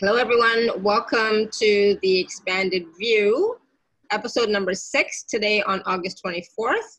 Hello, 0.00 0.16
everyone. 0.16 0.82
Welcome 0.82 1.48
to 1.60 1.98
the 2.02 2.20
Expanded 2.20 2.86
View, 2.98 3.58
episode 4.10 4.48
number 4.48 4.74
six, 4.74 5.22
today 5.22 5.62
on 5.62 5.82
August 5.86 6.20
24th. 6.24 6.98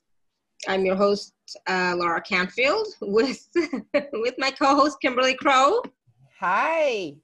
I'm 0.67 0.85
your 0.85 0.95
host, 0.95 1.33
uh, 1.67 1.95
Alara 1.95 2.23
Canfield, 2.23 2.87
with, 3.01 3.45
with 4.13 4.35
my 4.37 4.51
co 4.51 4.75
host, 4.75 4.97
Kimberly 5.01 5.33
Crowe. 5.33 5.81
Hi. 6.39 7.15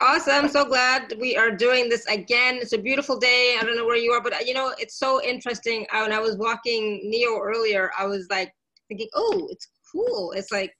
Awesome. 0.00 0.48
So 0.48 0.64
glad 0.64 1.12
we 1.20 1.36
are 1.36 1.50
doing 1.50 1.88
this 1.88 2.06
again. 2.06 2.56
It's 2.56 2.72
a 2.72 2.78
beautiful 2.78 3.18
day. 3.18 3.56
I 3.60 3.64
don't 3.64 3.76
know 3.76 3.84
where 3.84 3.96
you 3.96 4.12
are, 4.12 4.22
but 4.22 4.46
you 4.46 4.54
know, 4.54 4.72
it's 4.78 4.96
so 4.96 5.22
interesting. 5.22 5.86
I, 5.92 6.02
when 6.02 6.12
I 6.12 6.20
was 6.20 6.36
walking 6.36 7.00
Neo 7.04 7.38
earlier, 7.38 7.90
I 7.98 8.06
was 8.06 8.26
like 8.30 8.54
thinking, 8.88 9.08
oh, 9.14 9.48
it's 9.50 9.68
cool. 9.92 10.32
It's 10.32 10.52
like 10.52 10.72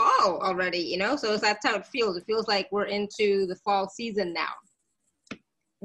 fall 0.00 0.40
already, 0.42 0.78
you 0.78 0.96
know? 0.96 1.16
So 1.16 1.36
that's 1.36 1.66
how 1.66 1.76
it 1.76 1.86
feels. 1.86 2.16
It 2.16 2.24
feels 2.26 2.48
like 2.48 2.68
we're 2.70 2.84
into 2.84 3.46
the 3.46 3.56
fall 3.56 3.88
season 3.88 4.32
now. 4.32 4.52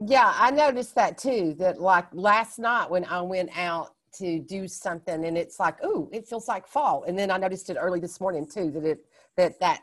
Yeah, 0.05 0.33
I 0.35 0.51
noticed 0.51 0.95
that 0.95 1.17
too. 1.17 1.55
That 1.57 1.79
like 1.79 2.07
last 2.13 2.59
night 2.59 2.89
when 2.89 3.05
I 3.05 3.21
went 3.21 3.57
out 3.57 3.95
to 4.17 4.39
do 4.39 4.67
something 4.67 5.25
and 5.25 5.37
it's 5.37 5.59
like, 5.59 5.77
oh, 5.83 6.09
it 6.11 6.27
feels 6.27 6.47
like 6.47 6.67
fall. 6.67 7.03
And 7.07 7.17
then 7.17 7.31
I 7.31 7.37
noticed 7.37 7.69
it 7.69 7.77
early 7.79 7.99
this 7.99 8.19
morning 8.19 8.45
too, 8.45 8.71
that 8.71 8.83
it 8.83 9.05
that 9.37 9.59
that 9.59 9.81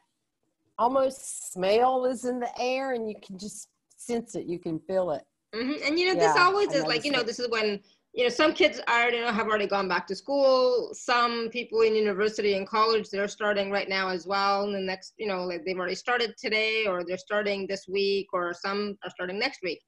almost 0.79 1.53
smell 1.53 2.05
is 2.07 2.25
in 2.25 2.41
the 2.41 2.61
air 2.61 2.93
and 2.93 3.09
you 3.09 3.15
can 3.25 3.39
just 3.39 3.69
sense 3.97 4.35
it, 4.35 4.47
you 4.47 4.59
can 4.59 4.79
feel 4.81 5.13
it. 5.13 5.23
Mm-hmm. 5.55 5.87
And 5.87 5.99
you 5.99 6.07
know, 6.07 6.21
yeah, 6.21 6.33
this 6.33 6.37
always 6.37 6.73
is 6.73 6.85
like, 6.85 7.05
you 7.05 7.13
know, 7.13 7.21
it. 7.21 7.27
this 7.27 7.39
is 7.39 7.49
when 7.51 7.81
you 8.15 8.25
know 8.25 8.29
some 8.29 8.53
kids 8.53 8.81
are 8.89 9.11
you 9.11 9.23
know 9.23 9.33
have 9.33 9.47
already 9.47 9.67
gone 9.67 9.89
back 9.89 10.07
to 10.07 10.15
school. 10.15 10.91
Some 10.93 11.49
people 11.51 11.81
in 11.81 11.95
university 11.95 12.55
and 12.55 12.67
college 12.67 13.09
they're 13.09 13.29
starting 13.29 13.71
right 13.71 13.89
now 13.89 14.09
as 14.09 14.27
well. 14.27 14.65
And 14.65 14.75
the 14.75 14.81
next 14.81 15.15
you 15.19 15.27
know 15.27 15.45
like 15.45 15.65
they've 15.65 15.79
already 15.79 15.95
started 15.95 16.35
today 16.39 16.87
or 16.87 17.05
they're 17.05 17.17
starting 17.17 17.67
this 17.67 17.89
week 17.89 18.29
or 18.33 18.53
some 18.53 18.99
are 19.05 19.11
starting 19.11 19.39
next 19.39 19.61
week. 19.63 19.81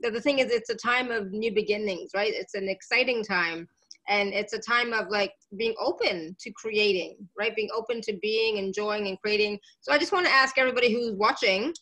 The, 0.00 0.10
the 0.10 0.20
thing 0.20 0.38
is 0.38 0.50
it's 0.52 0.70
a 0.70 0.76
time 0.76 1.10
of 1.10 1.32
new 1.32 1.52
beginnings 1.52 2.10
right? 2.14 2.32
It's 2.34 2.54
an 2.54 2.68
exciting 2.68 3.24
time. 3.24 3.68
And 4.08 4.32
it's 4.32 4.52
a 4.52 4.58
time 4.58 4.92
of 4.92 5.08
like 5.10 5.32
being 5.56 5.74
open 5.80 6.36
to 6.40 6.52
creating 6.52 7.16
right? 7.38 7.54
Being 7.54 7.70
open 7.74 8.00
to 8.02 8.12
being 8.22 8.58
enjoying 8.58 9.08
and 9.08 9.20
creating. 9.20 9.58
So 9.80 9.92
i 9.92 9.98
just 9.98 10.12
want 10.12 10.26
to 10.26 10.32
ask 10.32 10.56
everybody 10.56 10.92
who's 10.92 11.14
watching 11.16 11.74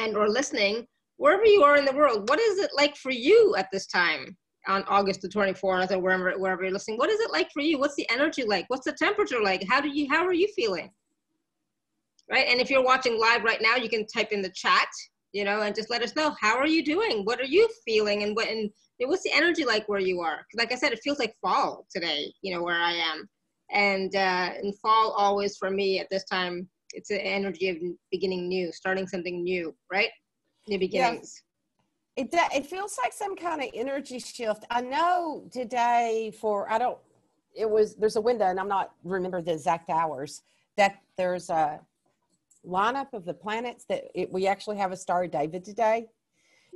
and 0.00 0.16
or 0.16 0.28
listening 0.28 0.86
wherever 1.16 1.44
you 1.44 1.62
are 1.62 1.76
in 1.76 1.84
the 1.84 1.92
world 1.92 2.28
what 2.28 2.40
is 2.40 2.58
it 2.58 2.70
like 2.74 2.96
for 2.96 3.10
you 3.10 3.54
at 3.56 3.68
this 3.72 3.86
time 3.86 4.36
on 4.68 4.84
August 4.84 5.22
the 5.22 5.28
24th 5.28 5.90
or 5.90 5.98
wherever 5.98 6.32
wherever 6.38 6.62
you're 6.62 6.72
listening. 6.72 6.98
What 6.98 7.10
is 7.10 7.20
it 7.20 7.30
like 7.30 7.50
for 7.52 7.60
you? 7.62 7.78
What's 7.78 7.96
the 7.96 8.08
energy 8.10 8.44
like? 8.44 8.66
What's 8.68 8.84
the 8.84 8.92
temperature 8.92 9.42
like? 9.42 9.64
How 9.68 9.80
do 9.80 9.88
you 9.88 10.08
how 10.10 10.24
are 10.24 10.32
you 10.32 10.48
feeling? 10.54 10.90
Right? 12.30 12.46
And 12.48 12.60
if 12.60 12.70
you're 12.70 12.84
watching 12.84 13.18
live 13.18 13.42
right 13.42 13.60
now, 13.60 13.76
you 13.76 13.88
can 13.88 14.06
type 14.06 14.30
in 14.30 14.42
the 14.42 14.52
chat, 14.54 14.88
you 15.32 15.44
know, 15.44 15.62
and 15.62 15.74
just 15.74 15.90
let 15.90 16.02
us 16.02 16.14
know 16.14 16.34
how 16.40 16.56
are 16.56 16.66
you 16.66 16.84
doing? 16.84 17.24
What 17.24 17.40
are 17.40 17.46
you 17.46 17.68
feeling? 17.84 18.22
And 18.22 18.36
what 18.36 18.48
and 18.48 18.70
what's 19.00 19.24
the 19.24 19.32
energy 19.32 19.64
like 19.64 19.88
where 19.88 20.00
you 20.00 20.20
are? 20.20 20.46
Like 20.56 20.72
I 20.72 20.76
said, 20.76 20.92
it 20.92 21.00
feels 21.02 21.18
like 21.18 21.34
fall 21.40 21.86
today, 21.90 22.32
you 22.42 22.54
know, 22.54 22.62
where 22.62 22.80
I 22.80 22.92
am. 22.92 23.28
And 23.72 24.14
uh 24.14 24.50
and 24.62 24.78
fall 24.78 25.12
always 25.16 25.56
for 25.56 25.70
me 25.70 25.98
at 25.98 26.08
this 26.10 26.24
time, 26.24 26.68
it's 26.94 27.10
an 27.10 27.18
energy 27.18 27.68
of 27.68 27.76
beginning 28.10 28.48
new, 28.48 28.70
starting 28.72 29.08
something 29.08 29.42
new, 29.42 29.74
right? 29.90 30.10
New 30.68 30.78
beginnings. 30.78 31.42
It 32.16 32.28
it 32.32 32.66
feels 32.66 32.98
like 33.02 33.12
some 33.12 33.36
kind 33.36 33.62
of 33.62 33.70
energy 33.74 34.18
shift. 34.18 34.64
I 34.70 34.80
know 34.80 35.44
today 35.50 36.32
for 36.40 36.70
I 36.70 36.78
don't 36.78 36.98
it 37.54 37.68
was 37.68 37.94
there's 37.96 38.16
a 38.16 38.20
window 38.20 38.46
and 38.46 38.60
I'm 38.60 38.68
not 38.68 38.92
remember 39.04 39.40
the 39.40 39.52
exact 39.52 39.88
hours 39.90 40.42
that 40.76 41.00
there's 41.16 41.50
a 41.50 41.80
lineup 42.66 43.12
of 43.12 43.24
the 43.24 43.34
planets 43.34 43.84
that 43.86 44.04
it, 44.14 44.30
we 44.30 44.46
actually 44.46 44.76
have 44.78 44.92
a 44.92 44.96
star 44.96 45.26
David 45.26 45.64
today. 45.64 46.08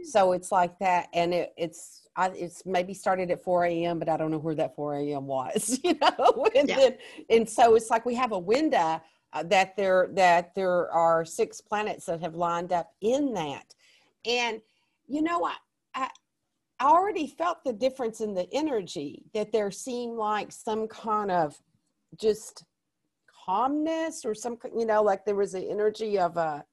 So 0.03 0.33
it's 0.33 0.53
like 0.53 0.79
that, 0.81 1.09
and 1.15 1.33
it, 1.33 1.55
it's 1.57 2.03
I, 2.17 2.29
it's 2.29 2.67
maybe 2.67 2.93
started 2.93 3.31
at 3.31 3.43
4 3.43 3.65
a.m., 3.65 3.99
but 3.99 4.11
I 4.11 4.19
don't 4.19 4.31
know 4.31 4.39
where 4.39 4.55
that 4.55 4.77
4 4.77 4.97
a.m. 4.97 5.27
was, 5.27 5.81
you 5.85 5.95
know. 5.95 6.47
and 6.55 6.69
yeah. 6.69 6.77
then 6.77 6.99
and 7.31 7.49
so 7.49 7.75
it's 7.75 7.89
like 7.91 8.05
we 8.05 8.15
have 8.15 8.33
a 8.33 8.39
window 8.39 9.01
uh, 9.33 9.43
that 9.45 9.75
there 9.77 10.11
that 10.13 10.55
there 10.55 10.91
are 10.91 11.25
six 11.25 11.63
planets 11.63 12.07
that 12.07 12.21
have 12.21 12.35
lined 12.35 12.73
up 12.73 12.93
in 13.01 13.33
that, 13.33 13.75
and 14.27 14.61
you 15.09 15.23
know, 15.23 15.45
I, 15.45 15.55
I, 15.95 16.09
I 16.79 16.87
already 16.87 17.27
felt 17.27 17.59
the 17.65 17.73
difference 17.73 18.21
in 18.21 18.35
the 18.35 18.49
energy 18.53 19.25
that 19.35 19.53
there 19.53 19.71
seemed 19.71 20.17
like 20.17 20.53
some 20.53 20.89
kind 20.89 21.31
of 21.31 21.57
just 22.21 22.65
calmness 23.47 24.25
or 24.25 24.35
some, 24.35 24.59
you 24.77 24.87
know, 24.87 25.03
like 25.03 25.25
there 25.25 25.37
was 25.37 25.55
an 25.55 25.67
energy 25.69 26.19
of 26.19 26.37
a 26.37 26.65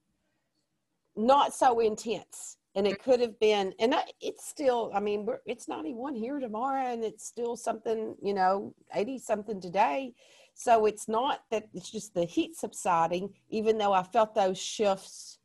not 1.15 1.53
so 1.53 1.79
intense. 1.79 2.57
And 2.75 2.87
it 2.87 3.03
could 3.03 3.19
have 3.19 3.39
been, 3.39 3.71
and 3.79 3.93
it's 4.19 4.49
still, 4.49 4.91
I 4.95 4.99
mean, 4.99 5.27
it's 5.45 5.67
91 5.67 6.15
here 6.15 6.39
tomorrow, 6.39 6.91
and 6.91 7.03
it's 7.03 7.23
still 7.23 7.55
something, 7.55 8.15
you 8.19 8.33
know, 8.33 8.73
80 8.95 9.19
something 9.19 9.61
today. 9.61 10.13
So 10.55 10.87
it's 10.87 11.07
not 11.07 11.41
that 11.51 11.67
it's 11.75 11.91
just 11.91 12.15
the 12.15 12.25
heat 12.25 12.55
subsiding, 12.55 13.29
even 13.49 13.77
though 13.77 13.93
I 13.93 14.01
felt 14.01 14.33
those 14.33 14.59
shifts 14.59 15.37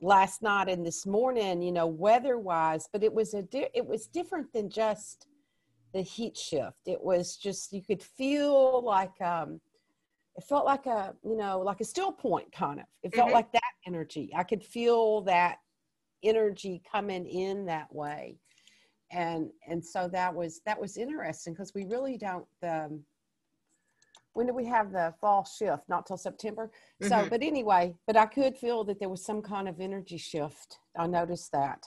last 0.00 0.42
night 0.42 0.68
and 0.68 0.84
this 0.84 1.06
morning, 1.06 1.62
you 1.62 1.72
know, 1.72 1.86
weather 1.86 2.38
wise, 2.38 2.88
but 2.92 3.02
it 3.02 3.12
was 3.12 3.34
a 3.34 3.42
di- 3.42 3.68
it 3.74 3.86
was 3.86 4.06
different 4.06 4.52
than 4.52 4.70
just 4.70 5.26
the 5.92 6.02
heat 6.02 6.36
shift. 6.36 6.86
It 6.86 7.00
was 7.00 7.36
just 7.36 7.72
you 7.72 7.82
could 7.82 8.02
feel 8.02 8.82
like 8.84 9.20
um 9.20 9.60
it 10.36 10.44
felt 10.44 10.64
like 10.64 10.86
a, 10.86 11.14
you 11.24 11.36
know, 11.36 11.60
like 11.60 11.80
a 11.80 11.84
still 11.84 12.12
point 12.12 12.50
kind 12.52 12.80
of. 12.80 12.86
It 13.02 13.14
felt 13.14 13.28
mm-hmm. 13.28 13.34
like 13.34 13.52
that 13.52 13.72
energy. 13.86 14.30
I 14.34 14.44
could 14.44 14.62
feel 14.62 15.22
that 15.22 15.58
energy 16.22 16.82
coming 16.90 17.26
in 17.26 17.66
that 17.66 17.92
way. 17.92 18.38
And 19.10 19.50
and 19.66 19.84
so 19.84 20.08
that 20.12 20.34
was 20.34 20.60
that 20.66 20.80
was 20.80 20.96
interesting 20.96 21.52
because 21.52 21.74
we 21.74 21.84
really 21.84 22.16
don't 22.16 22.46
um 22.62 23.02
when 24.34 24.46
do 24.46 24.54
we 24.54 24.64
have 24.66 24.92
the 24.92 25.14
fall 25.20 25.44
shift? 25.44 25.82
Not 25.88 26.06
till 26.06 26.16
September. 26.16 26.70
Mm-hmm. 27.02 27.08
So, 27.08 27.28
but 27.28 27.42
anyway, 27.42 27.94
but 28.06 28.16
I 28.16 28.26
could 28.26 28.56
feel 28.56 28.84
that 28.84 28.98
there 28.98 29.08
was 29.08 29.24
some 29.24 29.42
kind 29.42 29.68
of 29.68 29.80
energy 29.80 30.18
shift. 30.18 30.78
I 30.98 31.06
noticed 31.06 31.52
that. 31.52 31.84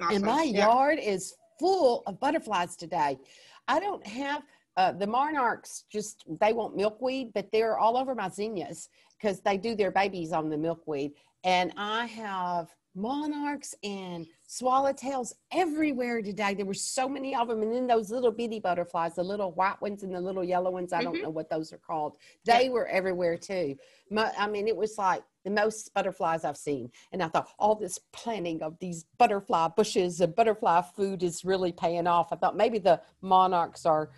Awesome. 0.00 0.16
And 0.16 0.24
my 0.24 0.42
yeah. 0.44 0.66
yard 0.66 0.98
is 1.02 1.34
full 1.58 2.02
of 2.06 2.20
butterflies 2.20 2.76
today. 2.76 3.18
I 3.66 3.80
don't 3.80 4.06
have 4.06 4.42
uh, 4.76 4.92
the 4.92 5.06
monarchs 5.06 5.84
just 5.90 6.24
they 6.40 6.52
want 6.52 6.76
milkweed, 6.76 7.32
but 7.34 7.48
they're 7.52 7.78
all 7.78 7.96
over 7.96 8.14
my 8.14 8.28
zinnias 8.28 8.88
because 9.20 9.40
they 9.40 9.56
do 9.56 9.74
their 9.74 9.90
babies 9.90 10.32
on 10.32 10.48
the 10.48 10.56
milkweed. 10.56 11.12
And 11.44 11.72
I 11.76 12.06
have 12.06 12.68
monarchs 12.98 13.74
and 13.82 14.26
swallowtails 14.48 15.32
everywhere 15.52 16.20
today. 16.20 16.54
There 16.54 16.66
were 16.66 16.74
so 16.74 17.08
many 17.08 17.34
of 17.34 17.48
them. 17.48 17.62
And 17.62 17.72
then 17.72 17.86
those 17.86 18.10
little 18.10 18.32
bitty 18.32 18.60
butterflies, 18.60 19.14
the 19.14 19.22
little 19.22 19.52
white 19.52 19.80
ones 19.80 20.02
and 20.02 20.14
the 20.14 20.20
little 20.20 20.44
yellow 20.44 20.70
ones, 20.70 20.92
I 20.92 21.02
don't 21.02 21.14
mm-hmm. 21.14 21.24
know 21.24 21.30
what 21.30 21.48
those 21.48 21.72
are 21.72 21.78
called. 21.78 22.16
They 22.44 22.64
yeah. 22.64 22.70
were 22.70 22.88
everywhere 22.88 23.36
too. 23.36 23.76
I 24.16 24.48
mean, 24.48 24.66
it 24.68 24.76
was 24.76 24.98
like 24.98 25.22
the 25.44 25.50
most 25.50 25.92
butterflies 25.94 26.44
I've 26.44 26.56
seen. 26.56 26.90
And 27.12 27.22
I 27.22 27.28
thought 27.28 27.48
all 27.58 27.74
this 27.74 27.98
planting 28.12 28.62
of 28.62 28.78
these 28.80 29.04
butterfly 29.18 29.68
bushes 29.76 30.20
and 30.20 30.34
butterfly 30.34 30.82
food 30.96 31.22
is 31.22 31.44
really 31.44 31.72
paying 31.72 32.06
off. 32.06 32.32
I 32.32 32.36
thought 32.36 32.56
maybe 32.56 32.78
the 32.78 33.00
monarchs 33.22 33.86
are 33.86 34.10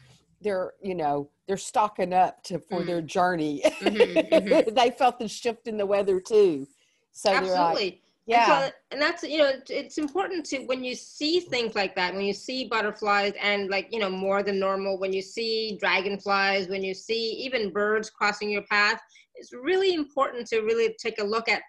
they're 0.42 0.72
you 0.82 0.94
know 0.94 1.28
they're 1.46 1.56
stocking 1.56 2.12
up 2.12 2.42
to 2.42 2.58
for 2.58 2.80
mm. 2.80 2.86
their 2.86 3.02
journey 3.02 3.60
mm-hmm, 3.62 4.34
mm-hmm. 4.34 4.74
they 4.74 4.90
felt 4.90 5.18
the 5.18 5.28
shift 5.28 5.66
in 5.66 5.76
the 5.76 5.84
weather 5.84 6.18
too 6.18 6.66
so 7.12 7.30
absolutely 7.30 7.84
like, 7.84 8.00
yeah 8.30 8.62
and, 8.62 8.64
so, 8.64 8.78
and, 8.92 9.02
that's 9.02 9.22
you 9.22 9.38
know 9.38 9.52
it's 9.68 9.98
important 9.98 10.44
to 10.44 10.58
when 10.66 10.84
you 10.84 10.94
see 10.94 11.40
things 11.40 11.74
like 11.74 11.94
that 11.96 12.14
when 12.14 12.24
you 12.24 12.32
see 12.32 12.68
butterflies 12.68 13.32
and 13.40 13.68
like 13.68 13.88
you 13.90 13.98
know 13.98 14.10
more 14.10 14.42
than 14.42 14.58
normal 14.58 14.98
when 14.98 15.12
you 15.12 15.22
see 15.22 15.76
dragonflies 15.80 16.68
when 16.68 16.82
you 16.82 16.94
see 16.94 17.32
even 17.32 17.72
birds 17.72 18.08
crossing 18.08 18.50
your 18.50 18.62
path 18.62 19.00
it's 19.34 19.52
really 19.52 19.94
important 19.94 20.46
to 20.46 20.60
really 20.60 20.94
take 21.02 21.20
a 21.20 21.24
look 21.24 21.48
at 21.48 21.62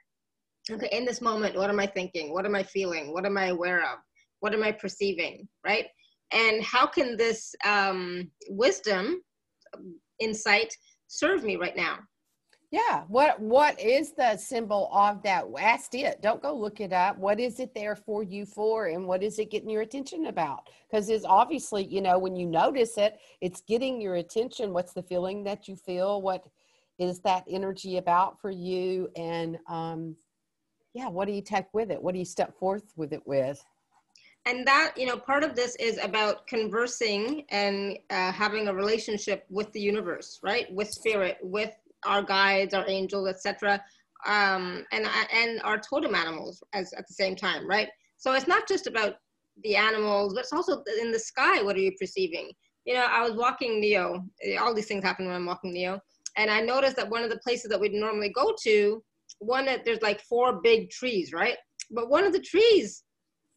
okay 0.69 0.89
in 0.91 1.05
this 1.05 1.21
moment 1.21 1.55
what 1.55 1.69
am 1.69 1.79
i 1.79 1.87
thinking? 1.87 2.33
What 2.33 2.45
am 2.45 2.55
i 2.55 2.63
feeling? 2.63 3.13
What 3.13 3.25
am 3.25 3.37
i 3.37 3.47
aware 3.47 3.79
of? 3.81 3.99
What 4.41 4.53
am 4.53 4.63
i 4.63 4.71
perceiving? 4.71 5.47
Right? 5.65 5.87
And 6.31 6.63
how 6.63 6.87
can 6.87 7.17
this 7.17 7.53
um, 7.65 8.31
wisdom 8.49 9.21
insight 10.19 10.73
serve 11.07 11.43
me 11.43 11.57
right 11.57 11.75
now 11.75 11.99
yeah. 12.71 13.03
What 13.09 13.37
what 13.41 13.77
is 13.81 14.13
the 14.13 14.37
symbol 14.37 14.89
of 14.93 15.21
that? 15.23 15.45
Ask 15.59 15.93
it. 15.93 16.21
Don't 16.21 16.41
go 16.41 16.55
look 16.55 16.79
it 16.79 16.93
up. 16.93 17.17
What 17.17 17.37
is 17.37 17.59
it 17.59 17.73
there 17.75 17.97
for 17.97 18.23
you 18.23 18.45
for 18.45 18.87
and 18.87 19.05
what 19.05 19.21
is 19.21 19.39
it 19.39 19.51
getting 19.51 19.69
your 19.69 19.81
attention 19.81 20.27
about? 20.27 20.69
Because 20.89 21.09
it's 21.09 21.25
obviously, 21.25 21.83
you 21.83 22.01
know, 22.01 22.17
when 22.17 22.37
you 22.37 22.45
notice 22.45 22.97
it, 22.97 23.19
it's 23.41 23.59
getting 23.59 24.01
your 24.01 24.15
attention. 24.15 24.71
What's 24.71 24.93
the 24.93 25.03
feeling 25.03 25.43
that 25.43 25.67
you 25.67 25.75
feel? 25.75 26.21
What 26.21 26.45
is 26.97 27.19
that 27.19 27.43
energy 27.49 27.97
about 27.97 28.39
for 28.39 28.51
you? 28.51 29.09
And 29.17 29.59
um 29.67 30.15
yeah, 30.93 31.09
what 31.09 31.27
do 31.27 31.33
you 31.33 31.41
take 31.41 31.73
with 31.73 31.91
it? 31.91 32.01
What 32.01 32.13
do 32.13 32.19
you 32.19 32.25
step 32.25 32.57
forth 32.57 32.93
with 32.95 33.11
it 33.11 33.25
with? 33.25 33.61
and 34.45 34.65
that 34.65 34.93
you 34.97 35.05
know 35.05 35.17
part 35.17 35.43
of 35.43 35.55
this 35.55 35.75
is 35.75 35.97
about 35.99 36.47
conversing 36.47 37.45
and 37.49 37.97
uh, 38.09 38.31
having 38.31 38.67
a 38.67 38.73
relationship 38.73 39.45
with 39.49 39.71
the 39.71 39.79
universe 39.79 40.39
right 40.41 40.71
with 40.73 40.89
spirit 40.89 41.37
with 41.41 41.71
our 42.05 42.23
guides, 42.23 42.73
our 42.73 42.87
angels, 42.87 43.27
etc., 43.27 43.81
um, 44.27 44.85
and 44.91 45.07
and 45.33 45.61
our 45.63 45.79
totem 45.79 46.13
animals 46.15 46.61
as 46.73 46.93
at 46.93 47.07
the 47.07 47.13
same 47.13 47.35
time, 47.35 47.67
right? 47.67 47.89
So 48.17 48.33
it's 48.33 48.47
not 48.47 48.67
just 48.67 48.87
about 48.87 49.15
the 49.63 49.75
animals, 49.75 50.33
but 50.33 50.41
it's 50.41 50.53
also 50.53 50.83
in 51.01 51.11
the 51.11 51.19
sky. 51.19 51.61
What 51.63 51.75
are 51.75 51.79
you 51.79 51.93
perceiving? 51.99 52.51
You 52.85 52.95
know, 52.95 53.07
I 53.09 53.27
was 53.27 53.35
walking 53.35 53.79
Neo. 53.79 54.23
All 54.59 54.73
these 54.73 54.87
things 54.87 55.03
happen 55.03 55.25
when 55.25 55.35
I'm 55.35 55.45
walking 55.45 55.73
Neo, 55.73 55.99
and 56.37 56.49
I 56.49 56.61
noticed 56.61 56.95
that 56.97 57.09
one 57.09 57.23
of 57.23 57.29
the 57.29 57.39
places 57.39 57.69
that 57.69 57.79
we'd 57.79 57.93
normally 57.93 58.29
go 58.29 58.53
to, 58.63 59.03
one 59.39 59.65
that 59.65 59.85
there's 59.85 60.01
like 60.01 60.21
four 60.21 60.61
big 60.61 60.89
trees, 60.89 61.33
right? 61.33 61.57
But 61.89 62.09
one 62.09 62.23
of 62.23 62.33
the 62.33 62.39
trees 62.39 63.03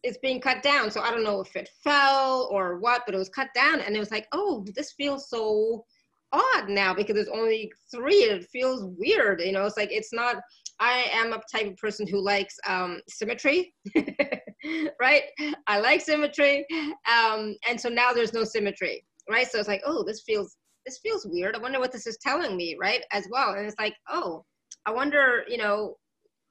is 0.02 0.18
being 0.18 0.40
cut 0.40 0.62
down. 0.62 0.90
So 0.90 1.00
I 1.00 1.10
don't 1.10 1.24
know 1.24 1.40
if 1.40 1.56
it 1.56 1.68
fell 1.82 2.48
or 2.50 2.78
what, 2.78 3.02
but 3.06 3.14
it 3.14 3.18
was 3.18 3.28
cut 3.28 3.48
down, 3.54 3.80
and 3.80 3.94
it 3.94 4.00
was 4.00 4.10
like, 4.10 4.26
oh, 4.32 4.64
this 4.74 4.92
feels 4.92 5.28
so 5.28 5.84
odd 6.34 6.68
now 6.68 6.94
because 6.94 7.14
there's 7.14 7.28
only 7.28 7.72
three. 7.90 8.28
and 8.28 8.42
It 8.42 8.48
feels 8.50 8.84
weird, 8.98 9.40
you 9.40 9.52
know. 9.52 9.64
It's 9.66 9.76
like 9.76 9.92
it's 9.92 10.12
not. 10.12 10.36
I 10.80 11.06
am 11.12 11.32
a 11.32 11.40
type 11.52 11.68
of 11.68 11.76
person 11.76 12.06
who 12.06 12.20
likes 12.20 12.56
um, 12.66 13.00
symmetry, 13.08 13.72
right? 15.00 15.22
I 15.68 15.78
like 15.78 16.00
symmetry, 16.00 16.66
um, 17.10 17.54
and 17.68 17.80
so 17.80 17.88
now 17.88 18.12
there's 18.12 18.34
no 18.34 18.42
symmetry, 18.42 19.04
right? 19.30 19.46
So 19.50 19.58
it's 19.58 19.68
like, 19.68 19.82
oh, 19.86 20.02
this 20.02 20.22
feels 20.22 20.56
this 20.84 20.98
feels 20.98 21.26
weird. 21.26 21.54
I 21.54 21.60
wonder 21.60 21.78
what 21.78 21.92
this 21.92 22.06
is 22.06 22.18
telling 22.18 22.56
me, 22.56 22.76
right? 22.78 23.02
As 23.12 23.26
well, 23.30 23.54
and 23.54 23.66
it's 23.66 23.78
like, 23.78 23.94
oh, 24.10 24.44
I 24.86 24.90
wonder, 24.90 25.44
you 25.48 25.58
know, 25.58 25.96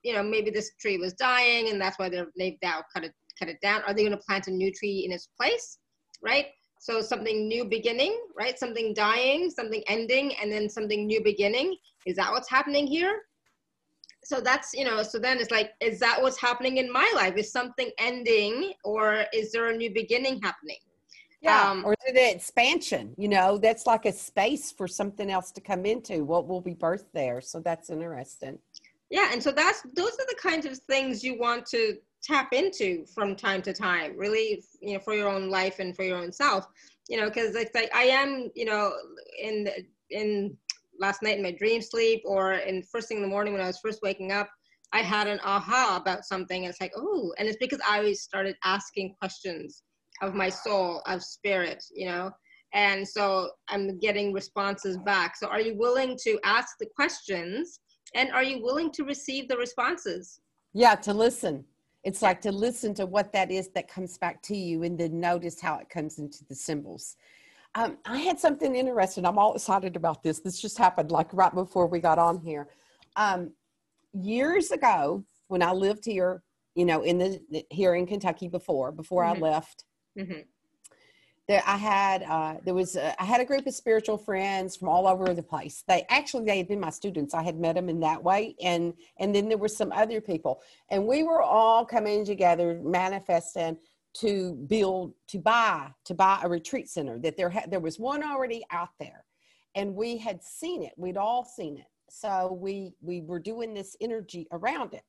you 0.04 0.14
know, 0.14 0.24
maybe 0.24 0.50
this 0.52 0.72
tree 0.80 0.98
was 0.98 1.14
dying, 1.14 1.70
and 1.70 1.80
that's 1.80 2.00
why 2.00 2.10
they've 2.10 2.58
now 2.64 2.82
cut 2.94 3.04
it 3.04 3.14
cut 3.40 3.50
it 3.50 3.60
down. 3.62 3.82
Are 3.84 3.94
they 3.94 4.04
going 4.04 4.18
to 4.18 4.24
plant 4.26 4.48
a 4.48 4.52
new 4.52 4.72
tree 4.72 5.04
in 5.06 5.12
its 5.12 5.28
place, 5.40 5.80
right? 6.22 6.48
So 6.84 7.00
something 7.00 7.48
new 7.48 7.64
beginning, 7.64 8.20
right? 8.38 8.60
Something 8.60 8.94
dying, 8.94 9.50
something 9.50 9.82
ending, 9.88 10.36
and 10.36 10.52
then 10.52 10.70
something 10.70 11.08
new 11.08 11.24
beginning. 11.24 11.78
Is 12.06 12.18
that 12.18 12.30
what's 12.30 12.50
happening 12.50 12.86
here? 12.86 13.22
So 14.26 14.42
that's, 14.42 14.74
you 14.74 14.84
know, 14.84 15.02
so 15.02 15.18
then 15.18 15.38
it's 15.38 15.50
like, 15.50 15.72
is 15.80 15.98
that 16.02 16.22
what's 16.22 16.38
happening 16.38 16.80
in 16.80 16.92
my 16.92 17.10
life? 17.16 17.36
Is 17.38 17.54
something 17.54 17.90
ending 18.00 18.74
or 18.84 19.24
is 19.34 19.54
there 19.54 19.70
a 19.70 19.78
new 19.78 19.94
beginning 19.94 20.42
happening? 20.42 20.80
Yeah, 21.42 21.72
um, 21.72 21.86
or 21.86 21.96
the 22.06 22.32
expansion, 22.32 23.16
you 23.18 23.30
know, 23.30 23.58
that's 23.58 23.88
like 23.88 24.06
a 24.06 24.12
space 24.12 24.70
for 24.70 24.86
something 24.86 25.32
else 25.32 25.52
to 25.52 25.62
come 25.62 25.86
into. 25.86 26.26
What 26.26 26.50
will 26.50 26.62
be 26.62 26.76
birthed 26.76 27.12
there? 27.14 27.40
So 27.40 27.62
that's 27.62 27.92
interesting. 27.92 28.60
Yeah, 29.10 29.30
and 29.32 29.42
so 29.42 29.54
that's 29.54 29.84
those 29.96 30.12
are 30.12 30.28
the 30.28 30.38
kinds 30.42 30.66
of 30.66 30.78
things 30.80 31.24
you 31.24 31.40
want 31.40 31.66
to 31.68 31.96
tap 32.24 32.54
into 32.54 33.06
from 33.14 33.36
time 33.36 33.62
to 33.62 33.74
time 33.74 34.16
really 34.18 34.64
you 34.82 34.94
know 34.94 35.00
for 35.00 35.14
your 35.14 35.30
own 35.30 35.50
life 35.50 35.80
and 35.80 35.96
for 35.96 36.04
your 36.04 36.18
own 36.18 36.32
self 36.32 36.66
you 37.10 37.20
know 37.20 37.28
because 37.28 37.56
it's 37.56 37.76
like 37.76 37.94
i 37.94 38.04
am 38.04 38.50
you 38.56 38.66
know 38.66 38.94
in 39.42 39.68
in 40.10 40.56
last 41.00 41.22
night 41.22 41.38
in 41.38 41.44
my 41.44 41.52
dream 41.52 41.82
sleep 41.82 42.22
or 42.26 42.54
in 42.54 42.82
first 42.84 43.08
thing 43.08 43.18
in 43.18 43.24
the 43.24 43.30
morning 43.30 43.54
when 43.54 43.62
i 43.62 43.68
was 43.68 43.80
first 43.80 44.00
waking 44.02 44.32
up 44.32 44.50
i 44.94 45.00
had 45.00 45.28
an 45.28 45.40
aha 45.44 46.00
about 46.00 46.24
something. 46.24 46.64
It's 46.64 46.80
like 46.80 46.94
oh 46.96 47.34
and 47.38 47.48
it's 47.48 47.58
because 47.58 47.80
i 47.88 47.98
always 47.98 48.22
started 48.22 48.56
asking 48.64 49.16
questions 49.20 49.84
of 50.22 50.34
my 50.34 50.50
soul 50.50 51.02
of 51.08 51.24
spirit 51.24 51.84
you 51.94 52.06
know? 52.06 52.32
And 52.74 53.08
so 53.08 53.50
i'm 53.68 54.00
getting 54.00 54.32
responses 54.32 54.98
back. 54.98 55.36
So 55.36 55.48
are 55.48 55.62
you 55.62 55.76
willing 55.78 56.18
to 56.24 56.40
ask 56.44 56.78
the 56.80 56.88
questions 56.96 57.80
and 58.16 58.32
are 58.32 58.44
you 58.44 58.64
willing 58.64 58.92
to 58.92 59.04
receive 59.04 59.48
the 59.48 59.58
responses? 59.58 60.40
Yeah 60.74 60.96
to 60.96 61.14
listen 61.14 61.66
it's 62.04 62.22
like 62.22 62.42
to 62.42 62.52
listen 62.52 62.94
to 62.96 63.06
what 63.06 63.32
that 63.34 63.52
is 63.52 63.70
that 63.70 63.88
comes 63.88 64.18
back 64.18 64.42
to 64.44 64.58
you 64.58 64.84
and 64.84 64.98
then 64.98 65.20
notice 65.20 65.62
how 65.62 65.78
it 65.78 65.90
comes 65.90 66.20
into 66.20 66.44
the 66.46 66.56
symbols. 66.56 67.16
Um, 67.76 67.98
I 68.06 68.18
had 68.18 68.40
something 68.40 68.76
interesting. 68.76 69.26
I'm 69.26 69.40
all 69.40 69.56
excited 69.56 69.96
about 69.96 70.22
this. 70.22 70.40
This 70.40 70.60
just 70.60 70.78
happened 70.78 71.12
like 71.12 71.34
right 71.34 71.54
before 71.54 71.88
we 71.88 72.00
got 72.00 72.20
on 72.20 72.40
here. 72.40 72.68
Um, 73.16 73.54
years 74.14 74.72
ago, 74.72 75.24
when 75.48 75.64
I 75.64 75.72
lived 75.72 76.06
here, 76.06 76.44
you 76.76 76.86
know, 76.86 77.04
in 77.04 77.18
the 77.18 77.66
here 77.70 77.96
in 77.96 78.06
Kentucky 78.06 78.48
before, 78.48 78.92
before 78.92 79.24
mm-hmm. 79.24 79.44
I 79.44 79.48
left, 79.48 79.86
mm-hmm 80.18 80.42
there 81.48 81.64
i 81.66 81.78
had 81.78 82.24
uh, 82.24 82.56
there 82.64 82.74
was 82.74 82.96
a, 82.96 83.22
I 83.22 83.26
had 83.26 83.42
a 83.42 83.46
group 83.46 83.68
of 83.68 83.74
spiritual 83.74 84.18
friends 84.18 84.76
from 84.76 84.90
all 84.90 85.08
over 85.08 85.34
the 85.34 85.44
place. 85.44 85.84
They 85.88 86.06
actually 86.10 86.46
they 86.46 86.58
had 86.58 86.68
been 86.68 86.80
my 86.80 86.90
students. 86.90 87.34
I 87.34 87.44
had 87.44 87.60
met 87.60 87.76
them 87.76 87.90
in 87.90 88.00
that 88.02 88.24
way 88.24 88.56
and 88.62 88.94
and 89.18 89.36
then 89.36 89.50
there 89.50 89.58
were 89.58 89.68
some 89.68 89.92
other 89.92 90.22
people. 90.22 90.62
And 90.90 91.06
we 91.06 91.24
were 91.24 91.42
all 91.42 91.86
coming 91.86 92.26
together 92.26 92.80
manifesting 92.84 93.78
to 94.16 94.54
build 94.68 95.14
to 95.28 95.40
buy 95.40 95.90
to 96.06 96.14
buy 96.14 96.40
a 96.44 96.50
retreat 96.50 96.90
center 96.90 97.18
that 97.20 97.36
there 97.36 97.50
had 97.50 97.70
there 97.72 97.80
was 97.80 98.00
one 98.00 98.24
already 98.24 98.64
out 98.72 98.90
there 99.00 99.26
and 99.76 99.96
we 99.96 100.18
had 100.18 100.44
seen 100.44 100.84
it. 100.84 100.94
We'd 100.98 101.18
all 101.18 101.44
seen 101.44 101.78
it. 101.78 101.88
So 102.10 102.58
we 102.62 102.94
we 103.02 103.22
were 103.22 103.40
doing 103.40 103.74
this 103.74 103.98
energy 104.00 104.48
around 104.52 104.94
it 104.94 105.04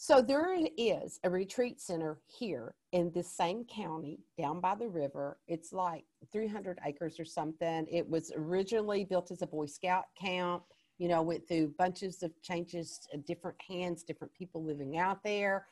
so 0.00 0.22
there 0.22 0.56
is 0.76 1.18
a 1.24 1.28
retreat 1.28 1.80
center 1.80 2.20
here 2.24 2.72
in 2.92 3.10
this 3.10 3.28
same 3.36 3.64
county 3.64 4.20
down 4.38 4.60
by 4.60 4.76
the 4.76 4.86
river. 4.86 5.40
It's 5.48 5.72
like 5.72 6.04
300 6.30 6.78
acres 6.86 7.18
or 7.18 7.24
something. 7.24 7.84
It 7.90 8.08
was 8.08 8.30
originally 8.36 9.04
built 9.04 9.32
as 9.32 9.42
a 9.42 9.46
Boy 9.48 9.66
Scout 9.66 10.04
camp, 10.16 10.62
you 10.98 11.08
know, 11.08 11.20
went 11.22 11.48
through 11.48 11.74
bunches 11.78 12.22
of 12.22 12.30
changes, 12.42 13.08
uh, 13.12 13.18
different 13.26 13.60
hands, 13.60 14.04
different 14.04 14.32
people 14.34 14.62
living 14.62 14.98
out 14.98 15.24
there. 15.24 15.66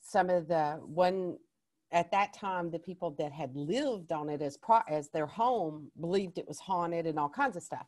Some 0.00 0.30
of 0.30 0.48
the 0.48 0.80
one 0.82 1.36
at 1.92 2.10
that 2.12 2.32
time, 2.32 2.70
the 2.70 2.78
people 2.78 3.10
that 3.18 3.30
had 3.30 3.54
lived 3.54 4.10
on 4.10 4.30
it 4.30 4.40
as 4.40 4.56
pro, 4.56 4.80
as 4.88 5.10
their 5.10 5.26
home 5.26 5.90
believed 6.00 6.38
it 6.38 6.48
was 6.48 6.58
haunted 6.58 7.04
and 7.04 7.18
all 7.18 7.28
kinds 7.28 7.58
of 7.58 7.62
stuff. 7.62 7.86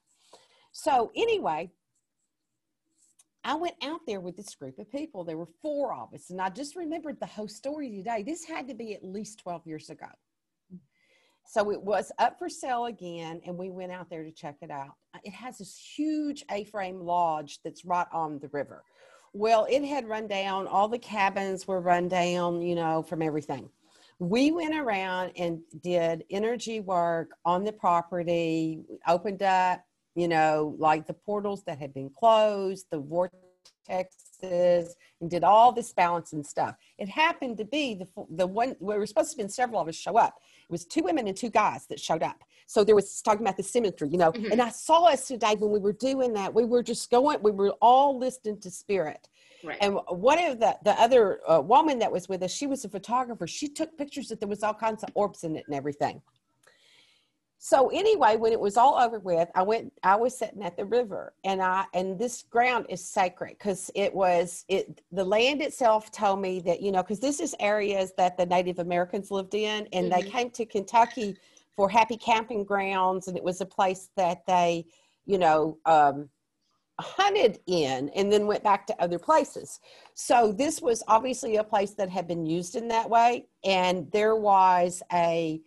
So 0.71 1.11
anyway, 1.17 1.71
I 3.49 3.55
went 3.55 3.77
out 3.83 4.01
there 4.07 4.21
with 4.21 4.37
this 4.37 4.55
group 4.55 4.79
of 4.79 4.93
people. 4.93 5.25
There 5.25 5.39
were 5.39 5.49
four 5.63 5.95
of 5.95 6.13
us, 6.13 6.29
and 6.29 6.39
I 6.39 6.51
just 6.51 6.77
remembered 6.77 7.19
the 7.19 7.25
whole 7.25 7.49
story 7.49 7.89
today. 7.89 8.23
This 8.23 8.45
had 8.45 8.69
to 8.69 8.75
be 8.75 8.93
at 8.93 9.03
least 9.03 9.39
12 9.39 9.67
years 9.67 9.89
ago. 9.89 10.09
So 11.47 11.71
it 11.71 11.81
was 11.81 12.13
up 12.19 12.39
for 12.39 12.51
sale 12.51 12.85
again, 12.85 13.41
and 13.47 13.57
we 13.57 13.71
went 13.71 13.91
out 13.91 14.11
there 14.11 14.23
to 14.23 14.31
check 14.31 14.57
it 14.61 14.71
out. 14.71 14.97
Uh, 15.15 15.21
it 15.25 15.33
has 15.33 15.57
this 15.57 15.79
huge 15.97 16.45
A 16.51 16.65
frame 16.65 17.01
lodge 17.01 17.61
that's 17.65 17.87
right 17.87 18.07
on 18.13 18.39
the 18.39 18.49
river. 18.49 18.85
Well, 19.33 19.67
it 19.71 19.83
had 19.83 20.07
run 20.07 20.27
down, 20.27 20.67
all 20.67 20.89
the 20.89 20.99
cabins 20.99 21.67
were 21.67 21.81
run 21.81 22.07
down, 22.07 22.61
you 22.61 22.75
know, 22.75 23.03
from 23.03 23.23
everything. 23.23 23.71
We 24.19 24.51
went 24.51 24.75
around 24.75 25.33
and 25.39 25.61
did 25.81 26.25
energy 26.29 26.81
work 26.81 27.31
on 27.47 27.65
the 27.65 27.73
property, 27.73 28.83
opened 29.07 29.43
up 29.43 29.83
you 30.19 30.27
know, 30.27 30.75
like 30.79 31.07
the 31.07 31.15
portals 31.15 31.63
that 31.65 31.79
had 31.79 31.95
been 31.95 32.11
closed, 32.11 32.87
the 32.91 33.01
vortexes, 33.01 34.91
and 35.21 35.31
did 35.31 35.45
all 35.45 35.71
this 35.71 35.93
balancing 35.93 36.43
stuff. 36.43 36.75
It 36.99 37.09
happened 37.09 37.57
to 37.59 37.65
be 37.65 37.95
the 37.95 38.09
the 38.31 38.47
one 38.47 38.75
we 38.81 38.99
were 38.99 39.07
supposed 39.07 39.31
to 39.31 39.35
have 39.35 39.47
been 39.47 39.49
several 39.49 39.81
of 39.81 39.87
us 39.87 39.95
show 39.95 40.19
up. 40.19 40.35
It 40.69 40.73
was 40.73 40.85
two 40.85 41.03
women 41.05 41.29
and 41.29 41.37
two 41.37 41.51
guys 41.51 41.87
that 41.87 42.01
showed 42.01 42.25
up. 42.25 42.43
So 42.67 42.83
there 42.83 42.97
was 42.97 43.23
talking 43.23 43.43
about 43.43 43.57
the 43.57 43.63
symmetry, 43.63 44.09
you 44.09 44.19
know. 44.19 44.33
Mm-hmm. 44.33 44.51
And 44.53 44.61
I 44.61 44.71
saw 44.71 45.05
us 45.05 45.29
today 45.29 45.55
when 45.57 45.71
we 45.71 45.79
were 45.79 45.93
doing 45.93 46.33
that. 46.33 46.53
We 46.53 46.65
were 46.65 46.83
just 46.83 47.11
going. 47.13 47.41
We 47.41 47.53
were 47.53 47.75
all 47.81 48.19
listening 48.19 48.61
to 48.63 48.71
spirit. 48.73 49.29
Right. 49.63 49.79
And 49.81 49.99
one 50.09 50.43
of 50.45 50.59
the 50.59 50.77
the 50.83 51.01
other 51.01 51.41
uh, 51.49 51.61
woman 51.61 52.01
that 52.01 52.11
was 52.11 52.29
with 52.29 52.43
us, 52.43 52.53
she 52.53 52.67
was 52.67 52.85
a 52.85 52.89
photographer. 52.89 53.47
She 53.47 53.69
took 53.69 53.97
pictures 53.97 54.27
that 54.29 54.41
there 54.41 54.49
was 54.49 54.65
all 54.65 54.75
kinds 54.75 55.05
of 55.05 55.11
orbs 55.15 55.45
in 55.45 55.55
it 55.55 55.65
and 55.69 55.77
everything 55.77 56.21
so 57.59 57.89
anyway 57.89 58.37
when 58.37 58.53
it 58.53 58.61
was 58.61 58.77
all 58.77 58.95
over 58.95 59.19
with 59.19 59.49
i 59.55 59.63
went 59.63 59.93
i 60.05 60.15
was 60.15 60.37
sitting 60.37 60.63
at 60.63 60.77
the 60.77 60.85
river 60.85 61.33
and 61.45 61.61
i 61.61 61.85
and 61.93 62.19
this 62.19 62.45
ground 62.45 62.87
is 62.89 63.05
sacred 63.05 63.51
because 63.59 63.91
it 63.97 64.15
was 64.15 64.65
it 64.69 65.03
the 65.11 65.25
land 65.25 65.61
itself 65.61 66.11
told 66.13 66.41
me 66.41 66.61
that 66.61 66.81
you 66.81 66.93
know 66.93 67.03
because 67.03 67.19
this 67.19 67.41
is 67.41 67.55
areas 67.59 68.13
that 68.17 68.37
the 68.37 68.47
native 68.47 68.79
americans 68.79 69.31
lived 69.31 69.55
in 69.55 69.89
and 69.93 70.11
mm-hmm. 70.11 70.21
they 70.21 70.31
came 70.31 70.51
to 70.51 70.65
kentucky 70.65 71.37
for 71.75 71.89
happy 71.89 72.17
camping 72.17 72.63
grounds 72.65 73.27
and 73.27 73.37
it 73.37 73.43
was 73.43 73.61
a 73.61 73.67
place 73.67 74.11
that 74.17 74.47
they 74.47 74.87
you 75.27 75.39
know 75.39 75.79
um, 75.85 76.29
hunted 77.01 77.61
in 77.67 78.09
and 78.11 78.33
then 78.33 78.47
went 78.47 78.63
back 78.63 78.87
to 78.87 79.03
other 79.03 79.19
places 79.19 79.81
so 80.15 80.53
this 80.53 80.81
was 80.81 81.03
obviously 81.09 81.57
a 81.57 81.65
place 81.65 81.93
that 81.93 82.09
had 82.09 82.27
been 82.27 82.47
used 82.47 82.77
in 82.77 82.89
that 82.89 83.09
way 83.09 83.47
and 83.65 84.11
there 84.13 84.37
was 84.37 85.03
a 85.13 85.61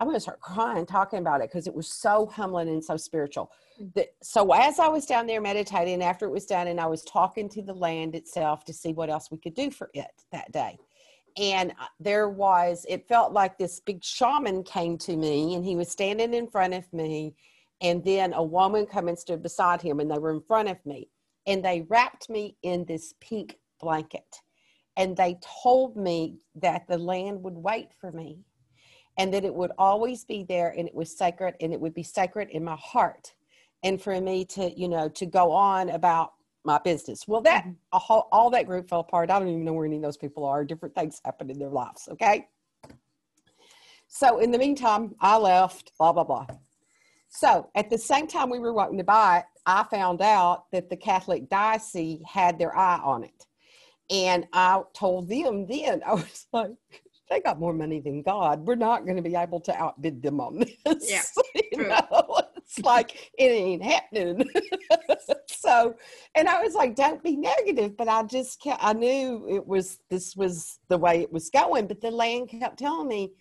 I'm 0.00 0.06
going 0.06 0.16
to 0.16 0.20
start 0.20 0.40
crying 0.40 0.86
talking 0.86 1.18
about 1.18 1.40
it 1.40 1.50
because 1.50 1.66
it 1.66 1.74
was 1.74 1.88
so 1.88 2.26
humbling 2.26 2.68
and 2.68 2.84
so 2.84 2.96
spiritual. 2.96 3.50
Mm. 3.80 3.94
That, 3.94 4.14
so 4.22 4.52
as 4.52 4.78
I 4.78 4.88
was 4.88 5.06
down 5.06 5.26
there 5.26 5.40
meditating, 5.40 6.02
after 6.02 6.26
it 6.26 6.30
was 6.30 6.46
done, 6.46 6.68
and 6.68 6.80
I 6.80 6.86
was 6.86 7.02
talking 7.02 7.48
to 7.50 7.62
the 7.62 7.74
land 7.74 8.14
itself 8.14 8.64
to 8.66 8.72
see 8.72 8.92
what 8.92 9.10
else 9.10 9.30
we 9.30 9.38
could 9.38 9.54
do 9.54 9.70
for 9.70 9.90
it 9.94 10.24
that 10.30 10.52
day. 10.52 10.78
And 11.36 11.72
uh, 11.72 11.86
there 11.98 12.28
was, 12.28 12.86
it 12.88 13.08
felt 13.08 13.32
like 13.32 13.58
this 13.58 13.80
big 13.80 14.02
shaman 14.04 14.62
came 14.62 14.98
to 14.98 15.16
me, 15.16 15.54
and 15.54 15.64
he 15.64 15.74
was 15.74 15.88
standing 15.88 16.32
in 16.32 16.48
front 16.48 16.74
of 16.74 16.90
me, 16.92 17.34
and 17.80 18.04
then 18.04 18.32
a 18.34 18.42
woman 18.42 18.86
come 18.86 19.08
and 19.08 19.18
stood 19.18 19.42
beside 19.42 19.82
him, 19.82 19.98
and 20.00 20.10
they 20.10 20.18
were 20.18 20.32
in 20.32 20.40
front 20.40 20.68
of 20.68 20.84
me, 20.86 21.08
and 21.46 21.64
they 21.64 21.86
wrapped 21.88 22.30
me 22.30 22.56
in 22.62 22.84
this 22.84 23.14
pink 23.20 23.56
blanket, 23.80 24.42
and 24.96 25.16
they 25.16 25.38
told 25.62 25.96
me 25.96 26.38
that 26.56 26.86
the 26.88 26.98
land 26.98 27.42
would 27.42 27.56
wait 27.56 27.88
for 28.00 28.12
me 28.12 28.38
and 29.18 29.34
that 29.34 29.44
it 29.44 29.54
would 29.54 29.72
always 29.76 30.24
be 30.24 30.44
there 30.48 30.72
and 30.76 30.88
it 30.88 30.94
was 30.94 31.14
sacred 31.16 31.54
and 31.60 31.72
it 31.72 31.80
would 31.80 31.94
be 31.94 32.02
sacred 32.02 32.48
in 32.50 32.64
my 32.64 32.76
heart 32.76 33.34
and 33.82 34.00
for 34.00 34.18
me 34.20 34.44
to 34.44 34.72
you 34.78 34.88
know 34.88 35.08
to 35.08 35.26
go 35.26 35.52
on 35.52 35.90
about 35.90 36.32
my 36.64 36.78
business. 36.78 37.26
Well, 37.26 37.40
that 37.42 37.64
mm-hmm. 37.64 38.18
all 38.32 38.50
that 38.50 38.66
group 38.66 38.88
fell 38.88 39.00
apart. 39.00 39.30
I 39.30 39.38
don't 39.38 39.48
even 39.48 39.64
know 39.64 39.72
where 39.72 39.86
any 39.86 39.96
of 39.96 40.02
those 40.02 40.16
people 40.16 40.44
are. 40.44 40.64
Different 40.64 40.94
things 40.94 41.20
happened 41.24 41.50
in 41.50 41.58
their 41.58 41.70
lives. 41.70 42.08
Okay. 42.12 42.48
So 44.06 44.38
in 44.38 44.50
the 44.50 44.58
meantime, 44.58 45.14
I 45.20 45.36
left. 45.36 45.92
Blah 45.98 46.12
blah 46.12 46.24
blah. 46.24 46.46
So 47.28 47.68
at 47.74 47.90
the 47.90 47.98
same 47.98 48.26
time 48.26 48.50
we 48.50 48.58
were 48.58 48.72
wanting 48.72 48.98
to 48.98 49.04
buy 49.04 49.38
it, 49.38 49.44
I 49.66 49.84
found 49.84 50.22
out 50.22 50.70
that 50.72 50.88
the 50.88 50.96
Catholic 50.96 51.50
diocese 51.50 52.20
had 52.26 52.58
their 52.58 52.76
eye 52.76 53.00
on 53.02 53.24
it, 53.24 53.46
and 54.10 54.46
I 54.52 54.82
told 54.94 55.28
them 55.28 55.66
then 55.66 56.02
I 56.06 56.14
was 56.14 56.46
like, 56.52 56.70
they 57.30 57.40
got 57.40 57.58
more 57.58 57.72
money 57.72 58.00
than 58.00 58.22
God. 58.22 58.66
We're 58.66 58.74
not 58.74 59.04
going 59.04 59.16
to 59.16 59.22
be 59.22 59.34
able 59.34 59.60
to 59.60 59.74
outbid 59.74 60.22
them 60.22 60.40
on 60.40 60.58
this. 60.58 61.10
Yeah, 61.10 61.22
you 61.72 61.88
know? 61.88 62.40
it's 62.56 62.78
like 62.80 63.30
it 63.38 63.44
ain't 63.44 63.82
happening. 63.82 64.48
so, 65.48 65.94
and 66.34 66.48
I 66.48 66.62
was 66.62 66.74
like, 66.74 66.94
don't 66.94 67.22
be 67.22 67.36
negative, 67.36 67.96
but 67.96 68.08
I 68.08 68.22
just 68.22 68.60
kept, 68.60 68.82
I 68.82 68.92
knew 68.92 69.46
it 69.48 69.66
was 69.66 70.00
this 70.10 70.36
was 70.36 70.78
the 70.88 70.98
way 70.98 71.20
it 71.20 71.32
was 71.32 71.50
going. 71.50 71.86
But 71.86 72.00
the 72.00 72.10
land 72.10 72.48
kept 72.48 72.78
telling 72.78 73.08
me, 73.08 73.32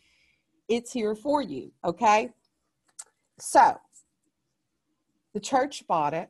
it's 0.67 0.91
here 0.91 1.15
for 1.15 1.41
you. 1.41 1.72
Okay, 1.86 2.29
so 3.39 3.77
the 5.34 5.39
church 5.39 5.86
bought 5.88 6.13
it 6.13 6.29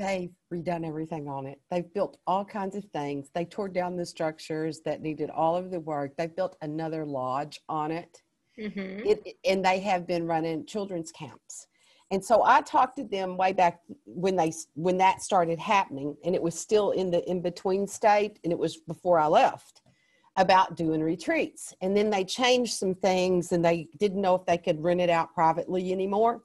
they've 0.00 0.32
redone 0.52 0.86
everything 0.86 1.28
on 1.28 1.46
it. 1.46 1.60
They've 1.70 1.92
built 1.92 2.18
all 2.26 2.44
kinds 2.44 2.74
of 2.74 2.84
things. 2.86 3.30
They 3.34 3.44
tore 3.44 3.68
down 3.68 3.96
the 3.96 4.06
structures 4.06 4.80
that 4.84 5.02
needed 5.02 5.30
all 5.30 5.56
of 5.56 5.70
the 5.70 5.80
work. 5.80 6.16
They've 6.16 6.34
built 6.34 6.56
another 6.62 7.04
lodge 7.04 7.60
on 7.68 7.90
it. 7.90 8.22
Mm-hmm. 8.58 9.06
it 9.06 9.36
and 9.44 9.64
they 9.64 9.78
have 9.80 10.06
been 10.06 10.26
running 10.26 10.66
children's 10.66 11.12
camps. 11.12 11.68
And 12.10 12.22
so 12.22 12.42
I 12.44 12.60
talked 12.62 12.96
to 12.96 13.04
them 13.04 13.36
way 13.36 13.52
back 13.52 13.80
when 14.04 14.36
they 14.36 14.52
when 14.74 14.98
that 14.98 15.22
started 15.22 15.58
happening, 15.58 16.16
and 16.24 16.34
it 16.34 16.42
was 16.42 16.58
still 16.58 16.90
in 16.90 17.10
the 17.10 17.28
in 17.30 17.40
between 17.40 17.86
state, 17.86 18.40
and 18.42 18.52
it 18.52 18.58
was 18.58 18.78
before 18.78 19.18
I 19.18 19.28
left 19.28 19.82
about 20.36 20.76
doing 20.76 21.00
retreats. 21.00 21.74
And 21.80 21.96
then 21.96 22.10
they 22.10 22.24
changed 22.24 22.74
some 22.74 22.94
things, 22.94 23.52
and 23.52 23.64
they 23.64 23.88
didn't 23.98 24.20
know 24.20 24.34
if 24.34 24.44
they 24.46 24.58
could 24.58 24.82
rent 24.82 25.00
it 25.00 25.10
out 25.10 25.32
privately 25.32 25.92
anymore. 25.92 26.42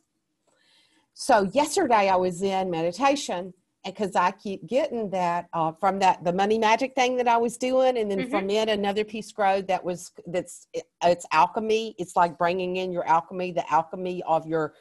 So 1.15 1.49
yesterday 1.53 2.09
I 2.09 2.17
was 2.17 2.41
in 2.41 2.69
meditation 2.69 3.53
because 3.85 4.17
I 4.17 4.31
keep 4.31 4.67
getting 4.67 5.09
that 5.11 5.47
uh, 5.53 5.71
from 5.79 5.99
that 5.99 6.21
the 6.25 6.33
money 6.33 6.59
magic 6.59 6.93
thing 6.93 7.15
that 7.15 7.27
I 7.27 7.37
was 7.37 7.57
doing, 7.57 7.97
and 7.97 8.11
then 8.11 8.19
mm-hmm. 8.19 8.29
from 8.29 8.49
it 8.49 8.67
another 8.67 9.05
piece 9.05 9.31
growed 9.31 9.65
that 9.69 9.83
was 9.83 10.11
that's 10.27 10.67
it's 11.03 11.25
alchemy. 11.31 11.95
It's 11.97 12.17
like 12.17 12.37
bringing 12.37 12.75
in 12.75 12.91
your 12.91 13.07
alchemy, 13.07 13.53
the 13.53 13.71
alchemy 13.71 14.23
of 14.23 14.45
your 14.45 14.73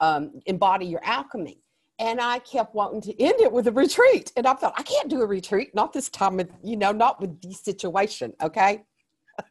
um, 0.00 0.40
embody 0.46 0.86
your 0.86 1.04
alchemy. 1.04 1.60
And 1.98 2.22
I 2.22 2.38
kept 2.38 2.74
wanting 2.74 3.02
to 3.02 3.22
end 3.22 3.40
it 3.40 3.52
with 3.52 3.68
a 3.68 3.72
retreat, 3.72 4.32
and 4.34 4.46
I 4.46 4.54
thought 4.54 4.72
I 4.78 4.82
can't 4.82 5.10
do 5.10 5.20
a 5.20 5.26
retreat, 5.26 5.74
not 5.74 5.92
this 5.92 6.08
time, 6.08 6.40
of, 6.40 6.48
you 6.64 6.76
know, 6.76 6.92
not 6.92 7.20
with 7.20 7.38
this 7.42 7.60
situation. 7.60 8.32
Okay, 8.42 8.82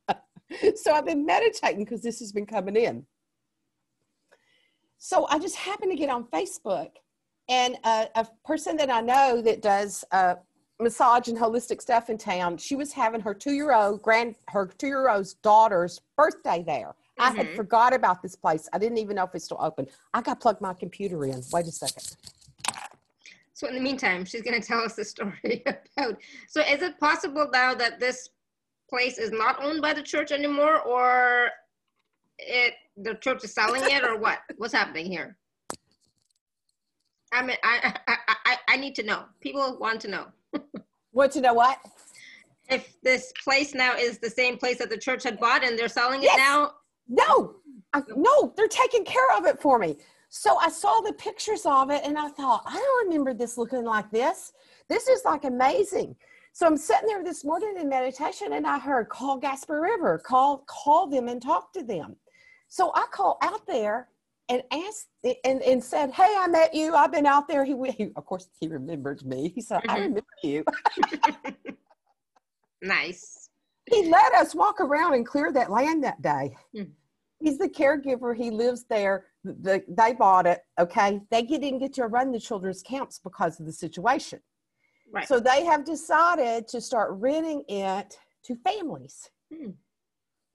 so 0.76 0.92
I've 0.92 1.06
been 1.06 1.24
meditating 1.24 1.84
because 1.84 2.02
this 2.02 2.20
has 2.20 2.32
been 2.32 2.48
coming 2.48 2.76
in. 2.76 3.06
So 5.04 5.26
I 5.32 5.40
just 5.40 5.56
happened 5.56 5.92
to 5.92 5.98
get 5.98 6.12
on 6.12 6.26
Facebook, 6.26 6.92
and 7.50 7.76
a, 7.84 8.08
a 8.14 8.28
person 8.46 8.78
that 8.78 8.92
I 8.92 9.02
know 9.02 9.42
that 9.42 9.64
does 9.64 10.06
uh, 10.12 10.36
massage 10.80 11.28
and 11.28 11.36
holistic 11.36 11.82
stuff 11.82 12.12
in 12.12 12.20
town, 12.20 12.58
she 12.58 12.76
was 12.76 12.94
having 12.94 13.20
her 13.20 13.34
two-year-old 13.34 14.04
grand 14.04 14.36
her 14.50 14.68
two-year-old's 14.78 15.34
daughter's 15.34 16.00
birthday 16.16 16.64
there. 16.64 16.90
Mm-hmm. 16.90 17.24
I 17.24 17.32
had 17.32 17.48
mm-hmm. 17.48 17.56
forgot 17.56 17.96
about 17.96 18.22
this 18.22 18.36
place. 18.36 18.70
I 18.74 18.78
didn't 18.78 19.00
even 19.00 19.16
know 19.16 19.24
if 19.24 19.34
it's 19.34 19.46
still 19.46 19.58
open. 19.60 19.88
I 20.14 20.22
got 20.22 20.36
to 20.36 20.40
plug 20.40 20.62
my 20.62 20.76
computer 20.76 21.26
in. 21.26 21.42
Wait 21.52 21.66
a 21.66 21.72
second. 21.72 22.16
So 23.56 23.68
in 23.68 23.74
the 23.74 23.82
meantime, 23.82 24.24
she's 24.24 24.44
going 24.44 24.62
to 24.62 24.66
tell 24.66 24.82
us 24.82 24.94
the 24.94 25.06
story 25.16 25.64
about. 25.66 26.18
So 26.48 26.62
is 26.62 26.84
it 26.84 27.00
possible 27.00 27.50
now 27.52 27.74
that 27.74 28.00
this 28.00 28.30
place 28.88 29.18
is 29.18 29.32
not 29.32 29.64
owned 29.64 29.82
by 29.82 29.94
the 29.94 30.04
church 30.04 30.32
anymore, 30.32 30.80
or 30.82 31.50
it 32.38 32.76
the 32.98 33.16
church 33.16 33.44
is 33.44 33.54
selling 33.54 33.84
it 33.86 34.04
or 34.04 34.18
what? 34.18 34.40
What's 34.58 34.74
happening 34.74 35.06
here? 35.06 35.38
I 37.34 37.44
mean, 37.44 37.58
I, 37.64 37.96
I, 38.08 38.18
I, 38.46 38.58
I 38.68 38.78
need 38.78 38.96
to 38.96 39.04
know. 39.04 39.24
People 39.40 39.78
want 39.80 40.02
to 40.02 40.10
know. 40.10 40.28
want 41.14 41.32
to 41.34 41.42
know 41.42 41.54
what? 41.54 41.78
If 42.70 42.94
this 43.02 43.34
place 43.44 43.74
now 43.74 43.96
is 43.96 44.18
the 44.18 44.30
same 44.30 44.58
place 44.58 44.78
that 44.80 44.90
the 44.90 44.98
church 44.98 45.24
had 45.24 45.40
bought 45.40 45.64
and 45.64 45.78
they're 45.80 45.88
selling 45.88 46.22
yes. 46.22 46.36
it 46.36 46.40
now? 46.40 46.72
No, 47.08 47.56
I, 47.94 48.02
no, 48.16 48.54
they're 48.56 48.68
taking 48.68 49.04
care 49.04 49.38
of 49.38 49.46
it 49.46 49.62
for 49.62 49.80
me. 49.80 49.98
So 50.30 50.58
I 50.58 50.70
saw 50.70 51.02
the 51.02 51.14
pictures 51.14 51.66
of 51.66 51.90
it 51.90 52.02
and 52.06 52.18
I 52.18 52.30
thought, 52.30 52.64
I 52.66 52.74
don't 52.74 53.08
remember 53.08 53.34
this 53.34 53.58
looking 53.58 53.84
like 53.84 54.10
this. 54.12 54.54
This 54.88 55.08
is 55.08 55.26
like 55.26 55.44
amazing. 55.44 56.16
So 56.54 56.66
I'm 56.66 56.78
sitting 56.78 57.08
there 57.08 57.24
this 57.24 57.44
morning 57.44 57.76
in 57.78 57.90
meditation 57.90 58.54
and 58.54 58.68
I 58.68 58.78
heard 58.80 59.10
call 59.10 59.38
Gasper 59.38 59.82
River, 59.82 60.20
call, 60.20 60.66
call 60.68 61.08
them 61.08 61.28
and 61.28 61.42
talk 61.42 61.74
to 61.74 61.84
them. 61.84 62.16
So 62.72 62.94
I 62.96 63.06
called 63.12 63.36
out 63.42 63.68
there 63.68 64.08
and 64.48 64.64
asked 64.72 65.10
and, 65.44 65.62
and 65.62 65.84
said, 65.84 66.10
Hey, 66.12 66.34
I 66.40 66.48
met 66.48 66.74
you. 66.74 66.96
I've 66.96 67.12
been 67.12 67.26
out 67.26 67.50
there. 67.50 67.66
He, 67.66 67.76
he 67.98 68.12
of 68.16 68.26
course, 68.26 68.48
he 68.62 68.70
remembered 68.70 69.26
me. 69.26 69.52
He 69.54 69.62
said, 69.62 69.82
mm-hmm. 69.82 69.92
I 69.92 69.98
remember 70.00 70.24
you. 70.42 70.64
nice. 72.82 73.50
He 73.92 74.08
let 74.08 74.34
us 74.36 74.56
walk 74.56 74.80
around 74.80 75.16
and 75.16 75.26
clear 75.26 75.52
that 75.52 75.70
land 75.70 76.02
that 76.06 76.22
day. 76.22 76.56
Mm-hmm. 76.74 76.92
He's 77.42 77.58
the 77.58 77.68
caregiver. 77.68 78.34
He 78.34 78.52
lives 78.52 78.86
there. 78.90 79.26
The, 79.44 79.84
they 79.90 80.14
bought 80.14 80.46
it. 80.46 80.62
Okay. 80.80 81.20
They 81.30 81.42
didn't 81.42 81.80
get 81.80 81.92
to 81.96 82.08
run 82.08 82.32
the 82.32 82.40
children's 82.40 82.82
camps 82.82 83.20
because 83.22 83.60
of 83.60 83.66
the 83.66 83.74
situation. 83.74 84.40
Right. 85.12 85.28
So 85.28 85.42
they 85.42 85.66
have 85.66 85.84
decided 85.84 86.70
to 86.70 86.80
start 86.80 87.10
renting 87.16 87.66
it 87.68 88.18
to 88.46 88.56
families. 88.56 89.30
Hmm. 89.54 89.72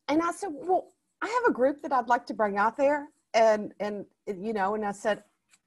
And 0.09 0.23
I 0.23 0.33
said, 0.33 0.49
Well, 0.51 0.95
I 1.23 1.27
have 1.27 1.51
a 1.51 1.53
group 1.53 1.83
that 1.83 1.93
I'd 1.93 2.09
like 2.09 2.27
to 2.27 2.35
bring 2.35 2.57
out 2.57 2.77
there. 2.77 3.09
And, 3.35 3.73
and, 3.81 4.07
you 4.27 4.53
know, 4.53 4.75
and 4.75 4.85
I 4.85 4.93
said, 4.93 5.23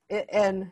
and 0.09 0.71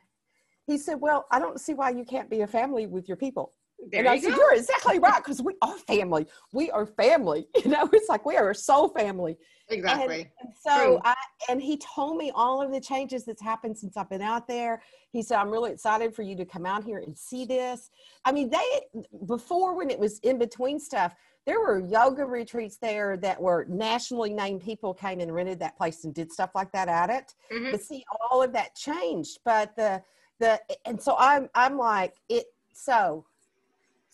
he 0.65 0.77
said, 0.77 1.00
well, 1.00 1.27
I 1.31 1.39
don't 1.39 1.60
see 1.60 1.74
why 1.74 1.91
you 1.91 2.03
can't 2.03 2.29
be 2.29 2.41
a 2.41 2.48
family 2.48 2.88
with 2.88 3.07
your 3.07 3.17
people. 3.17 3.53
There 3.91 4.00
and 4.00 4.10
I 4.10 4.19
said, 4.19 4.31
go. 4.31 4.38
you're 4.38 4.55
exactly 4.55 5.00
right. 5.00 5.24
Cause 5.24 5.41
we 5.41 5.53
are 5.62 5.77
family. 5.77 6.25
We 6.51 6.72
are 6.72 6.86
family. 6.86 7.48
You 7.63 7.72
know, 7.72 7.89
it's 7.91 8.07
like 8.07 8.25
we 8.25 8.38
are 8.38 8.51
a 8.51 8.55
soul 8.55 8.89
family. 8.89 9.38
Exactly. 9.69 10.22
And, 10.22 10.29
and 10.41 10.53
so 10.55 10.77
True. 10.77 11.01
I, 11.03 11.15
and 11.50 11.62
he 11.62 11.77
told 11.77 12.17
me 12.17 12.31
all 12.34 12.62
of 12.62 12.72
the 12.72 12.79
changes 12.79 13.25
that's 13.25 13.41
happened 13.41 13.77
since 13.77 13.98
I've 13.98 14.10
been 14.10 14.22
out 14.22 14.48
there. 14.48 14.81
He 15.12 15.22
said, 15.22 15.38
I'm 15.38 15.50
really 15.50 15.72
excited 15.72 16.15
for 16.15 16.22
you 16.22 16.36
to 16.38 16.46
come 16.46 16.65
out 16.65 16.84
here 16.84 17.00
and 17.00 17.17
see 17.17 17.46
this. 17.46 17.89
I 18.24 18.31
mean, 18.31 18.50
they, 18.50 19.01
before 19.25 19.75
when 19.75 19.89
it 19.89 20.00
was 20.00 20.19
in 20.19 20.38
between 20.38 20.79
stuff, 20.79 21.13
there 21.48 21.62
were 21.62 21.79
yoga 21.79 22.25
retreats 22.25 22.77
there 22.77 23.15
that 23.17 23.41
were 23.41 23.65
nationally 23.69 24.34
named 24.34 24.62
people 24.62 24.93
came 24.93 25.22
and 25.22 25.34
rented 25.34 25.60
that 25.60 25.77
place 25.77 26.03
and 26.03 26.13
did 26.13 26.31
stuff 26.31 26.51
like 26.53 26.72
that 26.74 26.89
at 26.89 27.10
it. 27.10 27.34
Mm-hmm. 27.51 27.72
But 27.72 27.81
see, 27.81 28.03
all 28.29 28.43
of 28.43 28.51
that 28.51 28.75
changed. 28.75 29.39
But 29.46 29.75
the 29.77 30.03
the 30.39 30.60
and 30.86 31.01
so 31.01 31.15
I'm 31.17 31.50
I'm 31.55 31.77
like 31.77 32.15
it. 32.27 32.48
So 32.74 33.25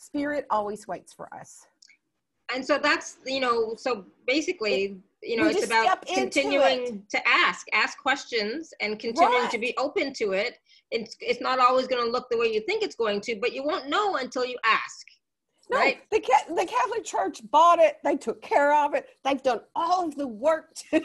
spirit 0.04 0.46
always 0.50 0.88
waits 0.88 1.14
for 1.14 1.34
us. 1.34 1.66
And 2.54 2.66
so 2.66 2.78
that's 2.78 3.18
you 3.26 3.40
know 3.40 3.76
so 3.78 4.06
basically. 4.28 4.84
It, 4.84 4.98
you 5.26 5.38
know, 5.38 5.48
it's 5.48 5.66
about 5.66 6.06
continuing 6.06 6.86
it. 6.86 7.10
to 7.12 7.28
ask, 7.28 7.66
ask 7.74 7.98
questions 7.98 8.74
and 8.82 9.00
continuing 9.00 9.44
right. 9.44 9.52
to 9.52 9.58
be 9.58 9.74
open 9.78 10.14
to 10.16 10.34
it. 10.34 10.60
It's, 10.92 11.16
it's 11.22 11.42
not 11.42 11.60
always 11.60 11.88
going 11.88 12.06
to 12.06 12.12
look 12.12 12.30
the 12.30 12.38
way 12.38 12.48
you 12.48 12.62
think 12.62 12.84
it's 12.84 12.96
going 12.96 13.22
to, 13.22 13.38
but 13.40 13.54
you 13.54 13.64
won't 13.64 13.88
know 13.88 14.18
until 14.18 14.46
you 14.46 14.58
ask. 14.66 15.08
No, 15.70 15.78
right? 15.78 16.02
the, 16.12 16.22
the 16.50 16.66
Catholic 16.66 17.06
Church 17.06 17.40
bought 17.52 17.80
it. 17.80 17.98
They 18.04 18.18
took 18.18 18.42
care 18.42 18.74
of 18.74 18.94
it. 18.94 19.08
They've 19.24 19.42
done 19.42 19.62
all 19.76 20.06
of 20.06 20.16
the 20.16 20.28
work. 20.28 20.76
To 20.92 21.02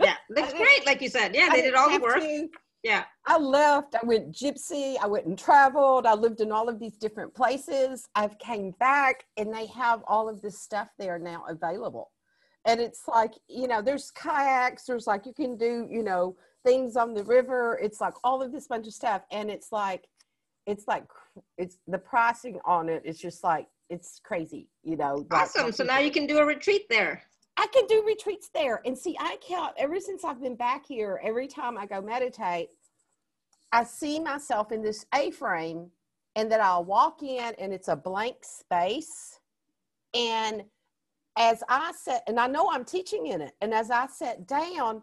yeah, 0.00 0.14
that's 0.30 0.52
great. 0.54 0.84
Like 0.84 1.00
you 1.00 1.08
said, 1.08 1.34
yeah, 1.34 1.50
they 1.52 1.62
did 1.62 1.74
all 1.74 1.90
the 1.90 2.00
work. 2.00 2.20
To. 2.20 2.48
Yeah. 2.82 3.04
I 3.26 3.38
left. 3.38 3.94
I 3.94 4.04
went 4.04 4.32
gypsy. 4.32 4.96
I 5.00 5.06
went 5.06 5.26
and 5.26 5.38
traveled. 5.38 6.06
I 6.06 6.14
lived 6.14 6.40
in 6.40 6.50
all 6.50 6.68
of 6.68 6.78
these 6.78 6.96
different 6.96 7.34
places. 7.34 8.08
I've 8.14 8.38
came 8.38 8.72
back, 8.80 9.24
and 9.36 9.52
they 9.52 9.66
have 9.66 10.02
all 10.08 10.28
of 10.28 10.40
this 10.40 10.60
stuff 10.60 10.88
there 10.98 11.18
now 11.18 11.44
available. 11.48 12.10
And 12.64 12.80
it's 12.80 13.02
like 13.06 13.32
you 13.48 13.68
know, 13.68 13.82
there's 13.82 14.10
kayaks. 14.10 14.84
There's 14.84 15.06
like 15.06 15.26
you 15.26 15.34
can 15.34 15.56
do 15.56 15.86
you 15.90 16.02
know 16.02 16.36
things 16.64 16.96
on 16.96 17.14
the 17.14 17.24
river. 17.24 17.78
It's 17.82 18.00
like 18.00 18.14
all 18.24 18.42
of 18.42 18.52
this 18.52 18.66
bunch 18.66 18.86
of 18.86 18.94
stuff, 18.94 19.22
and 19.30 19.50
it's 19.50 19.72
like 19.72 20.06
it's 20.66 20.86
like 20.88 21.04
it's 21.58 21.78
the 21.86 21.98
pricing 21.98 22.58
on 22.64 22.88
it. 22.88 23.02
it 23.04 23.08
is 23.08 23.18
just 23.18 23.44
like 23.44 23.68
it's 23.90 24.20
crazy, 24.24 24.68
you 24.82 24.96
know. 24.96 25.26
Awesome. 25.30 25.72
So 25.72 25.84
now 25.84 25.98
you 25.98 26.10
can 26.10 26.26
do 26.26 26.38
a 26.38 26.46
retreat 26.46 26.86
there. 26.88 27.22
I 27.60 27.66
can 27.66 27.86
do 27.86 28.02
retreats 28.06 28.48
there. 28.54 28.80
And 28.86 28.96
see, 28.96 29.18
I 29.20 29.36
count 29.46 29.74
ever 29.76 30.00
since 30.00 30.24
I've 30.24 30.40
been 30.40 30.56
back 30.56 30.86
here, 30.86 31.20
every 31.22 31.46
time 31.46 31.76
I 31.76 31.84
go 31.84 32.00
meditate, 32.00 32.70
I 33.70 33.84
see 33.84 34.18
myself 34.18 34.72
in 34.72 34.80
this 34.80 35.04
A 35.14 35.30
frame 35.30 35.90
and 36.36 36.50
that 36.50 36.62
I'll 36.62 36.86
walk 36.86 37.22
in 37.22 37.52
and 37.58 37.70
it's 37.70 37.88
a 37.88 37.96
blank 37.96 38.36
space. 38.40 39.40
And 40.14 40.64
as 41.36 41.62
I 41.68 41.92
sat, 41.92 42.22
and 42.26 42.40
I 42.40 42.46
know 42.46 42.70
I'm 42.72 42.84
teaching 42.84 43.26
in 43.26 43.42
it, 43.42 43.52
and 43.60 43.74
as 43.74 43.90
I 43.90 44.06
sat 44.06 44.46
down 44.46 45.02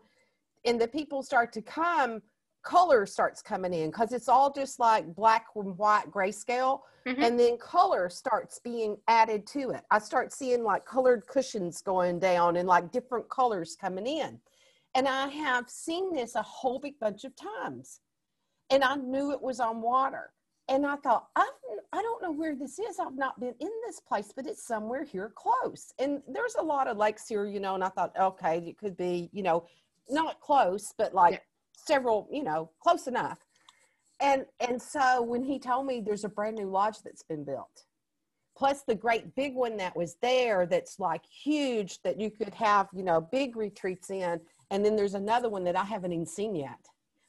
and 0.66 0.82
the 0.82 0.88
people 0.88 1.22
start 1.22 1.54
to 1.54 1.62
come, 1.62 2.24
color 2.68 3.06
starts 3.06 3.42
coming 3.42 3.74
in 3.74 3.90
because 3.90 4.12
it's 4.12 4.28
all 4.28 4.52
just 4.52 4.78
like 4.78 5.16
black 5.16 5.46
and 5.56 5.78
white 5.78 6.12
grayscale 6.12 6.82
mm-hmm. 7.08 7.24
and 7.24 7.40
then 7.40 7.58
color 7.58 8.10
starts 8.10 8.60
being 8.60 8.98
added 9.08 9.48
to 9.48 9.70
it. 9.70 9.84
I 9.90 10.00
start 10.00 10.34
seeing 10.34 10.66
like 10.66 10.84
colored 10.86 11.26
cushions 11.28 11.82
going 11.82 12.20
down 12.20 12.58
and 12.58 12.68
like 12.68 12.92
different 12.92 13.30
colors 13.30 13.78
coming 13.80 14.06
in. 14.06 14.38
And 14.96 15.08
i 15.08 15.30
have 15.30 15.70
seen 15.70 16.14
this 16.14 16.36
a 16.36 16.42
whole 16.42 16.78
big 16.78 17.00
bunch 17.00 17.24
of 17.24 17.32
times. 17.38 18.02
And 18.70 18.84
i 18.84 18.96
knew 18.96 19.32
it 19.32 19.42
was 19.42 19.62
on 19.62 19.82
water. 19.82 20.34
And 20.68 20.86
i 20.86 20.98
thought 20.98 21.28
i 21.38 21.50
i 21.94 22.02
don't 22.02 22.22
know 22.22 22.34
where 22.34 22.54
this 22.54 22.80
is. 22.80 23.00
I've 23.00 23.16
not 23.16 23.40
been 23.40 23.56
in 23.62 23.72
this 23.86 24.02
place 24.02 24.34
but 24.36 24.46
it's 24.46 24.68
somewhere 24.68 25.06
here 25.06 25.32
close. 25.34 25.94
And 26.00 26.22
there's 26.28 26.56
a 26.60 26.64
lot 26.64 26.88
of 26.88 26.98
lakes 26.98 27.30
here 27.30 27.46
you 27.46 27.62
know 27.62 27.76
and 27.76 27.84
i 27.84 27.90
thought 27.90 28.12
okay 28.20 28.58
it 28.68 28.78
could 28.78 28.98
be 28.98 29.30
you 29.32 29.42
know 29.42 29.66
not 30.10 30.42
close 30.42 30.94
but 30.98 31.14
like 31.14 31.42
several, 31.78 32.28
you 32.32 32.44
know, 32.44 32.72
close 32.82 33.08
enough. 33.08 33.40
And 34.20 34.46
and 34.60 34.82
so 34.82 35.22
when 35.22 35.44
he 35.44 35.60
told 35.60 35.86
me 35.86 36.02
there's 36.02 36.24
a 36.24 36.30
brand 36.30 36.56
new 36.56 36.70
lodge 36.70 36.98
that's 37.04 37.24
been 37.24 37.44
built, 37.44 37.86
plus 38.58 38.82
the 38.82 38.96
great 38.96 39.36
big 39.36 39.54
one 39.54 39.78
that 39.78 39.96
was 39.96 40.18
there 40.22 40.66
that's 40.66 41.00
like 41.00 41.22
huge 41.26 42.02
that 42.02 42.20
you 42.20 42.32
could 42.32 42.54
have, 42.56 42.88
you 42.94 43.04
know, 43.04 43.22
big 43.22 43.56
retreats 43.56 44.10
in, 44.10 44.40
and 44.72 44.84
then 44.84 44.96
there's 44.96 45.14
another 45.14 45.50
one 45.50 45.64
that 45.66 45.76
I 45.76 45.84
haven't 45.84 46.14
even 46.14 46.26
seen 46.26 46.56
yet. 46.56 46.80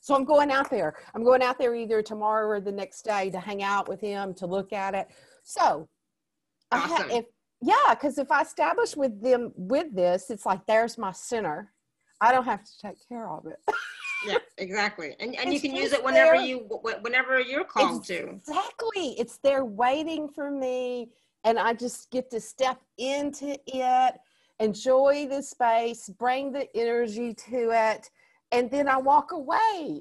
So 0.00 0.14
I'm 0.14 0.24
going 0.24 0.50
out 0.50 0.70
there. 0.70 0.94
I'm 1.14 1.24
going 1.24 1.42
out 1.42 1.58
there 1.58 1.74
either 1.74 2.02
tomorrow 2.02 2.46
or 2.46 2.60
the 2.60 2.72
next 2.72 3.02
day 3.02 3.30
to 3.30 3.38
hang 3.38 3.62
out 3.62 3.88
with 3.88 4.00
him 4.00 4.32
to 4.34 4.46
look 4.46 4.72
at 4.72 4.94
it. 4.94 5.08
So, 5.42 5.88
awesome. 6.72 7.10
ha- 7.10 7.16
if 7.18 7.24
yeah, 7.60 7.94
because 7.94 8.18
if 8.18 8.30
I 8.30 8.42
establish 8.42 8.96
with 8.96 9.20
them 9.20 9.52
with 9.56 9.94
this, 9.94 10.30
it's 10.30 10.46
like 10.46 10.64
there's 10.66 10.96
my 10.96 11.12
center. 11.12 11.72
I 12.20 12.32
don't 12.32 12.44
have 12.44 12.64
to 12.64 12.70
take 12.80 12.96
care 13.08 13.28
of 13.28 13.46
it. 13.46 13.58
yeah 14.26 14.38
exactly 14.58 15.14
and, 15.20 15.34
and 15.36 15.52
you 15.52 15.60
can 15.60 15.74
use 15.74 15.92
it 15.92 16.02
whenever 16.02 16.36
there. 16.36 16.46
you 16.46 16.58
whenever 17.00 17.40
you're 17.40 17.64
called 17.64 17.98
exactly. 18.00 18.26
to 18.26 18.34
exactly 18.34 19.14
it's 19.18 19.38
there 19.38 19.64
waiting 19.64 20.28
for 20.28 20.50
me 20.50 21.10
and 21.44 21.58
i 21.58 21.72
just 21.72 22.10
get 22.10 22.30
to 22.30 22.40
step 22.40 22.80
into 22.98 23.56
it 23.66 24.14
enjoy 24.60 25.26
the 25.30 25.42
space 25.42 26.08
bring 26.18 26.52
the 26.52 26.66
energy 26.76 27.32
to 27.34 27.70
it 27.72 28.10
and 28.52 28.70
then 28.70 28.88
i 28.88 28.96
walk 28.96 29.32
away 29.32 30.00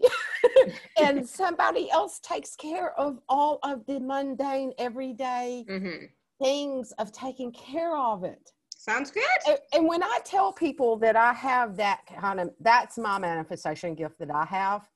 and 1.01 1.27
somebody 1.27 1.89
else 1.91 2.19
takes 2.19 2.55
care 2.55 2.97
of 2.99 3.19
all 3.29 3.59
of 3.63 3.85
the 3.85 3.99
mundane 3.99 4.73
everyday 4.79 5.63
mm-hmm. 5.69 6.05
things 6.43 6.91
of 6.93 7.11
taking 7.11 7.51
care 7.51 7.95
of 7.95 8.23
it 8.23 8.51
Sounds 8.87 9.11
good. 9.11 9.23
And, 9.47 9.57
and, 9.73 9.87
when 9.87 10.01
I 10.01 10.19
tell 10.23 10.53
people 10.53 10.95
that 10.97 11.17
I 11.17 11.33
have 11.33 11.75
that 11.75 12.01
kind 12.05 12.39
of, 12.39 12.51
that's 12.61 12.97
my 12.97 13.19
manifestation 13.19 13.95
gift 13.95 14.17
that 14.19 14.31
I 14.31 14.45
have, 14.45 14.87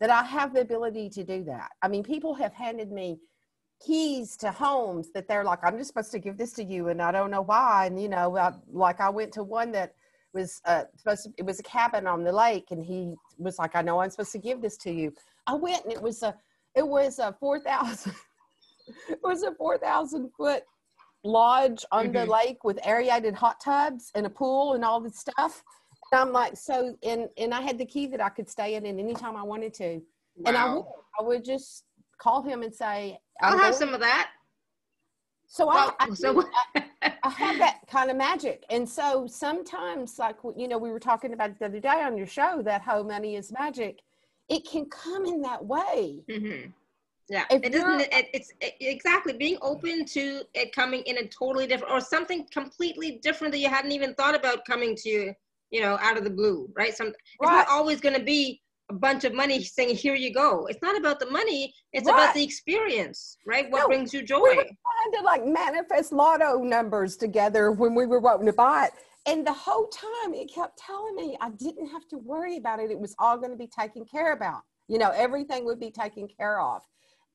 that 0.00 0.08
I 0.08 0.22
have 0.22 0.54
the 0.54 0.62
ability 0.62 1.10
to 1.10 1.24
do 1.24 1.44
that. 1.44 1.68
I 1.82 1.88
mean, 1.88 2.02
people 2.02 2.32
have 2.34 2.54
handed 2.54 2.90
me 2.90 3.18
keys 3.84 4.36
to 4.38 4.50
homes 4.50 5.10
that 5.12 5.28
they're 5.28 5.44
like, 5.44 5.58
I'm 5.62 5.76
just 5.76 5.88
supposed 5.88 6.10
to 6.12 6.18
give 6.18 6.38
this 6.38 6.52
to 6.54 6.64
you, 6.64 6.88
and 6.88 7.02
I 7.02 7.12
don't 7.12 7.30
know 7.30 7.42
why. 7.42 7.86
And 7.86 8.00
you 8.00 8.08
know, 8.08 8.34
I, 8.36 8.52
like 8.72 9.00
I 9.00 9.10
went 9.10 9.32
to 9.32 9.42
one 9.42 9.72
that 9.72 9.94
was 10.32 10.62
uh, 10.64 10.84
supposed 10.96 11.24
to, 11.24 11.30
it 11.36 11.44
was 11.44 11.60
a 11.60 11.64
cabin 11.64 12.06
on 12.06 12.24
the 12.24 12.32
lake, 12.32 12.68
and 12.70 12.82
he 12.82 13.14
was 13.36 13.58
like, 13.58 13.76
I 13.76 13.82
know 13.82 14.00
I'm 14.00 14.08
supposed 14.08 14.32
to 14.32 14.38
give 14.38 14.62
this 14.62 14.78
to 14.78 14.90
you. 14.90 15.12
I 15.46 15.54
went, 15.54 15.84
and 15.84 15.92
it 15.92 16.00
was 16.00 16.22
a, 16.22 16.34
it 16.74 16.86
was 16.86 17.18
a 17.18 17.36
four 17.38 17.60
thousand. 17.60 18.14
it 19.08 19.18
was 19.22 19.42
a 19.42 19.54
4,000 19.54 20.30
foot 20.36 20.62
lodge 21.24 21.84
on 21.90 22.06
mm-hmm. 22.06 22.12
the 22.12 22.26
lake 22.26 22.64
with 22.64 22.78
aerated 22.84 23.34
hot 23.34 23.60
tubs 23.60 24.12
and 24.14 24.26
a 24.26 24.30
pool 24.30 24.74
and 24.74 24.84
all 24.84 25.00
this 25.00 25.18
stuff. 25.18 25.64
And 26.12 26.20
I'm 26.20 26.32
like, 26.32 26.56
so, 26.56 26.96
and, 27.02 27.28
and 27.36 27.52
I 27.52 27.62
had 27.62 27.78
the 27.78 27.86
key 27.86 28.06
that 28.08 28.20
I 28.20 28.28
could 28.28 28.48
stay 28.48 28.74
in 28.74 28.86
and 28.86 29.00
anytime 29.00 29.36
I 29.36 29.42
wanted 29.42 29.74
to. 29.74 30.00
Wow. 30.36 30.44
And 30.46 30.56
I 30.56 30.74
would, 30.74 30.84
I 31.18 31.22
would 31.22 31.44
just 31.44 31.84
call 32.18 32.42
him 32.42 32.62
and 32.62 32.72
say, 32.72 33.18
I'll 33.40 33.58
have 33.58 33.74
some 33.74 33.94
of 33.94 34.00
that. 34.00 34.30
So 35.46 35.66
well, 35.66 35.96
I, 35.98 36.06
I, 36.06 36.14
so 36.14 36.44
I, 36.74 36.84
I 37.22 37.30
have 37.30 37.58
that 37.58 37.80
kind 37.88 38.10
of 38.10 38.16
magic. 38.16 38.64
And 38.70 38.88
so 38.88 39.26
sometimes, 39.26 40.18
like, 40.18 40.36
you 40.56 40.68
know, 40.68 40.78
we 40.78 40.90
were 40.90 41.00
talking 41.00 41.32
about 41.32 41.58
the 41.58 41.66
other 41.66 41.80
day 41.80 42.02
on 42.02 42.16
your 42.16 42.26
show, 42.26 42.60
that 42.64 42.82
how 42.82 43.02
money 43.02 43.36
is 43.36 43.52
magic. 43.52 44.00
It 44.48 44.66
can 44.68 44.86
come 44.86 45.24
in 45.26 45.40
that 45.42 45.64
way. 45.64 46.22
Mm-hmm 46.28 46.70
yeah, 47.28 47.44
if 47.50 47.62
it 47.64 47.72
doesn't. 47.72 48.00
It, 48.12 48.28
it's 48.34 48.52
it, 48.60 48.74
exactly 48.80 49.32
being 49.32 49.56
open 49.62 50.04
to 50.06 50.42
it 50.52 50.74
coming 50.74 51.02
in 51.06 51.18
a 51.18 51.26
totally 51.26 51.66
different 51.66 51.92
or 51.92 52.00
something 52.00 52.46
completely 52.52 53.18
different 53.22 53.52
that 53.52 53.60
you 53.60 53.68
hadn't 53.68 53.92
even 53.92 54.14
thought 54.14 54.34
about 54.34 54.64
coming 54.66 54.94
to 54.96 55.08
you, 55.08 55.34
you 55.70 55.80
know, 55.80 55.96
out 56.00 56.18
of 56.18 56.24
the 56.24 56.30
blue, 56.30 56.68
right? 56.76 56.94
Some 56.94 57.08
right. 57.08 57.14
it's 57.40 57.50
not 57.50 57.68
always 57.68 58.00
going 58.00 58.16
to 58.18 58.22
be 58.22 58.60
a 58.90 58.94
bunch 58.94 59.24
of 59.24 59.32
money 59.32 59.62
saying 59.64 59.96
here 59.96 60.14
you 60.14 60.34
go. 60.34 60.66
It's 60.66 60.82
not 60.82 60.98
about 60.98 61.18
the 61.18 61.30
money. 61.30 61.72
It's 61.94 62.06
right. 62.06 62.14
about 62.14 62.34
the 62.34 62.44
experience, 62.44 63.38
right? 63.46 63.70
What 63.70 63.80
no, 63.80 63.86
brings 63.88 64.12
you 64.12 64.22
joy? 64.22 64.42
We 64.42 64.56
were 64.56 64.62
trying 64.64 65.12
to 65.14 65.22
like 65.22 65.46
manifest 65.46 66.12
lotto 66.12 66.58
numbers 66.58 67.16
together 67.16 67.72
when 67.72 67.94
we 67.94 68.04
were 68.04 68.20
wanting 68.20 68.46
to 68.46 68.52
buy 68.52 68.86
it. 68.86 68.92
And 69.26 69.46
the 69.46 69.52
whole 69.54 69.88
time 69.88 70.34
it 70.34 70.52
kept 70.52 70.78
telling 70.78 71.16
me 71.16 71.38
I 71.40 71.48
didn't 71.48 71.86
have 71.86 72.06
to 72.08 72.18
worry 72.18 72.58
about 72.58 72.80
it. 72.80 72.90
It 72.90 73.00
was 73.00 73.14
all 73.18 73.38
going 73.38 73.52
to 73.52 73.56
be 73.56 73.68
taken 73.68 74.04
care 74.04 74.32
about. 74.32 74.60
You 74.88 74.98
know, 74.98 75.12
everything 75.12 75.64
would 75.64 75.80
be 75.80 75.90
taken 75.90 76.28
care 76.28 76.60
of 76.60 76.82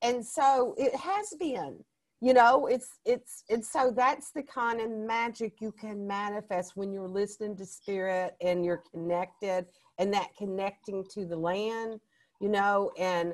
and 0.01 0.25
so 0.25 0.75
it 0.77 0.95
has 0.95 1.33
been 1.39 1.83
you 2.21 2.33
know 2.33 2.67
it's 2.67 2.99
it's 3.05 3.43
it's 3.49 3.71
so 3.71 3.91
that's 3.95 4.31
the 4.31 4.43
kind 4.43 4.81
of 4.81 4.89
magic 4.89 5.61
you 5.61 5.71
can 5.71 6.05
manifest 6.05 6.75
when 6.75 6.91
you're 6.91 7.07
listening 7.07 7.55
to 7.55 7.65
spirit 7.65 8.35
and 8.41 8.65
you're 8.65 8.83
connected 8.91 9.65
and 9.97 10.13
that 10.13 10.29
connecting 10.37 11.03
to 11.05 11.25
the 11.25 11.37
land 11.37 11.99
you 12.41 12.49
know 12.49 12.91
and 12.97 13.33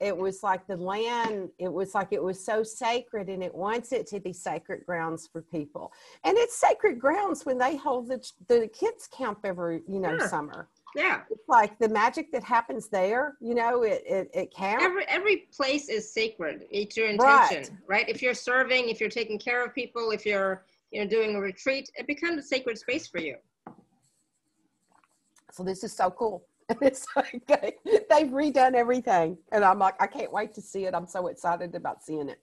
it 0.00 0.16
was 0.16 0.42
like 0.42 0.66
the 0.66 0.76
land 0.76 1.48
it 1.58 1.72
was 1.72 1.94
like 1.94 2.08
it 2.10 2.22
was 2.22 2.44
so 2.44 2.62
sacred 2.62 3.28
and 3.28 3.42
it 3.42 3.54
wants 3.54 3.92
it 3.92 4.06
to 4.06 4.20
be 4.20 4.32
sacred 4.32 4.84
grounds 4.84 5.26
for 5.30 5.42
people. 5.42 5.92
And 6.24 6.36
it's 6.36 6.56
sacred 6.56 7.00
grounds 7.00 7.46
when 7.46 7.58
they 7.58 7.76
hold 7.76 8.08
the, 8.08 8.22
the 8.48 8.68
kids 8.68 9.06
camp 9.06 9.38
every 9.44 9.82
you 9.88 10.00
know 10.00 10.18
summer 10.18 10.68
yeah. 10.96 11.20
It's 11.30 11.48
like 11.48 11.78
the 11.78 11.88
magic 11.88 12.32
that 12.32 12.42
happens 12.42 12.88
there 12.88 13.36
you 13.40 13.54
know 13.54 13.82
it 13.82 14.02
it, 14.06 14.30
it 14.32 14.54
can 14.54 14.80
every 14.80 15.04
every 15.08 15.36
place 15.54 15.88
is 15.88 16.12
sacred. 16.12 16.64
It's 16.70 16.96
your 16.96 17.08
intention 17.08 17.74
right. 17.86 17.98
right? 17.98 18.08
If 18.08 18.22
you're 18.22 18.34
serving 18.34 18.88
if 18.88 19.00
you're 19.00 19.10
taking 19.10 19.38
care 19.38 19.64
of 19.64 19.74
people 19.74 20.10
if 20.10 20.24
you're 20.24 20.64
you 20.90 21.02
know 21.02 21.08
doing 21.08 21.36
a 21.36 21.40
retreat 21.40 21.90
it 21.96 22.06
becomes 22.06 22.38
a 22.38 22.42
sacred 22.42 22.78
space 22.78 23.06
for 23.06 23.18
you. 23.18 23.36
So 25.52 25.62
this 25.62 25.84
is 25.84 25.92
so 25.92 26.10
cool. 26.10 26.44
It's 26.80 27.06
like 27.14 27.42
they, 27.46 27.74
they've 28.10 28.28
redone 28.28 28.74
everything 28.74 29.38
and 29.52 29.64
i'm 29.64 29.78
like 29.78 29.94
i 30.00 30.06
can't 30.08 30.32
wait 30.32 30.52
to 30.54 30.60
see 30.60 30.86
it. 30.86 30.94
I'm 30.94 31.06
so 31.06 31.28
excited 31.28 31.74
about 31.76 32.02
seeing 32.02 32.28
it. 32.28 32.40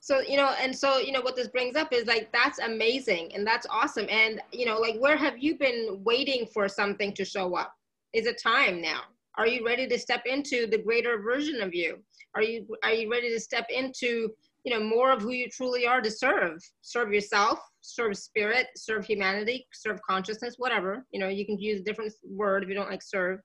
So 0.00 0.20
you 0.20 0.36
know 0.36 0.54
and 0.60 0.76
so 0.76 0.98
you 0.98 1.12
know 1.12 1.20
what 1.20 1.36
this 1.36 1.48
brings 1.48 1.76
up 1.76 1.92
is 1.92 2.06
like 2.06 2.32
that's 2.32 2.58
amazing 2.58 3.32
and 3.34 3.46
that's 3.46 3.66
awesome. 3.70 4.06
And 4.10 4.40
you 4.52 4.66
know 4.66 4.78
like 4.78 4.96
where 4.98 5.16
have 5.16 5.38
you 5.38 5.56
been 5.56 6.00
waiting 6.02 6.46
for 6.46 6.68
something 6.68 7.12
to 7.14 7.24
show 7.24 7.54
up 7.54 7.76
is 8.12 8.26
a 8.26 8.32
time 8.32 8.80
now? 8.80 9.02
Are 9.36 9.46
you 9.46 9.64
ready 9.64 9.86
to 9.86 9.98
step 9.98 10.22
into 10.26 10.66
the 10.66 10.78
greater 10.78 11.20
version 11.22 11.60
of 11.62 11.74
you? 11.74 11.98
Are 12.34 12.42
you 12.42 12.66
are 12.84 12.92
you 12.92 13.10
ready 13.10 13.30
to 13.30 13.40
step 13.40 13.66
into 13.70 14.30
you 14.64 14.72
know 14.72 14.84
more 14.84 15.12
of 15.12 15.22
who 15.22 15.30
you 15.30 15.48
truly 15.48 15.86
are 15.86 16.00
to 16.00 16.10
serve? 16.10 16.60
Serve 16.82 17.12
yourself, 17.12 17.58
serve 17.80 18.16
spirit, 18.16 18.68
serve 18.76 19.04
humanity, 19.04 19.66
serve 19.72 20.00
consciousness, 20.08 20.56
whatever. 20.58 21.06
You 21.12 21.20
know, 21.20 21.28
you 21.28 21.46
can 21.46 21.58
use 21.58 21.80
a 21.80 21.84
different 21.84 22.12
word 22.24 22.62
if 22.62 22.68
you 22.68 22.74
don't 22.74 22.90
like 22.90 23.02
serve, 23.02 23.40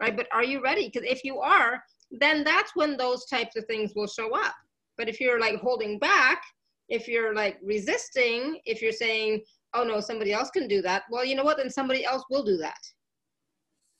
right? 0.00 0.16
But 0.16 0.28
are 0.32 0.44
you 0.44 0.62
ready? 0.62 0.90
Because 0.92 1.08
if 1.08 1.24
you 1.24 1.40
are, 1.40 1.82
then 2.10 2.44
that's 2.44 2.74
when 2.74 2.96
those 2.96 3.26
types 3.26 3.56
of 3.56 3.64
things 3.66 3.92
will 3.94 4.06
show 4.06 4.34
up. 4.34 4.54
But 4.96 5.08
if 5.08 5.20
you're 5.20 5.40
like 5.40 5.60
holding 5.60 5.98
back, 5.98 6.42
if 6.88 7.06
you're 7.06 7.34
like 7.34 7.58
resisting, 7.62 8.60
if 8.64 8.82
you're 8.82 8.92
saying, 8.92 9.42
oh 9.74 9.84
no, 9.84 10.00
somebody 10.00 10.32
else 10.32 10.50
can 10.50 10.66
do 10.66 10.82
that, 10.82 11.02
well, 11.10 11.24
you 11.24 11.36
know 11.36 11.44
what? 11.44 11.58
Then 11.58 11.70
somebody 11.70 12.04
else 12.04 12.24
will 12.30 12.42
do 12.42 12.56
that. 12.56 12.78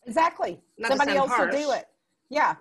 Exactly. 0.09 0.61
Not 0.79 0.89
Somebody 0.89 1.17
else 1.17 1.31
harsh. 1.31 1.53
will 1.53 1.61
do 1.61 1.73
it. 1.73 1.85
Yeah. 2.31 2.57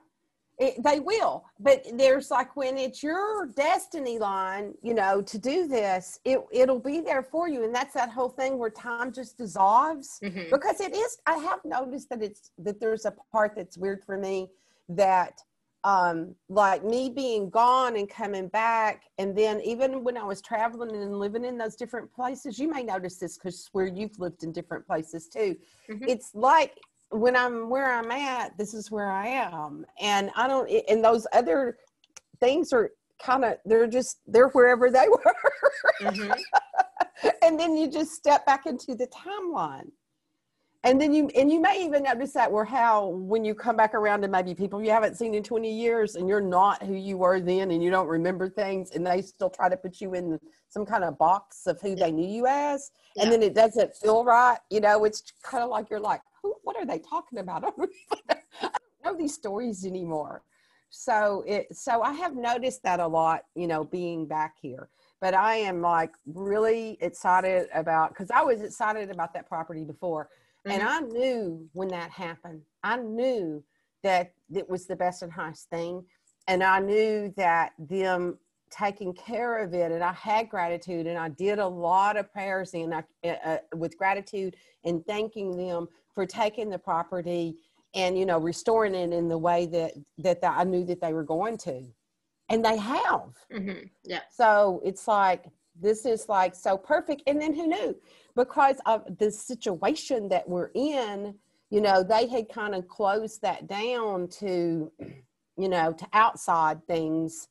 It, 0.59 0.81
they 0.83 0.99
will 0.99 1.45
but 1.59 1.85
there's 1.93 2.31
like 2.31 2.55
when 2.55 2.79
it's 2.79 3.03
your 3.03 3.45
destiny 3.55 4.17
line 4.17 4.73
you 4.81 4.95
know 4.95 5.21
to 5.21 5.37
do 5.37 5.67
this 5.67 6.19
it 6.25 6.39
it'll 6.51 6.79
be 6.79 6.99
there 6.99 7.21
for 7.21 7.47
you 7.47 7.63
and 7.63 7.75
that's 7.75 7.93
that 7.93 8.09
whole 8.09 8.29
thing 8.29 8.57
where 8.57 8.71
time 8.71 9.13
just 9.13 9.37
dissolves 9.37 10.19
mm-hmm. 10.23 10.49
because 10.49 10.81
it 10.81 10.95
is 10.95 11.19
i 11.27 11.35
have 11.37 11.59
noticed 11.63 12.09
that 12.09 12.23
it's 12.23 12.49
that 12.57 12.79
there's 12.79 13.05
a 13.05 13.13
part 13.31 13.53
that's 13.55 13.77
weird 13.77 14.03
for 14.03 14.17
me 14.17 14.49
that 14.89 15.39
um 15.83 16.33
like 16.49 16.83
me 16.83 17.09
being 17.09 17.51
gone 17.51 17.95
and 17.95 18.09
coming 18.09 18.47
back 18.47 19.03
and 19.19 19.37
then 19.37 19.61
even 19.61 20.03
when 20.03 20.17
i 20.17 20.23
was 20.23 20.41
traveling 20.41 20.89
and 20.89 21.19
living 21.19 21.45
in 21.45 21.55
those 21.55 21.75
different 21.75 22.11
places 22.11 22.57
you 22.57 22.67
may 22.67 22.81
notice 22.81 23.17
this 23.17 23.37
because 23.37 23.69
where 23.73 23.85
you've 23.85 24.17
lived 24.19 24.43
in 24.43 24.51
different 24.51 24.85
places 24.87 25.27
too 25.27 25.55
mm-hmm. 25.87 26.03
it's 26.07 26.31
like 26.33 26.79
when 27.11 27.35
I'm 27.35 27.69
where 27.69 27.91
I'm 27.93 28.11
at, 28.11 28.57
this 28.57 28.73
is 28.73 28.91
where 28.91 29.09
I 29.11 29.27
am. 29.27 29.85
And 29.99 30.31
I 30.35 30.47
don't, 30.47 30.69
and 30.89 31.03
those 31.03 31.25
other 31.33 31.77
things 32.39 32.73
are 32.73 32.91
kind 33.23 33.45
of, 33.45 33.57
they're 33.65 33.87
just, 33.87 34.19
they're 34.27 34.49
wherever 34.49 34.89
they 34.91 35.07
were. 35.09 35.35
Mm-hmm. 36.01 36.31
and 37.43 37.59
then 37.59 37.75
you 37.75 37.89
just 37.89 38.11
step 38.11 38.45
back 38.45 38.65
into 38.65 38.95
the 38.95 39.07
timeline. 39.07 39.89
and 40.83 41.01
then 41.01 41.13
you 41.13 41.29
and 41.35 41.51
you 41.51 41.59
may 41.59 41.83
even 41.83 42.03
notice 42.03 42.33
that 42.33 42.51
where 42.51 42.63
how 42.63 43.07
when 43.07 43.43
you 43.43 43.55
come 43.55 43.75
back 43.75 43.93
around 43.95 44.21
to 44.21 44.27
maybe 44.27 44.53
people 44.53 44.81
you 44.81 44.91
haven't 44.91 45.15
seen 45.15 45.33
in 45.33 45.43
20 45.43 45.71
years 45.71 46.15
and 46.15 46.29
you're 46.29 46.39
not 46.39 46.83
who 46.83 46.93
you 46.93 47.17
were 47.17 47.39
then 47.39 47.71
and 47.71 47.83
you 47.83 47.89
don't 47.89 48.07
remember 48.07 48.47
things 48.47 48.91
and 48.91 49.05
they 49.05 49.21
still 49.21 49.49
try 49.49 49.67
to 49.67 49.75
put 49.75 49.99
you 49.99 50.13
in 50.13 50.39
some 50.69 50.85
kind 50.85 51.03
of 51.03 51.17
box 51.17 51.65
of 51.65 51.81
who 51.81 51.95
they 51.95 52.11
knew 52.11 52.27
you 52.27 52.45
as 52.45 52.91
yeah. 53.15 53.23
and 53.23 53.31
then 53.31 53.41
it 53.41 53.55
doesn't 53.55 53.95
feel 53.95 54.23
right 54.23 54.59
you 54.69 54.79
know 54.79 55.03
it's 55.03 55.23
kind 55.43 55.63
of 55.63 55.69
like 55.69 55.89
you're 55.89 55.99
like 55.99 56.21
what 56.63 56.75
are 56.77 56.85
they 56.85 56.99
talking 56.99 57.39
about? 57.39 57.63
I 57.65 57.71
don't 58.61 58.73
know 59.05 59.17
these 59.17 59.33
stories 59.33 59.85
anymore. 59.85 60.43
So 60.89 61.43
it 61.45 61.75
so 61.75 62.01
i 62.01 62.13
have 62.13 62.35
noticed 62.35 62.81
that 62.83 63.01
a 63.01 63.07
lot 63.07 63.41
you 63.55 63.67
know 63.67 63.83
being 63.83 64.25
back 64.25 64.55
here. 64.61 64.89
But 65.19 65.33
i 65.33 65.55
am 65.55 65.81
like 65.81 66.13
really 66.25 66.97
excited 67.01 67.67
about 67.73 68.09
because 68.09 68.31
i 68.31 68.41
was 68.41 68.61
excited 68.61 69.11
about 69.11 69.33
that 69.33 69.47
property 69.47 69.83
before. 69.83 70.29
Mm-hmm. 70.65 70.79
And 70.79 70.87
I 70.87 70.99
knew 70.99 71.69
when 71.73 71.89
that 71.89 72.11
happened, 72.11 72.61
I 72.83 72.97
knew 72.97 73.63
that 74.03 74.33
it 74.53 74.69
was 74.69 74.85
the 74.85 74.95
best 74.95 75.21
and 75.21 75.31
highest 75.31 75.69
thing. 75.69 76.05
And 76.47 76.63
I 76.63 76.79
knew 76.79 77.33
that 77.35 77.73
them 77.77 78.37
taking 78.69 79.13
care 79.13 79.63
of 79.63 79.73
it, 79.73 79.91
and 79.91 80.03
I 80.03 80.13
had 80.13 80.49
gratitude, 80.49 81.07
and 81.07 81.17
I 81.17 81.29
did 81.29 81.59
a 81.59 81.67
lot 81.67 82.17
of 82.17 82.31
prayers 82.31 82.73
and 82.73 82.93
I, 82.93 83.03
uh, 83.23 83.35
uh, 83.45 83.57
with 83.75 83.97
gratitude 83.97 84.55
and 84.83 85.05
thanking 85.05 85.55
them 85.55 85.87
for 86.17 86.25
taking 86.25 86.67
the 86.67 86.79
property 86.79 87.55
and 87.93 88.17
you 88.17 88.25
know 88.25 88.39
restoring 88.39 88.95
it 88.95 89.13
in 89.13 89.27
the 89.27 89.37
way 89.37 89.67
that 89.67 89.93
that 90.17 90.39
I 90.43 90.63
knew 90.63 90.83
that 90.85 90.99
they 90.99 91.13
were 91.13 91.23
going 91.23 91.57
to, 91.59 91.83
and 92.49 92.65
they 92.65 92.75
have. 92.75 93.35
Mm-hmm. 93.53 93.85
Yeah. 94.03 94.21
So 94.31 94.81
it's 94.83 95.07
like 95.07 95.45
this 95.79 96.07
is 96.07 96.27
like 96.27 96.55
so 96.55 96.75
perfect. 96.75 97.21
And 97.27 97.39
then 97.39 97.53
who 97.53 97.67
knew? 97.67 97.95
Because 98.35 98.77
of 98.87 99.03
the 99.19 99.29
situation 99.31 100.27
that 100.29 100.49
we're 100.49 100.71
in, 100.73 101.35
you 101.69 101.81
know, 101.81 102.01
they 102.01 102.27
had 102.27 102.49
kind 102.49 102.73
of 102.73 102.87
closed 102.87 103.43
that 103.43 103.67
down 103.67 104.27
to, 104.39 104.91
you 105.55 105.69
know, 105.69 105.93
to 105.93 106.07
outside 106.13 106.83
things 106.87 107.47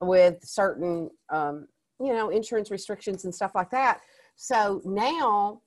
with 0.00 0.42
certain, 0.42 1.10
um, 1.28 1.68
you 2.00 2.12
know, 2.12 2.30
insurance 2.30 2.72
restrictions 2.72 3.24
and 3.24 3.32
stuff 3.32 3.54
like 3.54 3.70
that. 3.70 4.00
So 4.34 4.82
now, 4.84 5.62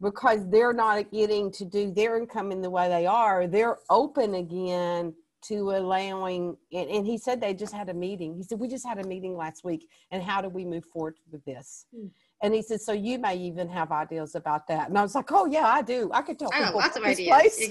because 0.00 0.48
they're 0.48 0.72
not 0.72 1.10
getting 1.10 1.50
to 1.52 1.64
do 1.64 1.92
their 1.92 2.16
income 2.16 2.52
in 2.52 2.60
the 2.60 2.70
way 2.70 2.88
they 2.88 3.06
are, 3.06 3.46
they're 3.46 3.78
open 3.90 4.34
again 4.34 5.14
to 5.40 5.70
allowing 5.70 6.56
and, 6.72 6.90
and, 6.90 7.06
he 7.06 7.16
said 7.16 7.40
they 7.40 7.54
just 7.54 7.72
had 7.72 7.88
a 7.88 7.94
meeting. 7.94 8.34
He 8.34 8.42
said 8.42 8.58
we 8.58 8.66
just 8.66 8.86
had 8.86 8.98
a 8.98 9.06
meeting 9.06 9.36
last 9.36 9.62
week 9.64 9.88
and 10.10 10.20
how 10.20 10.40
do 10.40 10.48
we 10.48 10.64
move 10.64 10.84
forward 10.84 11.16
with 11.30 11.44
this? 11.44 11.86
Mm. 11.96 12.10
and 12.42 12.54
he 12.54 12.60
said 12.60 12.80
so 12.80 12.92
you 12.92 13.18
may 13.18 13.36
even 13.36 13.68
have 13.68 13.92
ideas 13.92 14.34
about 14.34 14.66
that. 14.66 14.88
And 14.88 14.98
i 14.98 15.02
was 15.02 15.14
like 15.14 15.30
oh 15.30 15.46
yeah 15.46 15.66
i 15.66 15.80
do. 15.80 16.10
I 16.12 16.22
could 16.22 16.38
tell 16.38 16.50
I 16.52 16.64
people 16.64 16.80
lots 16.80 16.96
of 16.96 17.04
ideas. 17.04 17.70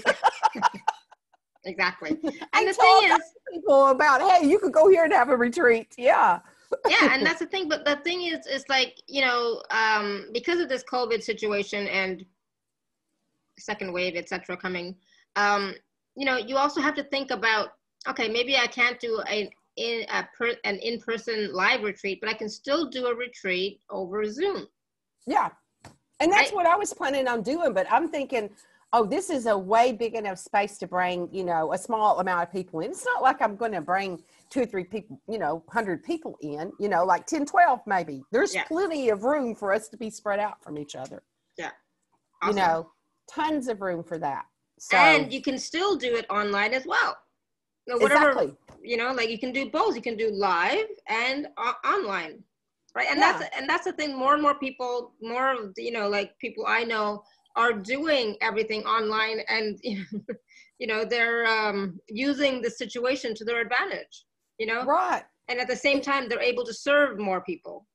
exactly. 1.64 2.10
And 2.10 2.68
the 2.68 2.72
thing 2.72 3.10
is 3.10 3.20
people 3.52 3.88
about 3.88 4.22
hey 4.22 4.48
you 4.48 4.58
could 4.58 4.72
go 4.72 4.88
here 4.88 5.04
and 5.04 5.12
have 5.12 5.28
a 5.28 5.36
retreat. 5.36 5.94
Yeah 5.98 6.40
yeah 6.88 7.14
and 7.14 7.24
that's 7.26 7.40
the 7.40 7.46
thing 7.46 7.68
but 7.68 7.84
the 7.84 7.96
thing 7.96 8.22
is 8.22 8.46
is 8.46 8.64
like 8.68 9.00
you 9.06 9.20
know 9.20 9.62
um 9.70 10.26
because 10.32 10.60
of 10.60 10.68
this 10.68 10.84
covid 10.84 11.22
situation 11.22 11.86
and 11.88 12.24
second 13.58 13.92
wave 13.92 14.16
etc 14.16 14.56
coming 14.56 14.94
um 15.36 15.74
you 16.18 16.24
know, 16.24 16.36
you 16.36 16.56
also 16.56 16.80
have 16.80 16.96
to 16.96 17.04
think 17.04 17.30
about, 17.30 17.68
okay, 18.08 18.28
maybe 18.28 18.56
I 18.56 18.66
can't 18.66 18.98
do 18.98 19.22
a, 19.30 19.48
in 19.76 20.04
a 20.12 20.28
per, 20.36 20.54
an 20.64 20.76
in-person 20.78 21.54
live 21.54 21.84
retreat, 21.84 22.18
but 22.20 22.28
I 22.28 22.34
can 22.34 22.48
still 22.48 22.90
do 22.90 23.06
a 23.06 23.14
retreat 23.14 23.80
over 23.88 24.24
Zoom. 24.26 24.66
Yeah. 25.28 25.50
And 26.18 26.32
that's 26.32 26.50
right? 26.50 26.54
what 26.54 26.66
I 26.66 26.74
was 26.74 26.92
planning 26.92 27.28
on 27.28 27.42
doing, 27.42 27.72
but 27.72 27.86
I'm 27.88 28.08
thinking, 28.08 28.50
oh, 28.92 29.06
this 29.06 29.30
is 29.30 29.46
a 29.46 29.56
way 29.56 29.92
big 29.92 30.16
enough 30.16 30.40
space 30.40 30.76
to 30.78 30.88
bring, 30.88 31.28
you 31.30 31.44
know, 31.44 31.72
a 31.72 31.78
small 31.78 32.18
amount 32.18 32.42
of 32.42 32.52
people 32.52 32.80
in. 32.80 32.90
It's 32.90 33.04
not 33.04 33.22
like 33.22 33.40
I'm 33.40 33.54
going 33.54 33.72
to 33.72 33.80
bring 33.80 34.20
two 34.50 34.62
or 34.62 34.66
three 34.66 34.84
people, 34.84 35.20
you 35.28 35.38
know, 35.38 35.62
100 35.66 36.02
people 36.02 36.36
in, 36.40 36.72
you 36.80 36.88
know, 36.88 37.04
like 37.04 37.26
10, 37.26 37.46
12 37.46 37.80
maybe. 37.86 38.22
There's 38.32 38.54
yeah. 38.54 38.64
plenty 38.64 39.10
of 39.10 39.22
room 39.22 39.54
for 39.54 39.72
us 39.72 39.88
to 39.88 39.96
be 39.96 40.10
spread 40.10 40.38
out 40.38 40.62
from 40.62 40.78
each 40.78 40.96
other. 40.96 41.22
Yeah. 41.56 41.70
Awesome. 42.42 42.56
You 42.56 42.62
know, 42.62 42.90
tons 43.30 43.68
of 43.68 43.80
room 43.80 44.02
for 44.02 44.18
that. 44.18 44.44
So, 44.78 44.96
and 44.96 45.32
you 45.32 45.42
can 45.42 45.58
still 45.58 45.96
do 45.96 46.16
it 46.16 46.26
online 46.30 46.72
as 46.72 46.86
well. 46.86 47.16
So 47.88 47.96
whatever, 47.98 48.30
exactly. 48.30 48.56
you 48.82 48.96
know, 48.96 49.12
like 49.12 49.30
you 49.30 49.38
can 49.38 49.52
do 49.52 49.70
both. 49.70 49.96
You 49.96 50.02
can 50.02 50.16
do 50.16 50.30
live 50.30 50.86
and 51.08 51.48
uh, 51.56 51.72
online, 51.86 52.42
right? 52.94 53.08
And 53.10 53.18
yeah. 53.18 53.38
that's 53.38 53.56
and 53.56 53.68
that's 53.68 53.84
the 53.86 53.92
thing. 53.92 54.16
More 54.16 54.34
and 54.34 54.42
more 54.42 54.58
people, 54.58 55.14
more 55.22 55.52
of 55.52 55.72
you 55.76 55.90
know, 55.90 56.08
like 56.08 56.38
people 56.38 56.64
I 56.66 56.84
know 56.84 57.22
are 57.56 57.72
doing 57.72 58.36
everything 58.42 58.84
online, 58.84 59.40
and 59.48 59.78
you 59.82 60.04
know, 60.12 60.34
you 60.78 60.86
know 60.86 61.04
they're 61.04 61.46
um, 61.46 61.98
using 62.08 62.60
the 62.60 62.70
situation 62.70 63.34
to 63.36 63.44
their 63.44 63.60
advantage. 63.60 64.26
You 64.58 64.66
know, 64.66 64.84
right? 64.84 65.24
And 65.48 65.58
at 65.60 65.68
the 65.68 65.76
same 65.76 66.00
time, 66.00 66.28
they're 66.28 66.40
able 66.40 66.64
to 66.64 66.74
serve 66.74 67.18
more 67.18 67.40
people. 67.40 67.86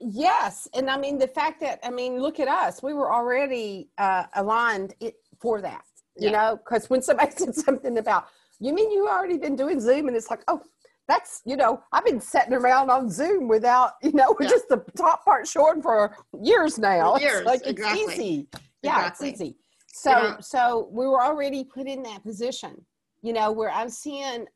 Yes, 0.00 0.68
and 0.74 0.90
I 0.90 0.98
mean 0.98 1.18
the 1.18 1.28
fact 1.28 1.60
that 1.60 1.80
I 1.82 1.90
mean, 1.90 2.20
look 2.20 2.40
at 2.40 2.48
us. 2.48 2.82
We 2.82 2.92
were 2.92 3.12
already 3.12 3.90
uh, 3.98 4.24
aligned 4.34 4.94
for 5.40 5.60
that, 5.60 5.84
you 6.16 6.30
yeah. 6.30 6.32
know, 6.32 6.56
because 6.56 6.90
when 6.90 7.02
somebody 7.02 7.32
said 7.36 7.54
something 7.54 7.98
about, 7.98 8.26
you 8.60 8.74
mean 8.74 8.90
you 8.90 9.08
already 9.08 9.38
been 9.38 9.56
doing 9.56 9.80
Zoom? 9.80 10.08
And 10.08 10.16
it's 10.16 10.30
like, 10.30 10.42
oh, 10.48 10.62
that's, 11.08 11.42
you 11.44 11.56
know, 11.56 11.82
I've 11.92 12.04
been 12.04 12.20
sitting 12.20 12.52
around 12.52 12.90
on 12.90 13.10
Zoom 13.10 13.48
without, 13.48 13.92
you 14.02 14.12
know, 14.12 14.36
yeah. 14.40 14.48
just 14.48 14.68
the 14.68 14.84
top 14.96 15.24
part 15.24 15.46
showing 15.46 15.80
for 15.80 16.16
years 16.42 16.78
now. 16.78 17.14
For 17.14 17.20
years, 17.20 17.38
it's 17.38 17.46
like 17.46 17.66
exactly. 17.66 18.00
it's 18.02 18.12
easy. 18.14 18.48
Yeah, 18.82 18.98
exactly. 18.98 19.28
it's 19.30 19.40
easy. 19.40 19.56
So, 19.92 20.10
yeah. 20.10 20.40
so 20.40 20.88
we 20.92 21.06
were 21.06 21.22
already 21.22 21.64
put 21.64 21.86
in 21.86 22.02
that 22.02 22.22
position, 22.22 22.84
you 23.22 23.32
know, 23.32 23.52
where 23.52 23.70
I'm 23.70 23.88
seeing 23.88 24.46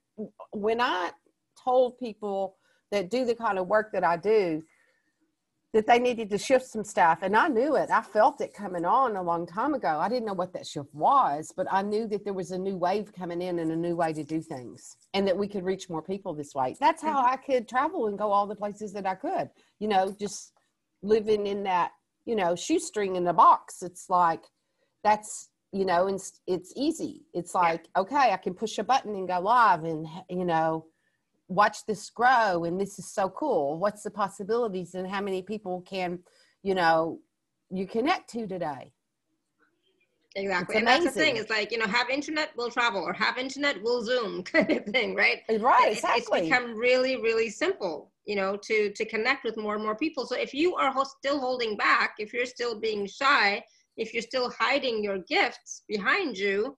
when 0.53 0.81
I 0.81 1.11
told 1.63 1.99
people 1.99 2.57
that 2.91 3.11
do 3.11 3.25
the 3.25 3.35
kind 3.35 3.59
of 3.59 3.67
work 3.67 3.93
that 3.93 4.05
I 4.05 4.17
do, 4.17 4.63
that 5.73 5.87
they 5.87 5.99
needed 5.99 6.29
to 6.31 6.39
shift 6.39 6.67
some 6.67 6.83
stuff 6.83 7.21
and 7.23 7.37
i 7.37 7.47
knew 7.47 7.77
it. 7.77 7.91
I 7.91 8.03
felt 8.03 8.41
it 8.41 8.53
coming 8.53 8.85
on 8.85 9.15
a 9.15 9.23
long 9.23 9.47
time 9.47 9.75
ago. 9.75 9.99
I 10.01 10.09
didn't 10.09 10.27
know 10.27 10.35
what 10.35 10.53
that 10.55 10.67
shift 10.67 10.93
was 10.93 11.53
but 11.57 11.67
i 11.71 11.81
knew 11.81 12.09
that 12.09 12.25
there 12.25 12.33
was 12.33 12.51
a 12.51 12.59
new 12.59 12.77
wave 12.77 13.13
coming 13.13 13.41
in 13.41 13.61
and 13.61 13.71
a 13.71 13.77
new 13.77 13.95
way 13.95 14.13
to 14.13 14.25
do 14.25 14.41
things 14.41 14.97
and 15.15 15.27
that 15.29 15.37
we 15.37 15.47
could 15.47 15.65
reach 15.65 15.89
more 15.89 16.03
people 16.03 16.35
this 16.35 16.55
way. 16.57 16.77
That's 16.81 17.03
how 17.03 17.23
i 17.25 17.37
could 17.37 17.69
travel 17.69 18.09
and 18.09 18.19
go 18.19 18.33
all 18.33 18.49
the 18.49 18.57
places 18.57 18.93
that 18.95 19.07
i 19.07 19.15
could 19.15 19.49
you 19.79 19.87
know 19.87 20.13
just 20.19 20.53
living 21.03 21.47
in 21.47 21.63
that 21.63 21.93
you 22.25 22.37
know 22.37 22.55
shoestring 22.55 23.17
in 23.17 23.25
the 23.25 23.33
box. 23.33 23.83
It's 23.83 24.11
like 24.11 24.43
that's 25.03 25.51
you 25.73 25.85
know 25.85 26.07
it's 26.09 26.41
it's 26.47 26.73
easy. 26.77 27.27
It's 27.33 27.55
like 27.55 27.87
okay 27.97 28.33
i 28.33 28.37
can 28.37 28.55
push 28.55 28.79
a 28.79 28.85
button 28.85 29.15
and 29.15 29.29
go 29.29 29.39
live 29.39 29.85
and 29.85 30.07
you 30.29 30.45
know 30.45 30.87
watch 31.49 31.85
this 31.87 32.09
grow 32.11 32.65
and 32.65 32.81
this 32.81 32.99
is 32.99 33.13
so 33.13 33.29
cool. 33.29 33.79
What's 33.79 34.03
the 34.03 34.11
possibilities 34.11 34.95
and 34.95 35.09
how 35.09 35.21
many 35.21 35.43
people 35.43 35.83
can 35.83 36.21
you 36.63 36.75
know 36.75 37.21
you 37.71 37.87
connect 37.87 38.31
to 38.31 38.47
today? 38.47 38.93
Exactly. 40.37 40.77
And 40.77 40.87
that's 40.87 41.05
the 41.05 41.11
thing. 41.11 41.37
it's 41.37 41.51
like 41.51 41.73
you 41.73 41.79
know 41.79 41.87
have 41.87 42.09
internet 42.09 42.51
we'll 42.57 42.71
travel 42.71 43.03
or 43.03 43.13
have 43.13 43.37
internet 43.37 43.83
we'll 43.83 44.03
zoom 44.03 44.43
kind 44.45 44.71
of 44.71 44.85
thing 44.87 45.15
right? 45.15 45.41
Uh, 45.49 45.59
right 45.59 45.93
exactly 45.93 46.41
it's 46.41 46.49
become 46.49 46.77
really 46.77 47.17
really 47.17 47.51
simple 47.51 48.13
you 48.27 48.37
know 48.37 48.57
to 48.57 48.93
to 48.93 49.05
connect 49.05 49.45
with 49.45 49.57
more 49.57 49.75
and 49.75 49.85
more 49.85 49.97
people. 49.97 50.27
So 50.27 50.37
if 50.37 50.53
you 50.53 50.75
are 50.77 50.93
still 51.05 51.39
holding 51.39 51.77
back 51.77 52.15
if 52.19 52.33
you're 52.33 52.47
still 52.47 52.79
being 52.79 53.07
shy 53.07 53.63
if 53.97 54.13
you're 54.15 54.23
still 54.23 54.51
hiding 54.59 55.03
your 55.03 55.19
gifts 55.29 55.83
behind 55.89 56.37
you 56.37 56.77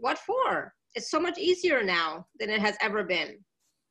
what 0.00 0.18
for? 0.18 0.74
It's 0.94 1.10
so 1.10 1.20
much 1.20 1.38
easier 1.38 1.82
now 1.82 2.26
than 2.38 2.50
it 2.50 2.60
has 2.60 2.76
ever 2.80 3.04
been 3.04 3.38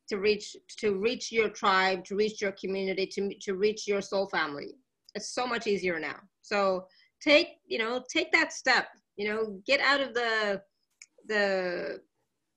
to 0.09 0.17
reach 0.17 0.55
to 0.79 0.99
reach 0.99 1.31
your 1.31 1.49
tribe 1.49 2.03
to 2.05 2.15
reach 2.15 2.41
your 2.41 2.51
community 2.53 3.05
to, 3.05 3.33
to 3.41 3.55
reach 3.55 3.87
your 3.87 4.01
soul 4.01 4.27
family. 4.27 4.73
It's 5.15 5.33
so 5.33 5.47
much 5.47 5.67
easier 5.67 5.99
now. 5.99 6.17
So 6.41 6.85
take 7.23 7.47
you 7.65 7.77
know 7.77 8.03
take 8.11 8.31
that 8.31 8.51
step 8.51 8.87
you 9.15 9.27
know 9.29 9.61
get 9.65 9.79
out 9.79 10.01
of 10.01 10.13
the 10.13 10.61
the 11.27 11.99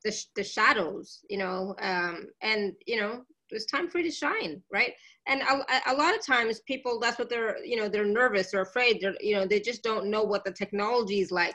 the, 0.05 0.25
the 0.37 0.45
shadows 0.45 1.21
you 1.31 1.39
know 1.39 1.75
um 1.81 2.27
and 2.43 2.73
you 2.87 3.01
know 3.01 3.23
it's 3.51 3.67
time 3.67 3.89
for 3.89 3.99
you 3.99 4.05
to 4.05 4.11
shine 4.11 4.63
right 4.73 4.93
and 5.27 5.43
a, 5.43 5.93
a 5.93 5.95
lot 5.95 6.15
of 6.15 6.25
times 6.25 6.61
people 6.67 6.99
that's 6.99 7.19
what 7.19 7.29
they're 7.29 7.63
you 7.65 7.77
know 7.77 7.89
they're 7.89 8.05
nervous 8.05 8.55
or 8.55 8.61
afraid 8.61 9.01
they're 9.01 9.15
you 9.21 9.35
know 9.35 9.47
they 9.47 9.61
just 9.61 9.83
don't 9.83 10.07
know 10.07 10.23
what 10.23 10.45
the 10.45 10.53
technology 10.53 11.21
is 11.21 11.31
like 11.31 11.55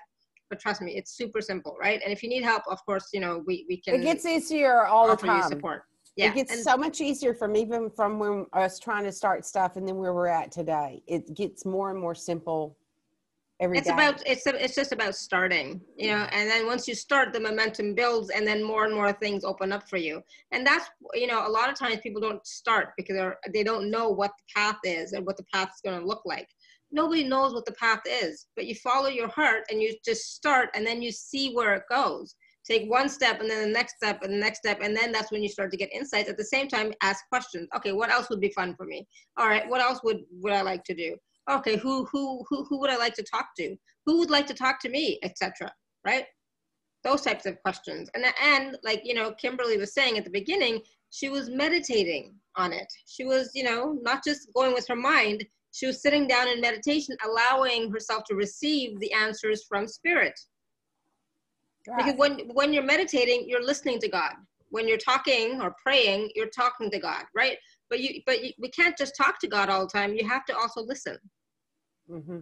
but 0.50 0.60
trust 0.60 0.82
me 0.82 0.96
it's 0.96 1.16
super 1.16 1.42
simple 1.42 1.76
right 1.80 2.02
and 2.04 2.14
if 2.14 2.24
you 2.24 2.30
need 2.30 2.44
help 2.44 2.64
of 2.70 2.84
course 2.86 3.10
you 3.14 3.20
know 3.20 3.44
we, 3.46 3.66
we 3.70 3.78
can 3.78 3.96
it 3.96 4.04
gets 4.04 4.26
easier 4.26 4.86
all 4.86 5.08
the 5.08 5.16
time 5.16 5.44
support 5.50 5.84
yeah. 6.16 6.32
It 6.32 6.36
gets 6.36 6.52
and, 6.52 6.62
so 6.62 6.76
much 6.76 7.00
easier 7.00 7.34
from 7.34 7.56
even 7.56 7.90
from 7.90 8.20
when 8.20 8.46
was 8.54 8.78
trying 8.78 9.06
to 9.06 9.12
start 9.12 9.46
stuff 9.46 9.78
and 9.78 9.88
then 9.88 9.96
where 9.96 10.14
we're 10.14 10.28
at 10.28 10.52
today. 10.52 11.02
It 11.08 11.34
gets 11.34 11.66
more 11.66 11.92
and 11.92 12.00
more 12.00 12.14
simple 12.14 12.78
every 13.60 13.78
it's 13.78 13.88
day. 13.88 13.94
about 13.94 14.22
it's 14.26 14.46
it's 14.48 14.76
just 14.76 14.92
about 14.92 15.16
starting, 15.16 15.82
you 15.98 16.10
know, 16.12 16.28
and 16.32 16.50
then 16.50 16.66
once 16.66 16.88
you 16.88 16.96
start 16.96 17.34
the 17.34 17.40
momentum 17.40 17.94
builds 17.96 18.30
and 18.30 18.48
then 18.48 18.64
more 18.64 18.86
and 18.86 18.94
more 18.94 19.12
things 19.14 19.44
open 19.44 19.72
up 19.72 19.90
for 19.90 19.98
you. 19.98 20.22
And 20.52 20.66
that's 20.66 20.90
you 21.14 21.28
know, 21.28 21.48
a 21.48 21.50
lot 21.50 21.70
of 21.70 21.76
times 21.76 21.98
people 22.02 22.22
don't 22.22 22.46
start 22.46 22.90
because 22.98 23.16
they're 23.16 23.38
they 23.54 23.64
don't 23.64 23.90
know 23.92 24.10
what 24.10 24.32
the 24.38 24.46
path 24.56 24.80
is 24.84 25.14
and 25.14 25.26
what 25.26 25.38
the 25.38 25.46
path 25.54 25.70
is 25.74 25.82
going 25.84 26.00
to 26.00 26.06
look 26.06 26.22
like. 26.26 26.48
nobody 26.92 27.24
knows 27.24 27.54
what 27.54 27.66
the 27.66 27.74
path 27.74 28.02
is, 28.08 28.48
but 28.56 28.66
you 28.66 28.76
follow 28.76 29.10
your 29.10 29.28
heart 29.28 29.64
and 29.70 29.82
you 29.82 29.96
just 30.04 30.36
start 30.36 30.70
and 30.74 30.86
then 30.86 31.02
you 31.02 31.12
see 31.12 31.54
where 31.54 31.76
it 31.76 31.84
goes. 31.90 32.36
Take 32.66 32.90
one 32.90 33.10
step 33.10 33.40
and 33.42 33.50
then 33.50 33.62
the 33.68 33.74
next 33.74 33.96
step 33.96 34.22
and 34.22 34.34
the 34.34 34.38
next 34.38 34.60
step, 34.60 34.80
and 34.82 34.96
then 34.96 35.12
that's 35.12 35.32
when 35.32 35.42
you 35.42 35.50
start 35.50 35.72
to 35.72 35.78
get 35.78 35.92
insights. 35.92 36.30
At 36.30 36.38
the 36.38 36.44
same 36.44 36.68
time, 36.68 36.94
ask 37.02 37.28
questions. 37.30 37.68
Okay, 37.76 37.94
what 37.94 38.12
else 38.12 38.30
would 38.30 38.42
be 38.42 38.52
fun 38.52 38.76
for 38.76 38.86
me? 38.86 39.08
All 39.38 39.48
right, 39.48 39.68
what 39.68 39.82
else 39.82 40.02
would 40.04 40.20
would 40.32 40.54
I 40.54 40.62
like 40.62 40.84
to 40.86 40.94
do? 40.94 41.16
Okay, 41.50 41.78
who 41.78 42.06
who 42.06 42.44
who 42.50 42.66
who 42.66 42.80
would 42.80 42.90
I 42.90 42.98
like 42.98 43.16
to 43.16 43.24
talk 43.24 43.50
to? 43.58 43.76
Who 44.06 44.20
would 44.20 44.30
like 44.30 44.48
to 44.48 44.54
talk 44.54 44.80
to 44.82 44.90
me, 44.90 45.20
etc. 45.24 45.72
Right? 46.06 46.26
Those 47.04 47.22
types 47.22 47.46
of 47.46 47.62
questions. 47.62 48.10
And 48.14 48.26
and 48.42 48.78
like 48.84 49.02
you 49.04 49.14
know, 49.14 49.32
Kimberly 49.34 49.78
was 49.78 49.94
saying 49.94 50.18
at 50.18 50.26
the 50.26 50.32
beginning, 50.32 50.82
she 51.10 51.30
was 51.30 51.50
meditating 51.50 52.36
on 52.56 52.74
it. 52.74 52.88
She 53.08 53.24
was, 53.24 53.52
you 53.56 53.64
know, 53.64 53.98
not 54.02 54.24
just 54.24 54.50
going 54.54 54.74
with 54.74 54.88
her 54.88 54.96
mind, 54.96 55.46
she 55.72 55.86
was 55.86 56.02
sitting 56.02 56.28
down 56.28 56.48
in 56.48 56.62
meditation, 56.62 57.16
allowing 57.26 57.92
herself 57.92 58.24
to 58.26 58.36
receive 58.36 59.00
the 59.00 59.12
answers 59.14 59.66
from 59.68 59.88
spirit. 59.88 60.40
Because 61.98 62.16
when 62.18 62.50
when 62.54 62.74
you're 62.74 62.84
meditating, 62.84 63.46
you're 63.48 63.66
listening 63.66 64.00
to 64.00 64.10
God. 64.10 64.34
When 64.70 64.88
you're 64.88 64.98
talking 64.98 65.62
or 65.62 65.76
praying, 65.82 66.32
you're 66.36 66.50
talking 66.50 66.92
to 66.92 67.00
God, 67.00 67.24
right? 67.36 67.58
But 67.90 68.02
you 68.02 68.22
but 68.26 68.44
you, 68.44 68.52
we 68.60 68.70
can't 68.70 68.98
just 68.98 69.16
talk 69.16 69.40
to 69.40 69.48
God 69.48 69.70
all 69.70 69.82
the 69.82 69.92
time. 69.92 70.14
You 70.14 70.28
have 70.28 70.46
to 70.46 70.56
also 70.56 70.82
listen. 70.82 71.18
Mm-hmm. 72.10 72.40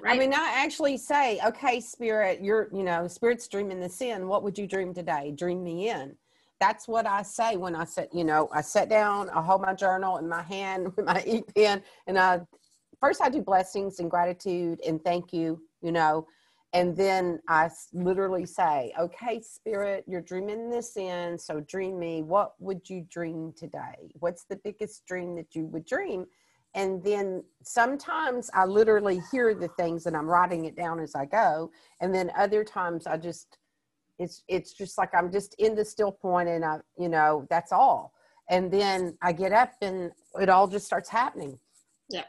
Right? 0.00 0.16
I 0.16 0.18
mean, 0.18 0.32
I 0.32 0.52
actually 0.56 0.96
say, 0.96 1.38
okay, 1.46 1.80
spirit, 1.80 2.40
you're, 2.42 2.68
you 2.72 2.82
know, 2.82 3.06
spirit's 3.06 3.46
dreaming 3.46 3.80
this 3.80 4.00
in. 4.00 4.26
What 4.26 4.42
would 4.42 4.58
you 4.58 4.66
dream 4.66 4.94
today? 4.94 5.32
Dream 5.36 5.62
me 5.62 5.90
in 5.90 6.16
that's 6.62 6.86
what 6.86 7.08
I 7.08 7.22
say 7.22 7.56
when 7.56 7.74
I 7.74 7.84
sit, 7.84 8.08
you 8.14 8.22
know, 8.22 8.48
I 8.52 8.60
sit 8.60 8.88
down, 8.88 9.28
I 9.30 9.42
hold 9.42 9.62
my 9.62 9.74
journal 9.74 10.18
in 10.18 10.28
my 10.28 10.42
hand 10.42 10.92
with 10.96 11.04
my 11.04 11.20
e 11.26 11.42
pen, 11.56 11.82
and 12.06 12.16
I 12.16 12.40
first 13.00 13.20
I 13.20 13.28
do 13.28 13.42
blessings 13.42 13.98
and 13.98 14.08
gratitude 14.08 14.80
and 14.86 15.02
thank 15.02 15.32
you, 15.32 15.60
you 15.80 15.90
know, 15.90 16.24
and 16.72 16.96
then 16.96 17.40
I 17.48 17.68
literally 17.92 18.46
say, 18.46 18.92
okay, 18.96 19.40
spirit, 19.42 20.04
you're 20.06 20.20
dreaming 20.20 20.70
this 20.70 20.96
in, 20.96 21.36
so 21.36 21.58
dream 21.60 21.98
me. 21.98 22.22
What 22.22 22.52
would 22.60 22.88
you 22.88 23.04
dream 23.10 23.52
today? 23.56 24.12
What's 24.20 24.44
the 24.44 24.60
biggest 24.62 25.04
dream 25.04 25.34
that 25.34 25.56
you 25.56 25.66
would 25.66 25.84
dream? 25.84 26.26
And 26.74 27.02
then 27.04 27.44
sometimes 27.62 28.50
I 28.54 28.64
literally 28.64 29.20
hear 29.30 29.54
the 29.54 29.68
things 29.68 30.06
and 30.06 30.16
I'm 30.16 30.26
writing 30.26 30.64
it 30.64 30.74
down 30.76 31.00
as 31.00 31.14
I 31.14 31.26
go. 31.26 31.70
And 32.00 32.14
then 32.14 32.30
other 32.36 32.64
times 32.64 33.06
I 33.06 33.18
just 33.18 33.58
it's 34.18 34.42
it's 34.48 34.72
just 34.72 34.98
like 34.98 35.10
i'm 35.14 35.30
just 35.30 35.54
in 35.58 35.74
the 35.74 35.84
still 35.84 36.12
point 36.12 36.48
and 36.48 36.64
i 36.64 36.78
you 36.98 37.08
know 37.08 37.46
that's 37.50 37.72
all 37.72 38.12
and 38.50 38.70
then 38.70 39.16
i 39.22 39.32
get 39.32 39.52
up 39.52 39.72
and 39.82 40.12
it 40.40 40.48
all 40.48 40.68
just 40.68 40.86
starts 40.86 41.08
happening 41.08 41.58
yeah 42.08 42.24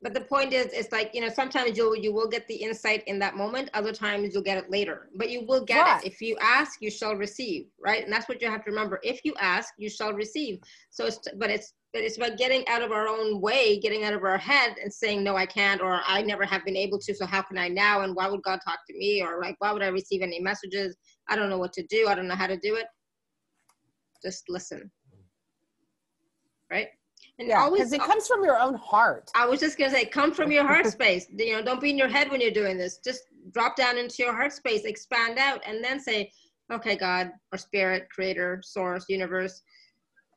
but 0.00 0.14
the 0.14 0.20
point 0.20 0.52
is 0.52 0.66
it's 0.66 0.92
like 0.92 1.10
you 1.12 1.20
know 1.20 1.28
sometimes 1.28 1.76
you'll 1.76 1.96
you 1.96 2.12
will 2.12 2.28
get 2.28 2.46
the 2.46 2.54
insight 2.54 3.02
in 3.06 3.18
that 3.18 3.36
moment. 3.36 3.68
Other 3.74 3.92
times 3.92 4.32
you'll 4.32 4.44
get 4.44 4.58
it 4.58 4.70
later. 4.70 5.08
But 5.16 5.30
you 5.30 5.44
will 5.44 5.64
get 5.64 5.80
right. 5.80 6.04
it 6.04 6.06
if 6.06 6.20
you 6.20 6.36
ask 6.40 6.80
you 6.80 6.90
shall 6.90 7.16
receive 7.16 7.66
right? 7.84 8.04
And 8.04 8.12
that's 8.12 8.28
what 8.28 8.40
you 8.40 8.48
have 8.48 8.64
to 8.64 8.70
remember. 8.70 9.00
If 9.02 9.20
you 9.24 9.34
ask 9.40 9.74
you 9.76 9.90
shall 9.90 10.12
receive. 10.12 10.60
So 10.90 11.06
it's 11.06 11.18
but 11.36 11.50
it's 11.50 11.74
but 11.92 12.02
it's 12.02 12.16
about 12.16 12.38
getting 12.38 12.66
out 12.68 12.82
of 12.82 12.92
our 12.92 13.08
own 13.08 13.40
way 13.40 13.80
getting 13.80 14.04
out 14.04 14.12
of 14.12 14.22
our 14.22 14.36
head 14.36 14.76
and 14.80 14.92
saying 14.92 15.24
no 15.24 15.36
i 15.36 15.46
can't 15.46 15.80
or 15.80 16.02
i 16.06 16.20
never 16.20 16.44
have 16.44 16.62
been 16.66 16.76
able 16.76 16.98
to 16.98 17.14
so 17.14 17.26
how 17.26 17.42
can 17.42 17.58
i 17.58 17.66
now? 17.66 18.02
And 18.02 18.14
why 18.14 18.28
would 18.28 18.42
god 18.42 18.60
talk 18.64 18.78
to 18.88 18.96
me? 18.96 19.22
Or 19.22 19.40
like 19.40 19.56
why 19.58 19.72
would 19.72 19.82
i 19.82 19.88
receive 19.88 20.22
any 20.22 20.40
messages? 20.40 20.96
I 21.28 21.34
don't 21.34 21.50
know 21.50 21.58
what 21.58 21.72
to 21.74 21.82
do. 21.88 22.06
I 22.08 22.14
don't 22.14 22.28
know 22.28 22.36
how 22.36 22.46
to 22.46 22.56
do 22.56 22.76
it. 22.76 22.86
Just 24.22 24.44
listen. 24.48 24.90
Right 26.70 26.88
and 27.38 27.48
yeah, 27.48 27.68
because 27.70 27.92
it 27.92 28.00
comes 28.00 28.26
from 28.26 28.42
your 28.42 28.58
own 28.58 28.74
heart. 28.74 29.30
I 29.34 29.46
was 29.46 29.60
just 29.60 29.78
gonna 29.78 29.90
say, 29.90 30.04
come 30.04 30.32
from 30.34 30.50
your 30.50 30.66
heart 30.66 30.86
space. 30.98 31.26
You 31.36 31.52
know, 31.52 31.62
don't 31.62 31.80
be 31.80 31.90
in 31.90 31.98
your 31.98 32.08
head 32.08 32.30
when 32.30 32.40
you're 32.40 32.50
doing 32.50 32.76
this. 32.76 32.98
Just 32.98 33.22
drop 33.52 33.76
down 33.76 33.96
into 33.96 34.16
your 34.22 34.34
heart 34.34 34.52
space, 34.52 34.84
expand 34.84 35.38
out, 35.38 35.62
and 35.66 35.82
then 35.82 36.00
say, 36.00 36.32
"Okay, 36.72 36.96
God, 36.96 37.30
or 37.52 37.58
Spirit, 37.58 38.08
Creator, 38.10 38.62
Source, 38.64 39.06
Universe, 39.08 39.62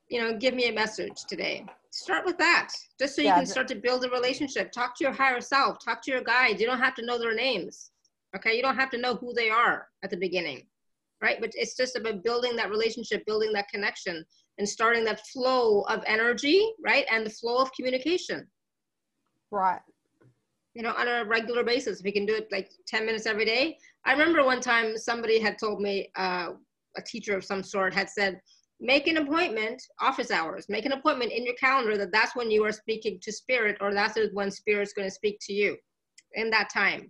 you 0.09 0.21
know, 0.21 0.37
give 0.37 0.53
me 0.53 0.67
a 0.67 0.73
message 0.73 1.23
today." 1.27 1.65
Start 1.89 2.23
with 2.23 2.37
that, 2.37 2.69
just 2.99 3.15
so 3.15 3.21
you 3.21 3.29
yeah, 3.29 3.35
can 3.37 3.45
start 3.47 3.67
to 3.69 3.75
build 3.75 4.05
a 4.05 4.09
relationship. 4.09 4.71
Talk 4.71 4.95
to 4.97 5.03
your 5.03 5.13
higher 5.13 5.41
self. 5.41 5.83
Talk 5.83 6.03
to 6.03 6.11
your 6.11 6.21
guides. 6.21 6.61
You 6.61 6.67
don't 6.67 6.79
have 6.79 6.95
to 6.95 7.05
know 7.05 7.17
their 7.17 7.35
names. 7.35 7.91
Okay, 8.35 8.55
you 8.55 8.61
don't 8.61 8.77
have 8.77 8.91
to 8.91 8.97
know 8.97 9.15
who 9.15 9.33
they 9.33 9.49
are 9.49 9.87
at 10.03 10.11
the 10.11 10.17
beginning, 10.17 10.67
right? 11.19 11.41
But 11.41 11.51
it's 11.55 11.75
just 11.75 11.97
about 11.97 12.23
building 12.23 12.55
that 12.57 12.69
relationship, 12.69 13.25
building 13.25 13.51
that 13.53 13.67
connection 13.69 14.23
and 14.61 14.69
starting 14.69 15.03
that 15.03 15.25
flow 15.25 15.81
of 15.89 16.03
energy, 16.05 16.71
right? 16.85 17.03
And 17.11 17.25
the 17.25 17.31
flow 17.31 17.57
of 17.63 17.73
communication. 17.73 18.47
Right. 19.49 19.81
You 20.75 20.83
know, 20.83 20.93
on 20.93 21.07
a 21.07 21.25
regular 21.25 21.63
basis. 21.63 22.03
We 22.03 22.11
can 22.11 22.27
do 22.27 22.35
it 22.35 22.47
like 22.51 22.69
10 22.87 23.07
minutes 23.07 23.25
every 23.25 23.43
day. 23.43 23.79
I 24.05 24.11
remember 24.11 24.45
one 24.45 24.61
time 24.61 24.95
somebody 24.99 25.39
had 25.39 25.57
told 25.57 25.81
me, 25.81 26.11
uh, 26.15 26.49
a 26.95 27.01
teacher 27.01 27.35
of 27.35 27.43
some 27.43 27.63
sort 27.63 27.91
had 27.91 28.07
said, 28.07 28.39
make 28.79 29.07
an 29.07 29.17
appointment, 29.17 29.81
office 29.99 30.29
hours, 30.29 30.67
make 30.69 30.85
an 30.85 30.91
appointment 30.91 31.31
in 31.31 31.43
your 31.43 31.55
calendar 31.55 31.97
that 31.97 32.11
that's 32.11 32.35
when 32.35 32.51
you 32.51 32.63
are 32.63 32.71
speaking 32.71 33.17
to 33.23 33.31
spirit 33.31 33.77
or 33.81 33.95
that's 33.95 34.19
when 34.33 34.51
spirit's 34.51 34.93
going 34.93 35.07
to 35.07 35.15
speak 35.15 35.39
to 35.41 35.53
you 35.53 35.75
in 36.33 36.51
that 36.51 36.69
time. 36.69 37.09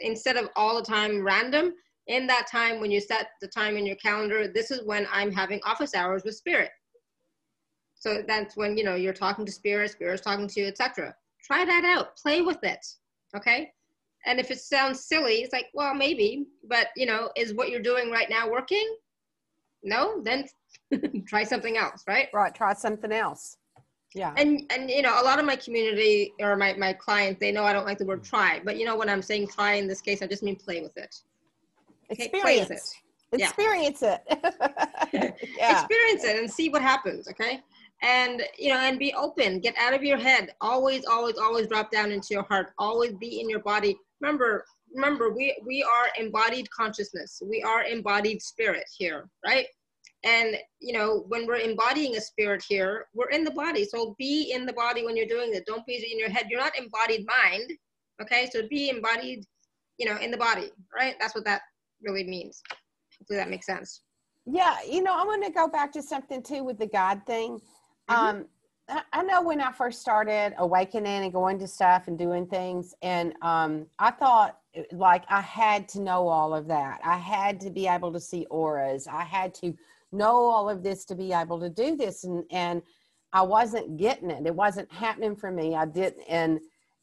Instead 0.00 0.36
of 0.36 0.48
all 0.56 0.76
the 0.76 0.84
time 0.84 1.24
random, 1.24 1.72
in 2.08 2.26
that 2.26 2.46
time 2.50 2.80
when 2.80 2.90
you 2.90 3.00
set 3.00 3.28
the 3.40 3.48
time 3.48 3.76
in 3.76 3.86
your 3.86 3.96
calendar 3.96 4.48
this 4.48 4.70
is 4.70 4.84
when 4.84 5.06
i'm 5.12 5.30
having 5.30 5.60
office 5.64 5.94
hours 5.94 6.24
with 6.24 6.34
spirit. 6.34 6.70
So 8.00 8.22
that's 8.28 8.56
when 8.56 8.78
you 8.78 8.84
know 8.84 8.94
you're 8.94 9.12
talking 9.12 9.44
to 9.44 9.52
spirit 9.52 9.90
spirit's 9.90 10.22
talking 10.22 10.48
to 10.48 10.60
you 10.60 10.66
etc 10.66 11.14
try 11.44 11.64
that 11.64 11.84
out. 11.84 12.16
Play 12.16 12.42
with 12.42 12.62
it 12.62 12.84
okay? 13.36 13.70
And 14.26 14.40
if 14.40 14.50
it 14.50 14.60
sounds 14.60 15.04
silly 15.04 15.42
it's 15.42 15.52
like 15.52 15.66
well 15.74 15.94
maybe 15.94 16.46
but 16.68 16.88
you 16.96 17.06
know 17.06 17.30
is 17.36 17.54
what 17.54 17.70
you're 17.70 17.80
doing 17.80 18.10
right 18.10 18.30
now 18.30 18.50
working? 18.50 18.96
No? 19.82 20.20
Then 20.22 20.46
try 21.26 21.44
something 21.44 21.76
else 21.76 22.04
right? 22.08 22.28
Right 22.32 22.54
try 22.54 22.74
something 22.74 23.12
else. 23.12 23.56
Yeah. 24.14 24.32
And 24.36 24.62
and 24.70 24.90
you 24.90 25.02
know 25.02 25.20
a 25.20 25.24
lot 25.24 25.38
of 25.38 25.44
my 25.44 25.56
community 25.56 26.32
or 26.40 26.56
my 26.56 26.74
my 26.74 26.92
clients 26.94 27.38
they 27.40 27.52
know 27.52 27.64
i 27.64 27.74
don't 27.74 27.84
like 27.84 27.98
the 27.98 28.06
word 28.06 28.24
try 28.24 28.60
but 28.64 28.78
you 28.78 28.86
know 28.86 28.96
when 28.96 29.08
i'm 29.08 29.20
saying 29.20 29.48
try 29.48 29.74
in 29.74 29.86
this 29.86 30.00
case 30.00 30.22
i 30.22 30.26
just 30.26 30.42
mean 30.42 30.56
play 30.56 30.80
with 30.80 30.96
it 30.96 31.14
experience 32.10 32.70
it. 32.70 32.80
Experience 33.32 34.02
yeah. 34.02 34.18
it. 34.30 35.34
yeah. 35.58 35.80
Experience 35.80 36.24
it 36.24 36.38
and 36.38 36.50
see 36.50 36.68
what 36.68 36.82
happens. 36.82 37.28
Okay. 37.28 37.60
And 38.02 38.42
you 38.56 38.72
know, 38.72 38.78
and 38.78 38.98
be 38.98 39.12
open. 39.14 39.60
Get 39.60 39.76
out 39.76 39.92
of 39.92 40.02
your 40.02 40.18
head. 40.18 40.54
Always, 40.60 41.04
always, 41.04 41.36
always 41.36 41.66
drop 41.66 41.90
down 41.90 42.12
into 42.12 42.28
your 42.30 42.44
heart. 42.44 42.72
Always 42.78 43.14
be 43.14 43.40
in 43.40 43.50
your 43.50 43.60
body. 43.60 43.96
Remember, 44.20 44.64
remember, 44.94 45.30
we 45.30 45.56
we 45.66 45.82
are 45.82 46.06
embodied 46.18 46.70
consciousness. 46.70 47.42
We 47.44 47.62
are 47.62 47.84
embodied 47.84 48.40
spirit 48.40 48.84
here, 48.96 49.28
right? 49.44 49.66
And 50.24 50.56
you 50.80 50.92
know, 50.92 51.24
when 51.28 51.46
we're 51.46 51.56
embodying 51.56 52.16
a 52.16 52.20
spirit 52.20 52.64
here, 52.66 53.06
we're 53.14 53.30
in 53.30 53.44
the 53.44 53.50
body. 53.50 53.84
So 53.84 54.14
be 54.18 54.52
in 54.52 54.64
the 54.64 54.72
body 54.72 55.04
when 55.04 55.16
you're 55.16 55.26
doing 55.26 55.54
it. 55.54 55.66
Don't 55.66 55.86
be 55.86 55.96
in 56.10 56.18
your 56.18 56.30
head. 56.30 56.46
You're 56.48 56.60
not 56.60 56.78
embodied 56.78 57.26
mind. 57.26 57.72
Okay, 58.22 58.48
so 58.52 58.66
be 58.68 58.90
embodied, 58.90 59.44
you 59.98 60.06
know, 60.06 60.18
in 60.18 60.30
the 60.30 60.36
body, 60.36 60.70
right? 60.94 61.14
That's 61.20 61.34
what 61.34 61.44
that 61.44 61.62
really 62.02 62.24
means. 62.24 62.62
Hopefully 63.18 63.38
that 63.38 63.50
makes 63.50 63.66
sense. 63.66 64.02
Yeah, 64.46 64.76
you 64.88 65.02
know, 65.02 65.12
I 65.12 65.24
want 65.24 65.44
to 65.44 65.50
go 65.50 65.68
back 65.68 65.92
to 65.92 66.02
something 66.02 66.42
too 66.42 66.64
with 66.64 66.78
the 66.78 66.86
God 66.86 67.22
thing. 67.26 67.60
Mm-hmm. 68.08 68.14
Um, 68.14 68.46
I, 69.12 69.22
know 69.22 69.42
when 69.42 69.60
I 69.60 69.72
first 69.72 70.00
started 70.00 70.54
awakening 70.58 71.24
and 71.24 71.32
going 71.32 71.58
to 71.58 71.68
stuff 71.68 72.08
and 72.08 72.18
doing 72.18 72.46
things, 72.46 72.94
and 73.02 73.34
um, 73.42 73.86
I 73.98 74.10
thought 74.10 74.58
like 74.92 75.24
I 75.28 75.40
had 75.40 75.88
to 75.90 76.00
know 76.00 76.28
all 76.28 76.54
of 76.54 76.66
that. 76.68 77.00
I 77.04 77.18
had 77.18 77.60
to 77.60 77.70
be 77.70 77.86
able 77.86 78.12
to 78.12 78.20
see 78.20 78.46
auras. 78.46 79.06
I 79.06 79.24
had 79.24 79.52
to 79.54 79.74
know 80.12 80.36
all 80.36 80.70
of 80.70 80.82
this 80.82 81.04
to 81.06 81.14
be 81.14 81.32
able 81.32 81.60
to 81.60 81.68
do 81.68 81.96
this, 81.96 82.24
and 82.24 82.44
and 82.50 82.82
I 83.32 83.42
wasn't 83.42 83.98
getting 83.98 84.30
it. 84.30 84.46
It 84.46 84.54
wasn't 84.54 84.90
happening 84.90 85.36
for 85.36 85.50
me. 85.50 85.74
I 85.74 85.84
didn't, 85.84 86.24
and 86.28 86.60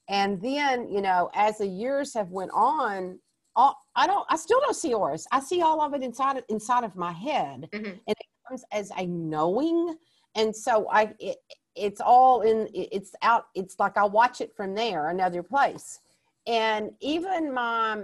and 0.10 0.42
then 0.42 0.90
you 0.92 1.02
know, 1.02 1.30
as 1.36 1.60
the 1.60 1.68
years 1.68 2.14
have 2.16 2.32
went 2.32 2.52
on, 2.54 3.20
all, 3.56 3.78
I 3.96 4.08
don't, 4.08 4.26
I 4.30 4.36
still 4.36 4.60
don't 4.62 4.76
see 4.76 4.94
auras. 4.94 5.28
I 5.32 5.40
see 5.40 5.62
all 5.62 5.82
of 5.82 5.94
it 5.94 6.04
inside, 6.04 6.44
inside 6.50 6.84
of 6.84 6.96
my 6.96 7.12
head 7.12 7.70
mm-hmm. 7.72 7.86
and 7.86 8.00
it 8.08 8.28
comes 8.48 8.64
as 8.72 8.92
a 8.98 9.06
knowing. 9.06 9.96
And 10.36 10.56
so 10.56 10.88
I, 10.92 11.14
it, 11.20 11.38
it's 11.76 12.02
all 12.02 12.42
in, 12.42 12.70
it's 12.74 13.14
out. 13.22 13.48
It's 13.56 13.80
like 13.80 13.98
I 13.98 14.06
watch 14.06 14.42
it 14.42 14.56
from 14.56 14.74
there, 14.76 15.10
another 15.10 15.44
place. 15.44 16.00
And 16.48 16.92
even 17.02 17.54
my 17.54 18.04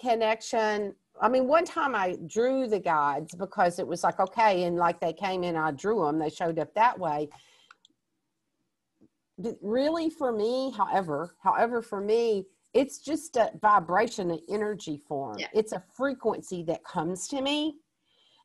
connection, 0.00 0.94
I 1.20 1.28
mean, 1.28 1.46
one 1.46 1.64
time 1.64 1.94
I 1.94 2.16
drew 2.26 2.66
the 2.66 2.78
guides 2.78 3.34
because 3.34 3.78
it 3.78 3.86
was 3.86 4.02
like, 4.02 4.20
okay. 4.20 4.64
And 4.64 4.76
like 4.76 5.00
they 5.00 5.12
came 5.12 5.44
in, 5.44 5.56
I 5.56 5.72
drew 5.72 6.04
them, 6.04 6.18
they 6.18 6.30
showed 6.30 6.58
up 6.58 6.74
that 6.74 6.98
way 6.98 7.28
really 9.60 10.10
for 10.10 10.32
me 10.32 10.72
however 10.76 11.34
however 11.42 11.82
for 11.82 12.00
me 12.00 12.46
it's 12.74 12.98
just 12.98 13.36
a 13.36 13.50
vibration 13.60 14.30
an 14.30 14.40
energy 14.48 15.00
form 15.08 15.36
yeah. 15.38 15.48
it's 15.52 15.72
a 15.72 15.82
frequency 15.94 16.62
that 16.62 16.82
comes 16.84 17.28
to 17.28 17.40
me 17.40 17.76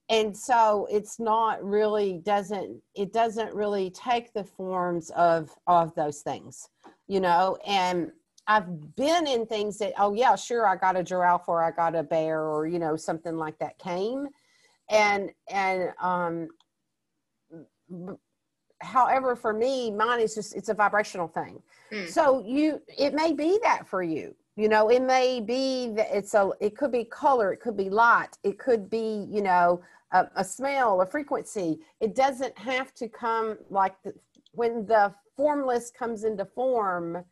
and 0.10 0.36
so 0.36 0.88
it's 0.90 1.20
not 1.20 1.64
really 1.64 2.22
doesn't 2.24 2.82
it 2.96 3.12
doesn't 3.12 3.54
really 3.54 3.90
take 3.92 4.34
the 4.34 4.44
forms 4.44 5.10
of 5.12 5.50
of 5.68 5.94
those 5.96 6.22
things 6.22 6.70
you 7.08 7.22
know, 7.22 7.58
and 7.66 8.12
I've 8.48 8.96
been 8.96 9.28
in 9.28 9.46
things 9.46 9.78
that, 9.80 9.94
oh 9.98 10.14
yeah, 10.14 10.36
sure, 10.36 10.68
I 10.68 10.76
got 10.76 10.98
a 10.98 11.04
giraffe 11.04 11.48
or 11.48 11.64
I 11.64 11.72
got 11.72 11.96
a 11.96 12.04
bear 12.04 12.44
or, 12.44 12.68
you 12.68 12.80
know, 12.80 12.96
something 12.96 13.36
like 13.36 13.58
that 13.60 13.78
came. 13.80 14.28
And, 14.90 15.32
and, 15.50 15.92
um, 16.02 16.50
however, 18.80 19.36
for 19.36 19.54
me, 19.54 19.92
mine 19.92 20.20
is 20.20 20.36
just, 20.36 20.56
it's 20.56 20.70
a 20.70 20.74
vibrational 20.74 21.28
thing. 21.28 21.62
Mm. 21.92 22.08
So 22.08 22.44
you, 22.46 22.82
it 22.98 23.14
may 23.14 23.34
be 23.34 23.60
that 23.64 23.88
for 23.88 24.04
you, 24.04 24.36
you 24.56 24.70
know, 24.70 24.90
it 24.90 25.02
may 25.02 25.40
be 25.40 25.92
that 25.96 26.08
it's 26.12 26.34
a, 26.34 26.52
it 26.60 26.76
could 26.76 26.92
be 26.92 27.06
color, 27.06 27.54
it 27.54 27.62
could 27.62 27.78
be 27.78 27.90
light, 27.90 28.38
it 28.44 28.58
could 28.58 28.90
be, 28.90 29.28
you 29.30 29.42
know, 29.42 29.82
a, 30.12 30.26
a 30.36 30.44
smell, 30.44 31.02
a 31.02 31.06
frequency. 31.06 31.80
It 32.00 32.16
doesn't 32.16 32.58
have 32.58 32.94
to 32.96 33.08
come 33.08 33.58
like 33.70 33.96
the, 34.04 34.14
when 34.54 34.86
the 34.86 35.14
formless 35.36 35.92
comes 35.92 36.24
into 36.24 36.46
form, 36.46 37.24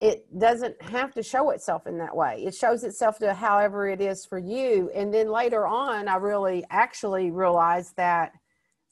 it 0.00 0.26
doesn't 0.38 0.80
have 0.80 1.12
to 1.14 1.22
show 1.22 1.50
itself 1.50 1.86
in 1.86 1.98
that 1.98 2.16
way. 2.16 2.42
It 2.46 2.54
shows 2.54 2.84
itself 2.84 3.18
to 3.18 3.34
however 3.34 3.88
it 3.88 4.00
is 4.00 4.24
for 4.24 4.38
you. 4.38 4.90
And 4.94 5.12
then 5.12 5.30
later 5.30 5.66
on, 5.66 6.08
I 6.08 6.16
really 6.16 6.64
actually 6.70 7.30
realized 7.30 7.96
that 7.96 8.32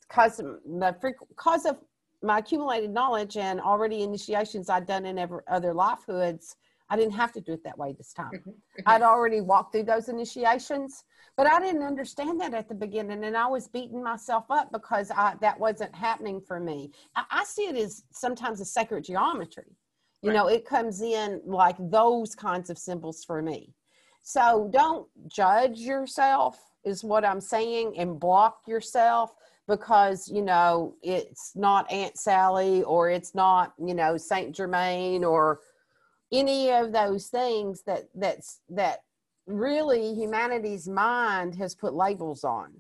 because 0.09 0.39
the 0.39 0.97
because 1.29 1.67
of 1.67 1.79
my 2.23 2.39
accumulated 2.39 2.91
knowledge 2.91 3.37
and 3.37 3.61
already 3.61 4.03
initiations 4.03 4.69
I'd 4.69 4.87
done 4.87 5.07
in 5.07 5.19
every, 5.19 5.41
other 5.47 5.73
lifehoods, 5.73 6.57
I 6.91 6.97
didn't 6.97 7.13
have 7.13 7.33
to 7.33 7.41
do 7.41 7.53
it 7.53 7.63
that 7.63 7.79
way 7.79 7.93
this 7.93 8.13
time. 8.13 8.33
Mm-hmm. 8.35 8.51
Mm-hmm. 8.51 8.83
I'd 8.89 9.03
already 9.03 9.41
walked 9.41 9.73
through 9.73 9.85
those 9.85 10.09
initiations, 10.09 11.05
but 11.37 11.47
I 11.47 11.61
didn't 11.61 11.85
understand 11.85 12.41
that 12.41 12.55
at 12.55 12.69
the 12.69 12.75
beginning, 12.75 13.23
and 13.23 13.37
I 13.37 13.47
was 13.47 13.69
beating 13.69 14.03
myself 14.03 14.47
up 14.51 14.73
because 14.73 15.13
I, 15.13 15.35
that 15.41 15.61
wasn't 15.61 15.95
happening 15.95 16.41
for 16.41 16.59
me. 16.59 16.91
I, 17.15 17.25
I 17.31 17.45
see 17.45 17.69
it 17.69 17.77
as 17.77 18.03
sometimes 18.11 18.61
a 18.61 18.65
sacred 18.65 19.05
geometry 19.05 19.77
you 20.23 20.31
right. 20.31 20.37
know, 20.37 20.49
it 20.49 20.65
comes 20.65 21.01
in 21.01 21.41
like 21.45 21.77
those 21.79 22.35
kinds 22.35 22.71
of 22.71 22.79
symbols 22.79 23.25
for 23.25 23.41
me. 23.41 23.73
So 24.23 24.69
don't 24.73 25.07
judge 25.29 25.79
yourself, 25.79 26.59
is 26.85 27.05
what 27.05 27.25
I'm 27.25 27.41
saying, 27.41 27.95
and 27.97 28.19
block 28.19 28.63
yourself 28.67 29.35
because, 29.69 30.29
you 30.29 30.43
know, 30.43 30.97
it's 31.03 31.53
not 31.55 31.91
Aunt 31.93 32.19
Sally 32.19 32.83
or 32.83 33.11
it's 33.11 33.35
not, 33.35 33.75
you 33.79 33.95
know, 33.95 34.17
Saint 34.17 34.55
Germain 34.57 35.25
or 35.25 35.61
any 36.33 36.71
of 36.71 36.93
those 36.93 37.29
things 37.29 37.83
that 37.83 38.09
that's 38.15 38.61
that 38.71 39.03
really 39.47 40.15
humanity's 40.15 40.89
mind 40.89 41.55
has 41.55 41.75
put 41.75 41.95
labels 41.95 42.45
on 42.45 42.73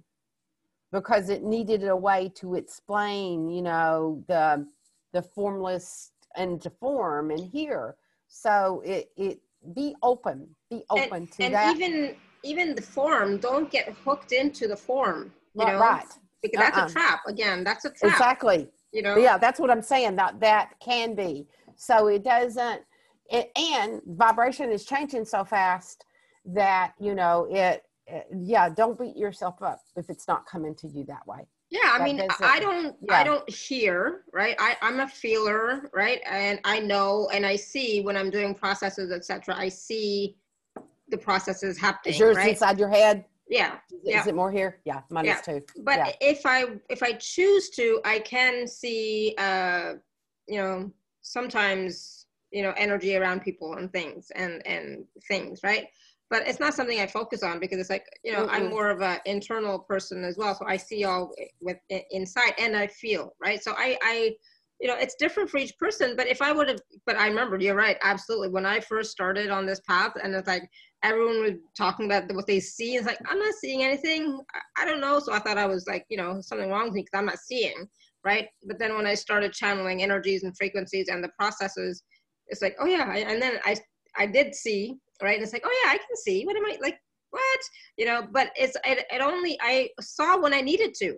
because 0.92 1.30
it 1.30 1.42
needed 1.42 1.86
a 1.88 1.96
way 1.96 2.30
to 2.34 2.56
explain 2.56 3.48
you 3.48 3.62
know 3.62 4.22
the 4.28 4.66
the 5.12 5.22
formless 5.22 6.12
and 6.36 6.60
to 6.62 6.70
form 6.70 7.30
and 7.30 7.50
hear. 7.50 7.96
So 8.28 8.82
it 8.84 9.10
it 9.16 9.40
be 9.74 9.94
open, 10.02 10.48
be 10.70 10.84
open 10.90 11.12
and, 11.12 11.32
to 11.32 11.42
and 11.44 11.54
that. 11.54 11.76
And 11.76 11.76
even 11.76 12.16
even 12.44 12.74
the 12.74 12.82
form, 12.82 13.38
don't 13.38 13.70
get 13.70 13.88
hooked 14.04 14.32
into 14.32 14.68
the 14.68 14.76
form. 14.76 15.32
You 15.54 15.64
right, 15.64 15.72
know, 15.72 15.80
right. 15.80 16.06
Because 16.42 16.60
that's 16.60 16.78
uh-uh. 16.78 16.86
a 16.86 16.90
trap. 16.90 17.20
Again, 17.26 17.64
that's 17.64 17.84
a 17.84 17.90
trap. 17.90 18.12
Exactly. 18.12 18.68
You 18.92 19.02
know. 19.02 19.16
Yeah, 19.16 19.38
that's 19.38 19.60
what 19.60 19.70
I'm 19.70 19.82
saying. 19.82 20.16
That 20.16 20.40
that 20.40 20.72
can 20.80 21.14
be. 21.14 21.46
So 21.76 22.08
it 22.08 22.24
doesn't. 22.24 22.82
It, 23.30 23.50
and 23.56 24.00
vibration 24.06 24.70
is 24.70 24.84
changing 24.84 25.26
so 25.26 25.44
fast 25.44 26.04
that 26.54 26.92
you 26.98 27.14
know 27.14 27.46
it, 27.50 27.84
it 28.06 28.26
yeah 28.40 28.68
don't 28.68 28.98
beat 28.98 29.16
yourself 29.16 29.60
up 29.62 29.80
if 29.96 30.08
it's 30.08 30.26
not 30.26 30.46
coming 30.46 30.74
to 30.74 30.88
you 30.88 31.04
that 31.04 31.26
way 31.26 31.46
yeah 31.70 31.92
i 31.92 32.02
mean 32.02 32.22
i 32.40 32.58
don't 32.58 32.96
yeah. 33.02 33.14
i 33.16 33.24
don't 33.24 33.48
hear 33.50 34.22
right 34.32 34.56
I, 34.58 34.76
i'm 34.80 35.00
a 35.00 35.08
feeler 35.08 35.90
right 35.92 36.20
and 36.24 36.58
i 36.64 36.78
know 36.78 37.28
and 37.32 37.44
i 37.44 37.54
see 37.54 38.00
when 38.00 38.16
i'm 38.16 38.30
doing 38.30 38.54
processes 38.54 39.12
etc 39.12 39.54
i 39.56 39.68
see 39.68 40.36
the 41.10 41.18
processes 41.18 41.78
happening 41.78 42.14
is 42.14 42.20
yours 42.20 42.36
right? 42.36 42.50
inside 42.50 42.78
your 42.78 42.88
head 42.88 43.24
yeah 43.48 43.76
is, 43.92 44.00
yeah. 44.04 44.20
is 44.20 44.26
it 44.26 44.34
more 44.34 44.50
here 44.50 44.80
yeah 44.84 45.00
mine 45.10 45.24
yeah. 45.24 45.40
too 45.40 45.62
but 45.82 45.98
yeah. 45.98 46.12
if 46.20 46.44
i 46.44 46.64
if 46.90 47.02
i 47.02 47.12
choose 47.12 47.70
to 47.70 48.00
i 48.04 48.18
can 48.18 48.66
see 48.66 49.34
uh 49.38 49.94
you 50.46 50.58
know 50.58 50.90
sometimes 51.22 52.26
you 52.50 52.62
know 52.62 52.74
energy 52.76 53.16
around 53.16 53.40
people 53.40 53.74
and 53.74 53.92
things 53.92 54.30
and 54.34 54.66
and 54.66 55.04
things 55.28 55.60
right 55.62 55.88
but 56.30 56.46
it's 56.46 56.60
not 56.60 56.74
something 56.74 57.00
I 57.00 57.06
focus 57.06 57.42
on 57.42 57.58
because 57.58 57.78
it's 57.78 57.90
like 57.90 58.06
you 58.22 58.32
know 58.32 58.46
mm 58.46 58.50
I'm 58.50 58.70
more 58.70 58.90
of 58.90 59.00
an 59.02 59.18
internal 59.24 59.78
person 59.78 60.24
as 60.24 60.36
well, 60.36 60.54
so 60.54 60.64
I 60.66 60.76
see 60.76 61.04
all 61.04 61.32
with 61.60 61.78
inside 62.10 62.54
and 62.58 62.76
I 62.76 62.86
feel 62.86 63.34
right. 63.40 63.62
So 63.62 63.72
I 63.76 63.98
I 64.02 64.36
you 64.80 64.88
know 64.88 64.96
it's 64.96 65.14
different 65.16 65.50
for 65.50 65.58
each 65.58 65.76
person. 65.78 66.14
But 66.16 66.28
if 66.28 66.40
I 66.42 66.52
would 66.52 66.68
have, 66.68 66.80
but 67.06 67.16
I 67.16 67.28
remember 67.28 67.58
you're 67.58 67.74
right, 67.74 67.96
absolutely. 68.02 68.50
When 68.50 68.66
I 68.66 68.80
first 68.80 69.10
started 69.10 69.50
on 69.50 69.66
this 69.66 69.80
path, 69.80 70.12
and 70.22 70.34
it's 70.34 70.48
like 70.48 70.68
everyone 71.02 71.42
was 71.42 71.52
talking 71.76 72.06
about 72.06 72.32
what 72.34 72.46
they 72.46 72.60
see, 72.60 72.96
it's 72.96 73.06
like 73.06 73.18
I'm 73.28 73.38
not 73.38 73.54
seeing 73.54 73.82
anything. 73.82 74.40
I, 74.76 74.84
don't 74.84 75.00
know. 75.00 75.18
So 75.18 75.32
I 75.32 75.38
thought 75.38 75.58
I 75.58 75.66
was 75.66 75.86
like 75.86 76.04
you 76.08 76.16
know 76.16 76.40
something 76.40 76.70
wrong 76.70 76.86
with 76.86 76.94
me 76.94 77.02
because 77.02 77.18
I'm 77.18 77.26
not 77.26 77.38
seeing 77.38 77.86
right. 78.24 78.48
But 78.66 78.78
then 78.78 78.94
when 78.94 79.06
I 79.06 79.14
started 79.14 79.52
channeling 79.52 80.02
energies 80.02 80.42
and 80.44 80.56
frequencies 80.56 81.08
and 81.08 81.22
the 81.22 81.30
processes, 81.38 82.02
it's 82.48 82.62
like 82.62 82.76
oh 82.80 82.86
yeah, 82.86 83.12
and 83.14 83.40
then 83.40 83.58
I 83.64 83.76
I 84.16 84.26
did 84.26 84.54
see 84.54 84.98
right? 85.22 85.34
And 85.34 85.42
it's 85.42 85.52
like, 85.52 85.62
oh 85.64 85.80
yeah, 85.84 85.92
I 85.92 85.96
can 85.96 86.16
see. 86.16 86.44
What 86.44 86.56
am 86.56 86.64
I 86.66 86.78
like? 86.80 86.98
What 87.30 87.60
you 87.96 88.06
know? 88.06 88.26
But 88.30 88.50
it's 88.56 88.76
it, 88.84 89.04
it 89.10 89.20
only 89.20 89.58
I 89.60 89.90
saw 90.00 90.40
when 90.40 90.54
I 90.54 90.60
needed 90.60 90.94
to. 91.00 91.16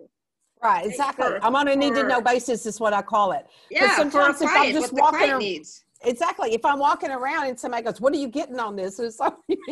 Right, 0.63 0.85
exactly. 0.85 1.25
For, 1.25 1.43
I'm 1.43 1.55
on 1.55 1.67
a 1.67 1.75
need 1.75 1.95
to 1.95 2.03
know 2.03 2.21
basis 2.21 2.65
is 2.65 2.79
what 2.79 2.93
I 2.93 3.01
call 3.01 3.31
it. 3.31 3.47
Yeah, 3.69 3.95
sometimes 3.95 4.37
for 4.37 4.45
a 4.45 4.47
client, 4.47 4.69
if 4.69 4.75
I'm 4.75 4.81
just 4.81 4.93
walking 4.93 5.29
around, 5.29 5.39
needs. 5.39 5.83
Exactly. 6.03 6.53
If 6.53 6.65
I'm 6.65 6.79
walking 6.79 7.11
around 7.11 7.47
and 7.47 7.59
somebody 7.59 7.83
goes, 7.83 8.01
"What 8.01 8.13
are 8.13 8.17
you 8.17 8.27
getting 8.27 8.59
on 8.59 8.75
this?" 8.75 8.99
It's 8.99 9.19
like, 9.19 9.33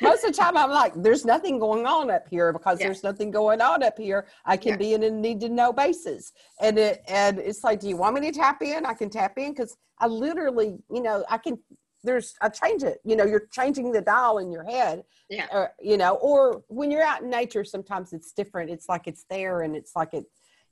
Most 0.00 0.24
of 0.24 0.32
the 0.32 0.38
time, 0.38 0.56
I'm 0.56 0.70
like, 0.70 0.92
"There's 0.96 1.24
nothing 1.24 1.58
going 1.58 1.86
on 1.86 2.10
up 2.10 2.28
here 2.28 2.52
because 2.52 2.80
yeah. 2.80 2.86
there's 2.86 3.02
nothing 3.02 3.30
going 3.30 3.60
on 3.60 3.82
up 3.82 3.98
here. 3.98 4.26
I 4.44 4.56
can 4.56 4.72
yeah. 4.72 4.76
be 4.76 4.94
in 4.94 5.02
a 5.02 5.10
need 5.10 5.40
to 5.40 5.48
know 5.48 5.72
basis." 5.72 6.32
And 6.60 6.78
it 6.78 7.02
and 7.08 7.38
it's 7.38 7.64
like, 7.64 7.80
"Do 7.80 7.88
you 7.88 7.96
want 7.96 8.14
me 8.14 8.30
to 8.30 8.32
tap 8.32 8.62
in? 8.62 8.84
I 8.84 8.94
can 8.94 9.08
tap 9.08 9.38
in 9.38 9.52
because 9.52 9.76
I 9.98 10.06
literally, 10.06 10.78
you 10.90 11.02
know, 11.02 11.24
I 11.30 11.38
can 11.38 11.58
there's 12.02 12.34
I 12.40 12.48
change 12.48 12.82
it. 12.82 13.00
You 13.04 13.16
know, 13.16 13.24
you're 13.24 13.46
changing 13.52 13.92
the 13.92 14.00
dial 14.00 14.38
in 14.38 14.50
your 14.50 14.64
head. 14.64 15.04
Yeah. 15.28 15.46
Or, 15.52 15.72
you 15.80 15.96
know, 15.96 16.14
or 16.16 16.62
when 16.68 16.90
you're 16.90 17.02
out 17.02 17.22
in 17.22 17.30
nature, 17.30 17.64
sometimes 17.64 18.12
it's 18.12 18.32
different. 18.32 18.70
It's 18.70 18.88
like 18.88 19.06
it's 19.06 19.24
there 19.30 19.62
and 19.62 19.76
it's 19.76 19.96
like 19.96 20.14
it, 20.14 20.24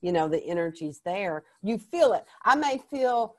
you 0.03 0.13
know, 0.13 0.29
the 0.29 0.45
energy's 0.45 1.01
there. 1.05 1.45
You 1.63 1.79
feel 1.79 2.13
it. 2.13 2.25
I 2.45 2.57
may 2.57 2.79
feel 2.91 3.37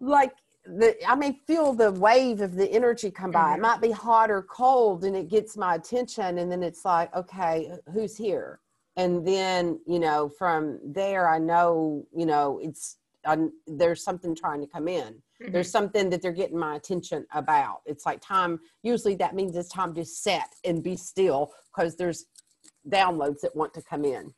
like 0.00 0.32
the 0.64 0.96
I 1.06 1.14
may 1.14 1.38
feel 1.46 1.72
the 1.72 1.92
wave 1.92 2.40
of 2.40 2.54
the 2.54 2.70
energy 2.70 3.10
come 3.10 3.30
by. 3.30 3.50
Mm-hmm. 3.50 3.58
It 3.58 3.62
might 3.62 3.80
be 3.80 3.90
hot 3.90 4.30
or 4.30 4.42
cold 4.42 5.04
and 5.04 5.16
it 5.16 5.28
gets 5.28 5.56
my 5.56 5.74
attention 5.74 6.38
and 6.38 6.50
then 6.50 6.62
it's 6.62 6.84
like, 6.84 7.14
okay, 7.14 7.70
who's 7.92 8.16
here? 8.16 8.60
And 8.96 9.26
then, 9.26 9.78
you 9.86 9.98
know, 9.98 10.28
from 10.28 10.80
there 10.82 11.28
I 11.28 11.38
know, 11.38 12.06
you 12.14 12.26
know, 12.26 12.58
it's 12.62 12.96
I'm, 13.24 13.52
there's 13.66 14.02
something 14.02 14.34
trying 14.34 14.60
to 14.60 14.66
come 14.66 14.88
in. 14.88 15.22
Mm-hmm. 15.42 15.52
There's 15.52 15.70
something 15.70 16.10
that 16.10 16.22
they're 16.22 16.32
getting 16.32 16.58
my 16.58 16.76
attention 16.76 17.26
about. 17.32 17.80
It's 17.86 18.06
like 18.06 18.20
time, 18.20 18.60
usually 18.82 19.16
that 19.16 19.34
means 19.34 19.56
it's 19.56 19.68
time 19.68 19.94
to 19.94 20.04
set 20.04 20.54
and 20.64 20.82
be 20.82 20.96
still 20.96 21.52
because 21.74 21.96
there's 21.96 22.26
downloads 22.88 23.40
that 23.40 23.54
want 23.54 23.74
to 23.74 23.82
come 23.82 24.04
in. 24.04 24.32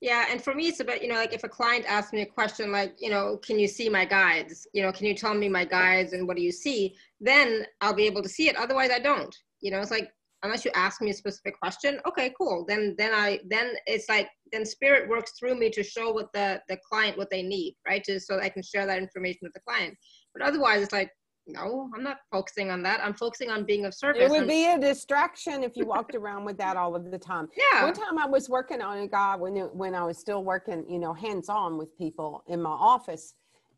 Yeah, 0.00 0.26
and 0.30 0.42
for 0.42 0.54
me, 0.54 0.68
it's 0.68 0.78
about, 0.78 1.02
you 1.02 1.08
know, 1.08 1.16
like 1.16 1.32
if 1.32 1.42
a 1.42 1.48
client 1.48 1.84
asks 1.88 2.12
me 2.12 2.22
a 2.22 2.26
question 2.26 2.70
like, 2.70 2.94
you 3.00 3.10
know, 3.10 3.36
can 3.38 3.58
you 3.58 3.66
see 3.66 3.88
my 3.88 4.04
guides? 4.04 4.66
You 4.72 4.82
know, 4.82 4.92
can 4.92 5.06
you 5.06 5.14
tell 5.14 5.34
me 5.34 5.48
my 5.48 5.64
guides 5.64 6.12
and 6.12 6.28
what 6.28 6.36
do 6.36 6.42
you 6.42 6.52
see? 6.52 6.94
Then 7.20 7.66
I'll 7.80 7.94
be 7.94 8.06
able 8.06 8.22
to 8.22 8.28
see 8.28 8.48
it. 8.48 8.56
Otherwise, 8.56 8.90
I 8.92 9.00
don't. 9.00 9.36
You 9.60 9.72
know, 9.72 9.80
it's 9.80 9.90
like 9.90 10.12
unless 10.42 10.64
you 10.64 10.70
ask 10.74 11.00
me 11.00 11.10
a 11.10 11.14
specific 11.14 11.58
question 11.58 12.00
okay 12.06 12.32
cool. 12.38 12.64
Then 12.66 12.94
then 12.98 13.12
i 13.14 13.40
then 13.48 13.72
it's 13.86 14.08
like 14.08 14.28
then 14.52 14.64
spirit 14.64 15.08
works 15.08 15.32
through 15.38 15.58
me 15.58 15.70
to 15.70 15.82
show 15.82 16.12
what 16.12 16.32
the 16.32 16.60
the 16.68 16.78
client 16.88 17.18
what 17.18 17.30
they 17.30 17.42
need 17.42 17.74
right? 17.86 18.04
Just 18.04 18.26
so 18.26 18.38
i 18.38 18.48
can 18.48 18.62
share 18.62 18.86
that 18.86 18.98
information 18.98 19.40
with 19.42 19.52
the 19.52 19.60
client. 19.60 19.96
But 20.34 20.46
otherwise 20.46 20.82
it's 20.82 20.92
like 20.92 21.10
no 21.46 21.90
i'm 21.94 22.02
not 22.02 22.18
focusing 22.30 22.70
on 22.70 22.82
that. 22.82 23.00
I'm 23.02 23.14
focusing 23.14 23.50
on 23.50 23.64
being 23.64 23.84
of 23.84 23.94
service 23.94 24.22
it 24.22 24.30
would 24.30 24.48
be 24.48 24.66
a 24.66 24.78
distraction 24.78 25.62
if 25.62 25.76
you 25.76 25.86
walked 25.86 26.14
around 26.14 26.44
with 26.44 26.58
that 26.58 26.76
all 26.76 26.94
of 26.94 27.10
the 27.10 27.18
time. 27.18 27.48
Yeah. 27.72 27.84
One 27.84 27.94
time 27.94 28.18
i 28.18 28.26
was 28.26 28.48
working 28.48 28.80
on 28.80 28.98
a 28.98 29.08
guy 29.08 29.36
when 29.36 29.56
it, 29.56 29.74
when 29.74 29.94
i 29.94 30.04
was 30.04 30.18
still 30.18 30.44
working 30.44 30.84
you 30.88 30.98
know 30.98 31.12
hands 31.12 31.48
on 31.48 31.78
with 31.78 31.96
people 31.96 32.44
in 32.46 32.62
my 32.62 32.70
office. 32.70 33.34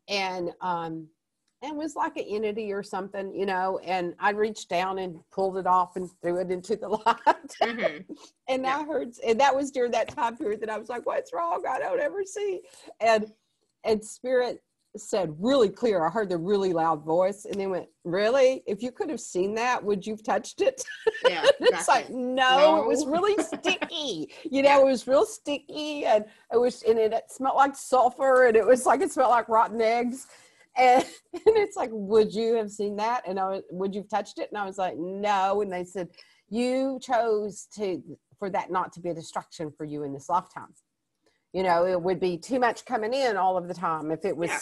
And 0.07 0.51
um 0.61 1.07
and 1.63 1.77
was 1.77 1.95
like 1.95 2.17
an 2.17 2.25
entity 2.27 2.71
or 2.71 2.81
something, 2.81 3.33
you 3.35 3.45
know, 3.45 3.79
and 3.83 4.15
I 4.19 4.31
reached 4.31 4.69
down 4.69 4.99
and 4.99 5.19
pulled 5.31 5.57
it 5.57 5.67
off 5.67 5.95
and 5.95 6.09
threw 6.21 6.39
it 6.39 6.49
into 6.49 6.75
the 6.75 6.89
light. 7.05 7.55
Mm-hmm. 7.61 8.13
and 8.47 8.63
yeah. 8.63 8.77
I 8.77 8.83
heard, 8.83 9.09
and 9.25 9.39
that 9.39 9.55
was 9.55 9.71
during 9.71 9.91
that 9.91 10.09
time 10.09 10.37
period 10.37 10.61
that 10.61 10.69
I 10.69 10.77
was 10.77 10.89
like, 10.89 11.05
what's 11.05 11.33
wrong? 11.33 11.63
I 11.69 11.79
don't 11.79 11.99
ever 11.99 12.23
see. 12.25 12.61
And, 12.99 13.31
and 13.83 14.03
spirit 14.03 14.63
said 14.97 15.33
really 15.39 15.69
clear, 15.69 16.03
I 16.03 16.09
heard 16.09 16.29
the 16.29 16.37
really 16.37 16.73
loud 16.73 17.05
voice 17.05 17.45
and 17.45 17.55
they 17.55 17.67
went, 17.67 17.87
really? 18.03 18.63
If 18.65 18.81
you 18.81 18.91
could 18.91 19.09
have 19.09 19.21
seen 19.21 19.53
that, 19.55 19.83
would 19.83 20.05
you've 20.05 20.23
touched 20.23 20.61
it? 20.61 20.83
Yeah, 21.29 21.43
exactly. 21.43 21.67
it's 21.67 21.87
like, 21.87 22.09
no, 22.09 22.57
no, 22.57 22.81
it 22.81 22.87
was 22.87 23.05
really 23.05 23.41
sticky. 23.43 24.33
You 24.43 24.63
know, 24.63 24.69
yeah. 24.69 24.79
it 24.79 24.85
was 24.85 25.07
real 25.07 25.25
sticky 25.25 26.05
and 26.05 26.25
it 26.51 26.57
was, 26.57 26.81
and 26.83 26.97
it, 26.97 27.13
it 27.13 27.25
smelled 27.29 27.55
like 27.55 27.75
sulfur 27.75 28.47
and 28.47 28.57
it 28.57 28.65
was 28.65 28.85
like, 28.87 29.01
it 29.01 29.11
smelled 29.11 29.29
like 29.29 29.47
rotten 29.47 29.79
eggs 29.79 30.27
and, 30.77 31.03
and 31.33 31.57
it's 31.57 31.75
like, 31.75 31.89
would 31.91 32.33
you 32.33 32.55
have 32.55 32.71
seen 32.71 32.95
that? 32.97 33.23
And 33.27 33.39
I 33.39 33.47
was, 33.47 33.63
would 33.71 33.95
you've 33.95 34.09
touched 34.09 34.39
it? 34.39 34.49
And 34.51 34.57
I 34.57 34.65
was 34.65 34.77
like, 34.77 34.95
no. 34.97 35.61
And 35.61 35.71
they 35.71 35.83
said, 35.83 36.09
you 36.49 36.99
chose 37.01 37.67
to 37.75 38.01
for 38.37 38.49
that 38.49 38.71
not 38.71 38.91
to 38.93 38.99
be 38.99 39.09
a 39.09 39.13
distraction 39.13 39.71
for 39.71 39.85
you 39.85 40.03
in 40.03 40.13
this 40.13 40.27
lifetime. 40.27 40.73
You 41.53 41.63
know, 41.63 41.85
it 41.85 42.01
would 42.01 42.19
be 42.19 42.37
too 42.37 42.59
much 42.59 42.85
coming 42.85 43.13
in 43.13 43.37
all 43.37 43.57
of 43.57 43.67
the 43.67 43.73
time 43.73 44.09
if 44.11 44.25
it 44.25 44.35
was. 44.35 44.49
Yeah. 44.49 44.57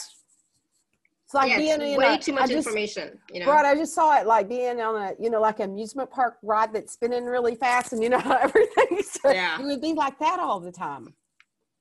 It's 1.26 1.34
like 1.36 1.50
yeah, 1.50 1.58
being 1.58 1.94
in 1.94 1.98
way 1.98 2.16
a, 2.16 2.18
too 2.18 2.34
much 2.34 2.50
information. 2.50 3.18
You 3.32 3.42
know, 3.42 3.52
right? 3.52 3.64
I 3.64 3.76
just 3.76 3.94
saw 3.94 4.20
it 4.20 4.26
like 4.26 4.50
being 4.50 4.82
on 4.82 4.96
a 4.96 5.14
you 5.20 5.30
know 5.30 5.40
like 5.40 5.60
amusement 5.60 6.10
park 6.10 6.38
ride 6.42 6.74
that's 6.74 6.94
spinning 6.94 7.26
really 7.26 7.54
fast, 7.54 7.94
and 7.94 8.02
you 8.02 8.10
know 8.10 8.18
everything. 8.42 9.02
So 9.04 9.32
yeah. 9.32 9.60
it 9.60 9.64
would 9.64 9.80
be 9.80 9.94
like 9.94 10.18
that 10.20 10.40
all 10.40 10.60
the 10.60 10.72
time. 10.72 11.14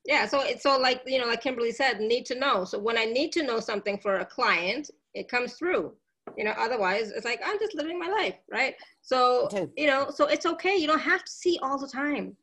Yeah, 0.09 0.27
so 0.27 0.41
it's 0.41 0.63
so 0.63 0.79
like 0.79 1.03
you 1.07 1.19
know, 1.21 1.27
like 1.27 1.43
Kimberly 1.43 1.71
said, 1.71 2.01
need 2.01 2.25
to 2.27 2.35
know. 2.35 2.65
So 2.65 2.79
when 2.79 2.97
I 2.97 3.05
need 3.05 3.31
to 3.33 3.43
know 3.43 3.61
something 3.61 3.99
for 3.99 4.17
a 4.17 4.25
client, 4.25 4.91
it 5.13 5.29
comes 5.29 5.53
through. 5.53 5.93
You 6.37 6.45
know, 6.45 6.55
otherwise 6.57 7.11
it's 7.11 7.27
like 7.27 7.41
I'm 7.45 7.59
just 7.59 7.75
living 7.75 7.99
my 7.99 8.09
life, 8.09 8.37
right? 8.51 8.75
So 9.03 9.71
you 9.77 9.87
know, 9.87 10.11
so 10.11 10.27
it's 10.27 10.47
okay. 10.47 10.77
You 10.77 10.87
don't 10.87 10.99
have 10.99 11.25
to 11.25 11.31
see 11.31 11.59
all 11.63 11.79
the 11.79 11.87
time, 11.87 12.35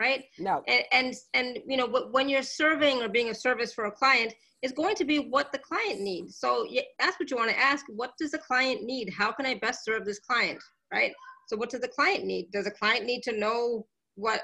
right? 0.00 0.26
No. 0.38 0.62
And 0.68 0.84
and, 0.92 1.14
and 1.34 1.58
you 1.66 1.76
know, 1.76 1.88
when 2.12 2.28
you're 2.28 2.42
serving 2.42 3.02
or 3.02 3.08
being 3.08 3.30
a 3.30 3.34
service 3.34 3.72
for 3.72 3.86
a 3.86 3.90
client, 3.90 4.32
it's 4.62 4.72
going 4.72 4.94
to 4.94 5.04
be 5.04 5.18
what 5.18 5.50
the 5.50 5.58
client 5.58 6.00
needs. 6.00 6.36
So 6.36 6.68
that's 7.00 7.18
what 7.18 7.32
you 7.32 7.36
want 7.36 7.50
to 7.50 7.58
ask. 7.58 7.84
What 7.88 8.12
does 8.16 8.30
the 8.30 8.38
client 8.38 8.84
need? 8.84 9.10
How 9.10 9.32
can 9.32 9.44
I 9.44 9.54
best 9.54 9.84
serve 9.84 10.04
this 10.04 10.20
client, 10.20 10.62
right? 10.92 11.12
So 11.48 11.56
what 11.56 11.70
does 11.70 11.80
the 11.80 11.88
client 11.88 12.26
need? 12.26 12.52
Does 12.52 12.66
the 12.66 12.70
client 12.70 13.06
need 13.06 13.24
to 13.24 13.32
know 13.36 13.86
what 14.14 14.42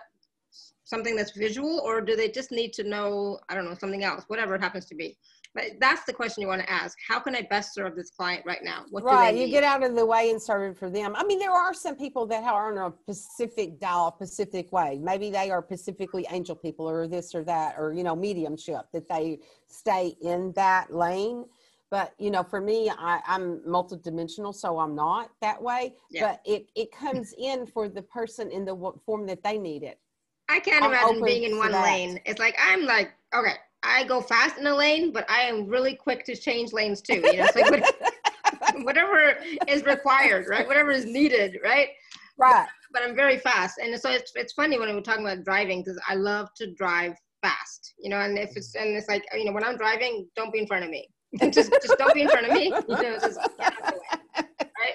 something 0.85 1.17
that's 1.17 1.33
visual 1.33 1.81
or 1.81 2.01
do 2.01 2.15
they 2.15 2.29
just 2.29 2.51
need 2.51 2.73
to 2.73 2.85
know 2.85 3.39
i 3.49 3.55
don't 3.55 3.65
know 3.65 3.75
something 3.75 4.05
else 4.05 4.25
whatever 4.29 4.55
it 4.55 4.61
happens 4.61 4.85
to 4.87 4.95
be? 4.95 5.17
But 5.55 5.65
that's 5.79 6.05
the 6.05 6.13
question 6.13 6.43
you 6.43 6.49
want 6.49 6.63
to 6.63 6.71
ask. 6.71 6.99
How 7.07 7.21
can 7.21 7.37
i 7.37 7.43
best 7.43 7.75
serve 7.75 7.95
this 7.95 8.11
client 8.11 8.45
right 8.45 8.63
now? 8.63 8.85
What 8.91 9.05
right 9.05 9.35
you 9.35 9.47
get 9.49 9.63
out 9.63 9.85
of 9.85 9.95
the 9.95 10.05
way 10.05 10.31
and 10.31 10.43
serve 10.43 10.73
it 10.73 10.77
for 10.77 10.91
them. 10.91 11.15
I 11.17 11.25
mean 11.25 11.39
there 11.39 11.53
are 11.53 11.73
some 11.73 11.97
people 11.97 12.27
that 12.27 12.43
are 12.45 12.73
in 12.73 12.79
a 12.79 12.91
pacific 12.91 13.79
dial 13.79 14.11
pacific 14.11 14.73
way. 14.73 14.99
Maybe 15.01 15.31
they 15.31 15.51
are 15.51 15.63
pacifically 15.63 16.27
angel 16.31 16.57
people 16.57 16.89
or 16.89 17.07
this 17.07 17.35
or 17.35 17.45
that 17.45 17.77
or 17.79 17.93
you 17.93 18.03
know 18.03 18.17
mediumship 18.17 18.87
that 18.93 19.09
they 19.09 19.39
stay 19.69 20.17
in 20.23 20.53
that 20.57 20.93
lane. 20.93 21.45
But 21.89 22.15
you 22.19 22.33
know 22.33 22.43
for 22.43 22.61
me 22.61 22.91
I, 22.91 23.21
i'm 23.27 23.61
multidimensional 23.61 24.53
so 24.53 24.81
i'm 24.81 24.97
not 24.97 25.31
that 25.41 25.63
way. 25.63 25.95
Yeah. 26.11 26.33
but 26.33 26.41
it 26.45 26.69
it 26.75 26.91
comes 26.91 27.33
in 27.39 27.67
for 27.67 27.89
the 27.89 28.03
person 28.03 28.51
in 28.51 28.65
the 28.65 28.93
form 29.07 29.27
that 29.27 29.45
they 29.45 29.57
need 29.57 29.85
it 29.85 30.01
I 30.49 30.61
can't 30.61 30.85
I'm 30.85 30.91
imagine 30.91 31.25
being 31.25 31.45
in 31.45 31.59
one 31.59 31.73
that. 31.73 31.85
lane. 31.85 32.21
It's 32.25 32.39
like 32.39 32.57
I'm 32.59 32.85
like, 32.85 33.13
okay, 33.35 33.55
I 33.83 34.05
go 34.05 34.21
fast 34.21 34.59
in 34.59 34.67
a 34.67 34.75
lane, 34.75 35.13
but 35.13 35.29
I 35.31 35.43
am 35.43 35.67
really 35.67 35.95
quick 35.95 36.25
to 36.27 36.37
change 36.37 36.73
lanes 36.73 37.01
too. 37.01 37.15
You 37.15 37.39
know, 37.39 37.49
it's 37.53 37.71
like 37.71 38.75
whatever 38.85 39.37
is 39.69 39.85
required, 39.85 40.47
right? 40.49 40.67
Whatever 40.67 40.91
is 40.91 41.05
needed, 41.05 41.59
right? 41.63 41.89
Right. 42.37 42.67
But, 42.93 43.01
but 43.01 43.09
I'm 43.09 43.17
very 43.17 43.39
fast, 43.39 43.79
and 43.79 43.99
so 43.99 44.11
it's 44.11 44.33
it's 44.35 44.53
funny 44.53 44.79
when 44.79 44.95
we're 44.95 45.01
talking 45.01 45.25
about 45.25 45.45
driving 45.45 45.83
because 45.83 46.01
I 46.09 46.15
love 46.15 46.49
to 46.57 46.73
drive 46.75 47.15
fast. 47.43 47.95
You 47.99 48.11
know, 48.11 48.21
and 48.21 48.39
if 48.39 48.57
it's 48.57 48.75
and 48.75 48.97
it's 48.97 49.09
like 49.09 49.25
you 49.35 49.45
know 49.45 49.53
when 49.53 49.65
I'm 49.65 49.77
driving, 49.77 50.29
don't 50.37 50.53
be 50.53 50.59
in 50.59 50.67
front 50.67 50.85
of 50.85 50.91
me. 50.91 51.09
just 51.51 51.73
just 51.73 51.97
don't 51.99 52.15
be 52.15 52.23
in 52.23 52.29
front 52.29 52.47
of 52.47 52.53
me. 52.53 52.67
You 52.67 53.03
know, 53.03 53.19
just 53.19 53.39
right? 53.59 54.95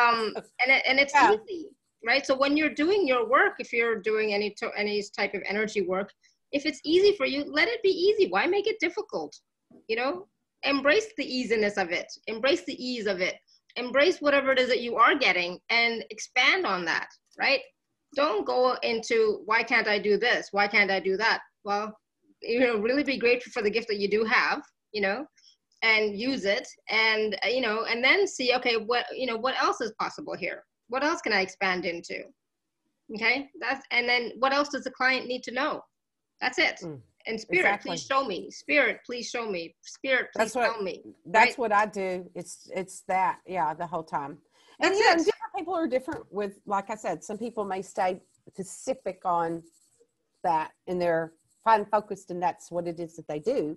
Um, 0.00 0.34
and 0.36 0.72
it, 0.72 0.82
and 0.86 0.98
it's 0.98 1.14
yeah. 1.14 1.32
easy 1.32 1.68
right? 2.06 2.24
So 2.24 2.36
when 2.36 2.56
you're 2.56 2.70
doing 2.70 3.06
your 3.06 3.28
work, 3.28 3.54
if 3.58 3.72
you're 3.72 4.00
doing 4.00 4.32
any 4.32 4.54
to, 4.58 4.70
any 4.76 5.02
type 5.14 5.34
of 5.34 5.42
energy 5.46 5.82
work, 5.82 6.12
if 6.52 6.64
it's 6.64 6.80
easy 6.84 7.16
for 7.16 7.26
you, 7.26 7.44
let 7.44 7.68
it 7.68 7.82
be 7.82 7.90
easy. 7.90 8.30
Why 8.30 8.46
make 8.46 8.66
it 8.68 8.78
difficult? 8.80 9.36
You 9.88 9.96
know, 9.96 10.28
embrace 10.62 11.08
the 11.18 11.24
easiness 11.24 11.76
of 11.76 11.90
it. 11.90 12.06
Embrace 12.28 12.64
the 12.64 12.82
ease 12.82 13.06
of 13.06 13.20
it. 13.20 13.34
Embrace 13.74 14.20
whatever 14.20 14.52
it 14.52 14.58
is 14.58 14.68
that 14.68 14.80
you 14.80 14.96
are 14.96 15.16
getting 15.16 15.58
and 15.68 16.04
expand 16.10 16.64
on 16.64 16.84
that, 16.84 17.08
right? 17.38 17.60
Don't 18.14 18.46
go 18.46 18.76
into 18.82 19.42
why 19.44 19.62
can't 19.62 19.88
I 19.88 19.98
do 19.98 20.16
this? 20.16 20.48
Why 20.52 20.68
can't 20.68 20.90
I 20.90 21.00
do 21.00 21.16
that? 21.16 21.40
Well, 21.64 21.94
you 22.40 22.60
know, 22.60 22.78
really 22.78 23.02
be 23.02 23.18
grateful 23.18 23.52
for 23.52 23.62
the 23.62 23.70
gift 23.70 23.88
that 23.88 23.98
you 23.98 24.08
do 24.08 24.24
have, 24.24 24.62
you 24.92 25.02
know, 25.02 25.26
and 25.82 26.16
use 26.18 26.44
it 26.44 26.66
and 26.88 27.36
you 27.44 27.60
know, 27.60 27.84
and 27.84 28.02
then 28.02 28.26
see, 28.26 28.54
okay, 28.54 28.76
what 28.76 29.06
you 29.14 29.26
know, 29.26 29.36
what 29.36 29.60
else 29.60 29.80
is 29.80 29.92
possible 29.98 30.36
here? 30.36 30.62
What 30.88 31.04
else 31.04 31.20
can 31.20 31.32
I 31.32 31.40
expand 31.40 31.84
into? 31.84 32.22
Okay, 33.14 33.48
that's 33.60 33.86
and 33.92 34.08
then 34.08 34.32
what 34.38 34.52
else 34.52 34.68
does 34.68 34.84
the 34.84 34.90
client 34.90 35.26
need 35.26 35.42
to 35.44 35.52
know? 35.52 35.82
That's 36.40 36.58
it. 36.58 36.80
Mm, 36.82 37.00
and 37.26 37.40
spirit, 37.40 37.60
exactly. 37.60 37.90
please 37.90 38.02
show 38.04 38.24
me. 38.24 38.50
Spirit, 38.50 38.98
please 39.06 39.28
show 39.28 39.48
me. 39.48 39.74
Spirit, 39.82 40.28
please 40.34 40.52
that's 40.52 40.54
what, 40.54 40.72
tell 40.72 40.82
me. 40.82 41.02
That's 41.26 41.50
right? 41.50 41.58
what 41.58 41.72
I 41.72 41.86
do. 41.86 42.28
It's 42.34 42.68
it's 42.74 43.02
that, 43.08 43.38
yeah, 43.46 43.74
the 43.74 43.86
whole 43.86 44.02
time. 44.02 44.38
And 44.80 44.92
that's 44.92 45.00
yeah, 45.00 45.12
it. 45.12 45.18
different 45.18 45.54
people 45.56 45.74
are 45.74 45.86
different 45.86 46.24
with 46.32 46.58
like 46.66 46.90
I 46.90 46.96
said, 46.96 47.22
some 47.22 47.38
people 47.38 47.64
may 47.64 47.82
stay 47.82 48.20
specific 48.48 49.20
on 49.24 49.62
that 50.42 50.72
and 50.86 51.00
they're 51.00 51.32
fine 51.64 51.84
focused 51.84 52.30
and 52.30 52.42
that's 52.42 52.70
what 52.70 52.86
it 52.86 53.00
is 53.00 53.16
that 53.16 53.28
they 53.28 53.38
do. 53.38 53.76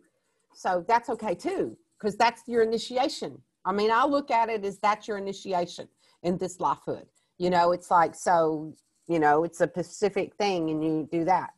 So 0.53 0.83
that's 0.87 1.09
okay 1.09 1.35
too, 1.35 1.77
because 1.99 2.15
that's 2.15 2.43
your 2.47 2.63
initiation. 2.63 3.41
I 3.65 3.71
mean, 3.71 3.91
I 3.91 4.05
look 4.05 4.31
at 4.31 4.49
it 4.49 4.65
as 4.65 4.79
that's 4.79 5.07
your 5.07 5.17
initiation 5.17 5.87
in 6.23 6.37
this 6.37 6.57
lifehood. 6.57 7.05
You 7.37 7.49
know, 7.49 7.71
it's 7.71 7.91
like 7.91 8.15
so. 8.15 8.73
You 9.07 9.17
know, 9.17 9.43
it's 9.43 9.59
a 9.61 9.67
Pacific 9.67 10.35
thing, 10.35 10.69
and 10.69 10.83
you 10.83 11.09
do 11.11 11.25
that, 11.25 11.51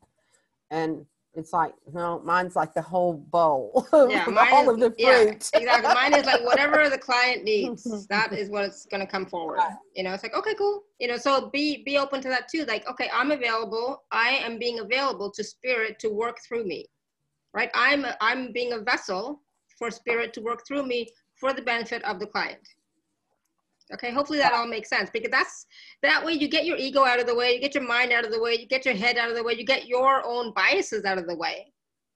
and 0.69 1.05
it's 1.33 1.53
like 1.53 1.73
no, 1.93 2.19
mine's 2.25 2.55
like 2.55 2.73
the 2.73 2.81
whole 2.81 3.13
bowl. 3.13 3.87
Yeah, 4.09 4.25
all 4.51 4.63
is, 4.63 4.69
of 4.69 4.79
the 4.79 4.89
fruit. 4.89 4.95
Yeah, 4.97 5.21
exactly. 5.21 5.93
Mine 5.93 6.13
is 6.13 6.25
like 6.25 6.41
whatever 6.45 6.89
the 6.89 6.97
client 6.97 7.43
needs. 7.43 8.07
that 8.09 8.33
is 8.33 8.49
what's 8.49 8.85
going 8.85 8.99
to 8.99 9.09
come 9.09 9.25
forward. 9.25 9.59
You 9.95 10.03
know, 10.03 10.13
it's 10.13 10.23
like 10.23 10.35
okay, 10.35 10.53
cool. 10.55 10.83
You 10.99 11.07
know, 11.07 11.17
so 11.17 11.49
be 11.49 11.83
be 11.83 11.97
open 11.97 12.21
to 12.21 12.29
that 12.29 12.49
too. 12.49 12.65
Like, 12.65 12.87
okay, 12.89 13.09
I'm 13.13 13.31
available. 13.31 14.03
I 14.11 14.29
am 14.43 14.59
being 14.59 14.79
available 14.79 15.31
to 15.31 15.43
spirit 15.43 15.99
to 15.99 16.09
work 16.09 16.37
through 16.47 16.65
me. 16.65 16.85
Right. 17.53 17.69
I'm 17.73 18.05
I'm 18.19 18.51
being 18.51 18.73
a 18.73 18.79
vessel 18.79 19.41
for 19.77 19.89
spirit 19.89 20.33
to 20.33 20.41
work 20.41 20.65
through 20.67 20.83
me 20.83 21.07
for 21.35 21.53
the 21.53 21.61
benefit 21.61 22.03
of 22.03 22.19
the 22.19 22.27
client. 22.27 22.61
Okay, 23.93 24.11
hopefully 24.11 24.39
that 24.39 24.53
all 24.53 24.67
makes 24.67 24.89
sense 24.89 25.09
because 25.11 25.31
that's 25.31 25.65
that 26.01 26.23
way 26.23 26.33
you 26.33 26.47
get 26.47 26.65
your 26.65 26.77
ego 26.77 27.03
out 27.03 27.19
of 27.19 27.27
the 27.27 27.35
way, 27.35 27.53
you 27.53 27.59
get 27.59 27.75
your 27.75 27.83
mind 27.83 28.11
out 28.11 28.25
of 28.25 28.31
the 28.31 28.41
way, 28.41 28.53
you 28.53 28.67
get 28.67 28.85
your 28.85 28.95
head 28.95 29.17
out 29.17 29.29
of 29.29 29.35
the 29.35 29.43
way, 29.43 29.53
you 29.53 29.65
get 29.65 29.87
your 29.87 30.25
own 30.25 30.53
biases 30.55 31.03
out 31.05 31.17
of 31.17 31.27
the 31.27 31.35
way. 31.35 31.71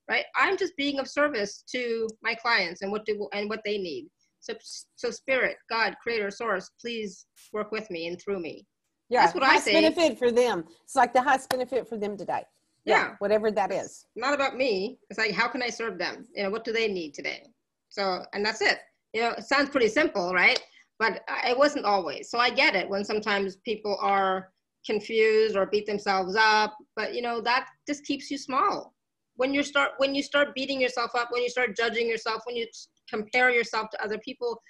Right? 0.10 0.26
I'm 0.36 0.56
just 0.56 0.78
being 0.78 1.00
of 1.00 1.08
service 1.08 1.64
to 1.72 2.08
my 2.22 2.36
clients 2.36 2.82
and 2.82 2.92
what 2.92 3.06
do 3.06 3.28
and 3.34 3.50
what 3.50 3.62
they 3.66 3.78
need. 3.78 4.08
So 4.40 4.54
so 4.96 5.10
spirit, 5.10 5.58
God, 5.70 5.96
creator, 6.02 6.30
source, 6.30 6.70
please 6.80 7.26
work 7.52 7.72
with 7.72 7.90
me 7.90 8.08
and 8.08 8.22
through 8.22 8.40
me. 8.40 8.66
Yeah, 9.10 9.22
that's 9.22 9.34
what 9.34 9.44
I 9.44 9.58
say. 9.58 9.74
benefit 9.74 10.18
for 10.18 10.32
them. 10.32 10.66
It's 10.84 10.96
like 10.96 11.14
the 11.14 11.22
highest 11.22 11.50
benefit 11.50 11.88
for 11.88 11.98
them 11.98 12.18
today. 12.18 12.44
Yeah, 12.86 12.98
yeah, 12.98 13.16
whatever 13.20 13.52
that 13.52 13.72
is. 13.72 14.06
Not 14.16 14.34
about 14.34 14.56
me. 14.56 15.00
It's 15.10 15.18
like 15.18 15.32
how 15.32 15.48
can 15.48 15.64
I 15.64 15.70
serve 15.70 15.98
them? 15.98 16.28
You 16.36 16.44
know, 16.44 16.50
what 16.52 16.64
do 16.64 16.72
they 16.72 16.88
need 16.88 17.14
today? 17.14 17.48
So 17.90 18.24
and 18.34 18.46
that's 18.46 18.62
it. 18.62 18.80
You 19.14 19.22
know, 19.22 19.30
it 19.32 19.46
sounds 19.46 19.70
pretty 19.70 19.88
simple, 19.88 20.34
right? 20.34 20.60
But 21.00 21.22
it 21.46 21.58
wasn't 21.58 21.86
always. 21.86 22.30
So 22.30 22.40
I 22.40 22.50
get 22.50 22.76
it 22.76 22.90
when 22.90 23.04
sometimes 23.04 23.58
people 23.58 23.98
are 24.02 24.50
confused 24.86 25.56
or 25.56 25.66
beat 25.66 25.86
themselves 25.86 26.36
up, 26.36 26.76
but 26.96 27.14
you 27.14 27.22
know 27.22 27.42
that 27.42 27.68
just 27.88 28.06
keeps 28.06 28.30
you 28.32 28.38
small. 28.38 28.94
When 29.36 29.54
you 29.54 29.64
start 29.64 29.92
when 29.98 30.16
you 30.16 30.24
start 30.24 30.56
beating 30.56 30.80
yourself 30.80 31.12
up, 31.16 31.30
when 31.32 31.44
you 31.44 31.50
start 31.50 31.76
judging 31.76 32.08
yourself, 32.08 32.42
when 32.46 32.56
you 32.56 32.68
compare 33.10 33.50
yourself 33.50 33.90
to 33.92 34.04
other 34.04 34.18
people, 34.20 34.62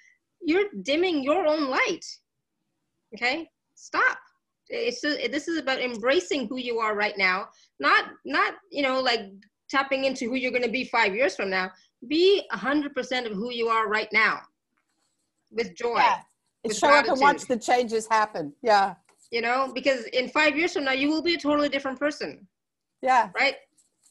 you're 0.42 0.70
dimming 0.84 1.24
your 1.24 1.46
own 1.46 1.70
light. 1.70 2.06
Okay, 3.16 3.48
stop. 3.76 4.18
It's 4.68 5.04
a, 5.04 5.28
this 5.28 5.48
is 5.48 5.60
about 5.60 5.80
embracing 5.80 6.48
who 6.48 6.58
you 6.58 6.80
are 6.80 6.96
right 6.96 7.18
now, 7.18 7.50
not 7.80 8.06
not 8.26 8.56
you 8.72 8.82
know 8.82 9.00
like 9.00 9.22
tapping 9.70 10.06
into 10.06 10.26
who 10.26 10.36
you're 10.36 10.52
going 10.52 10.64
to 10.64 10.70
be 10.70 10.86
five 10.86 11.14
years 11.14 11.36
from 11.36 11.52
now. 11.52 11.72
Be 12.08 12.44
a 12.52 12.58
hundred 12.58 12.96
percent 12.96 13.28
of 13.28 13.34
who 13.34 13.52
you 13.52 13.68
are 13.68 13.88
right 13.88 14.10
now 14.12 14.42
with 15.56 15.76
joy. 15.76 15.98
Yeah. 15.98 16.20
With 16.64 16.78
show 16.78 16.88
gratitude. 16.88 17.10
up 17.10 17.14
and 17.14 17.22
watch 17.22 17.48
the 17.48 17.58
changes 17.58 18.08
happen. 18.08 18.54
Yeah. 18.62 18.96
You 19.32 19.42
know, 19.42 19.72
because 19.74 20.06
in 20.06 20.30
five 20.30 20.56
years 20.56 20.74
from 20.74 20.86
now, 20.86 20.92
you 20.92 21.10
will 21.10 21.24
be 21.24 21.34
a 21.34 21.38
totally 21.40 21.70
different 21.70 22.00
person. 22.00 22.48
Yeah. 23.02 23.30
Right. 23.36 23.56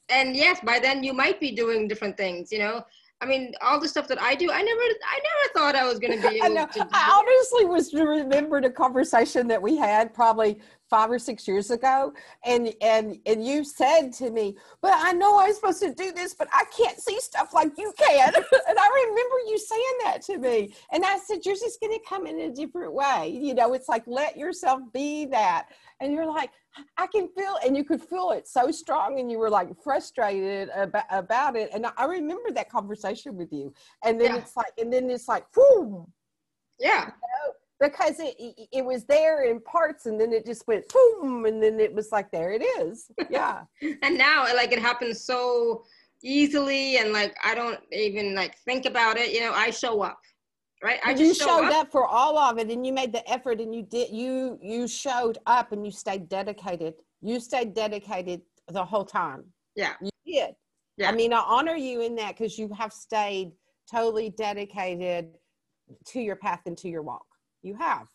And 0.09 0.37
yes, 0.37 0.61
by 0.65 0.79
then 0.79 1.03
you 1.05 1.13
might 1.13 1.41
be 1.41 1.53
doing 1.53 1.89
different 1.89 2.17
things. 2.17 2.51
You 2.53 2.59
know, 2.59 2.85
I 3.21 3.27
mean, 3.27 3.55
all 3.63 3.81
the 3.81 3.89
stuff 3.89 4.07
that 4.09 4.21
I 4.21 4.35
do, 4.35 4.51
I 4.51 4.61
never, 4.61 4.81
I 4.81 5.19
never 5.19 5.53
thought 5.55 5.75
I 5.75 5.87
was 5.87 5.99
going 5.99 6.21
to 6.21 6.29
be 6.29 6.37
able 6.45 6.47
I 6.47 6.49
know. 6.49 6.67
to. 6.67 6.89
I 6.93 7.23
honestly 7.25 7.65
was 7.65 7.95
remembered 7.95 8.65
a 8.65 8.71
conversation 8.71 9.49
that 9.49 9.61
we 9.61 9.77
had 9.77 10.13
probably 10.13 10.61
five 10.95 11.11
or 11.11 11.19
six 11.19 11.49
years 11.49 11.73
ago 11.73 12.13
and 12.45 12.73
and 12.81 13.19
and 13.27 13.45
you 13.45 13.65
said 13.65 14.13
to 14.13 14.31
me 14.31 14.55
but 14.81 14.93
i 14.95 15.11
know 15.11 15.41
i'm 15.41 15.53
supposed 15.53 15.83
to 15.83 15.93
do 15.93 16.13
this 16.13 16.35
but 16.35 16.47
i 16.53 16.63
can't 16.67 17.01
see 17.01 17.19
stuff 17.19 17.53
like 17.53 17.73
you 17.77 17.93
can 17.99 18.33
and 18.69 18.79
i 18.79 19.07
remember 19.09 19.37
you 19.49 19.59
saying 19.59 19.99
that 20.05 20.23
to 20.23 20.39
me 20.39 20.73
and 20.93 21.05
i 21.05 21.19
said 21.19 21.39
you're 21.45 21.57
just 21.57 21.81
going 21.81 21.93
to 21.93 21.99
come 22.09 22.29
in 22.29 22.39
a 22.43 22.51
different 22.53 22.93
way 22.93 23.37
you 23.43 23.55
know 23.55 23.73
it's 23.73 23.89
like 23.89 24.05
let 24.07 24.37
yourself 24.37 24.81
be 24.93 25.27
that 25.27 25.67
and 25.99 26.13
you're 26.13 26.31
like 26.31 26.51
i 26.97 27.09
can 27.09 27.27
feel 27.37 27.57
and 27.67 27.77
you 27.77 27.83
could 27.83 28.01
feel 28.01 28.31
it 28.31 28.47
so 28.47 28.71
strong 28.71 29.19
and 29.19 29.33
you 29.33 29.39
were 29.39 29.51
like 29.51 29.71
frustrated 29.83 30.69
about, 30.77 31.07
about 31.11 31.57
it 31.57 31.71
and 31.75 31.85
i 31.97 32.05
remember 32.05 32.53
that 32.53 32.71
conversation 32.71 33.37
with 33.37 33.53
you 33.53 33.75
and 34.05 34.21
then 34.21 34.33
yeah. 34.33 34.39
it's 34.39 34.57
like 34.57 34.73
and 34.79 34.93
then 34.93 35.11
it's 35.11 35.27
like 35.27 35.45
boom 35.51 36.07
yeah 36.79 37.07
you 37.07 37.09
know? 37.09 37.53
Because 37.81 38.16
it 38.18 38.35
it 38.72 38.85
was 38.85 39.05
there 39.05 39.45
in 39.45 39.61
parts 39.61 40.07
and 40.07 40.20
then 40.20 40.33
it 40.33 40.47
just 40.47 40.66
went 40.66 40.85
boom 40.89 41.45
and 41.45 41.62
then 41.62 41.81
it 41.81 41.93
was 41.95 42.12
like 42.12 42.31
there 42.31 42.53
it 42.53 42.62
is. 42.62 43.11
Yeah. 43.31 43.62
And 44.03 44.16
now 44.16 44.45
like 44.55 44.72
it 44.72 44.79
happens 44.79 45.25
so 45.25 45.85
easily 46.22 46.97
and 46.97 47.12
like 47.12 47.37
i 47.45 47.55
don't 47.55 47.79
even 47.93 48.35
like 48.35 48.57
think 48.64 48.87
about 48.87 49.16
it. 49.16 49.33
You 49.33 49.41
know 49.41 49.53
i 49.53 49.70
show 49.70 50.03
up 50.03 50.20
right? 50.83 51.01
I 51.05 51.12
you 51.12 51.35
showed 51.35 51.64
up. 51.66 51.87
up. 51.87 51.93
for 51.93 52.07
all 52.07 52.39
of 52.39 52.59
it 52.59 52.70
and 52.70 52.87
you 52.87 52.93
made 52.93 53.12
the 53.12 53.29
effort 53.31 53.61
and 53.61 53.75
you 53.75 53.83
did 53.83 54.11
you 54.11 54.59
you 54.62 54.87
showed 54.87 55.39
up 55.47 55.72
and 55.72 55.85
you 55.85 55.91
stayed 55.91 56.29
dedicated. 56.29 56.95
You 57.20 57.41
stayed 57.41 57.75
dedicated 57.75 58.43
the 58.68 58.85
whole 58.85 59.05
time. 59.05 59.45
Yeah. 59.75 59.95
You 60.01 60.11
did. 60.27 60.55
Yeah. 60.97 61.11
i 61.11 61.12
mean 61.12 61.33
i 61.33 61.43
honor 61.45 61.75
you 61.75 62.03
in 62.03 62.14
that 62.16 62.37
because 62.37 62.57
you 62.57 62.68
have 62.72 62.93
stayed 62.93 63.51
totally 63.91 64.31
dedicated 64.31 65.31
to 66.07 66.20
your 66.20 66.37
path 66.37 66.61
and 66.66 66.79
to 66.79 66.89
your 66.89 67.03
walk 67.03 67.27
you 67.65 67.75
have. 67.77 68.09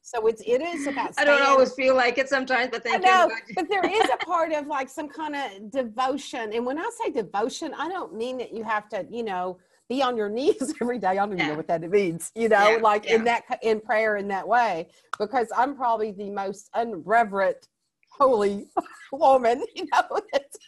so 0.00 0.26
it's 0.26 0.42
it 0.46 0.62
is 0.62 0.86
about. 0.86 1.12
I 1.18 1.24
don't 1.24 1.42
always 1.42 1.72
feel 1.72 1.96
like 1.96 2.18
it 2.18 2.28
sometimes, 2.28 2.70
but 2.70 2.84
thank 2.84 3.04
I 3.04 3.08
know, 3.08 3.28
you. 3.48 3.54
but 3.54 3.68
there 3.68 3.84
is 3.84 4.08
a 4.12 4.16
part 4.24 4.52
of 4.52 4.66
like 4.66 4.88
some 4.88 5.08
kind 5.08 5.34
of 5.34 5.70
devotion, 5.70 6.52
and 6.52 6.64
when 6.64 6.78
I 6.78 6.88
say 7.02 7.10
devotion, 7.10 7.74
I 7.76 7.88
don't 7.88 8.14
mean 8.14 8.38
that 8.38 8.54
you 8.54 8.62
have 8.62 8.88
to, 8.90 9.04
you 9.10 9.24
know, 9.24 9.58
be 9.88 10.02
on 10.02 10.16
your 10.16 10.28
knees 10.28 10.74
every 10.80 10.98
day. 10.98 11.08
I 11.08 11.14
don't 11.14 11.28
even 11.28 11.38
yeah. 11.38 11.48
know 11.48 11.54
what 11.54 11.68
that 11.68 11.82
means, 11.82 12.30
you 12.34 12.48
know, 12.48 12.70
yeah, 12.70 12.76
like 12.76 13.06
yeah. 13.06 13.16
in 13.16 13.24
that 13.24 13.42
in 13.62 13.80
prayer 13.80 14.16
in 14.16 14.28
that 14.28 14.46
way, 14.46 14.88
because 15.18 15.48
I'm 15.56 15.74
probably 15.74 16.12
the 16.12 16.30
most 16.30 16.70
unreverent, 16.74 17.68
holy 18.10 18.66
woman, 19.12 19.64
you 19.74 19.86
know. 19.92 20.20
That's 20.32 20.58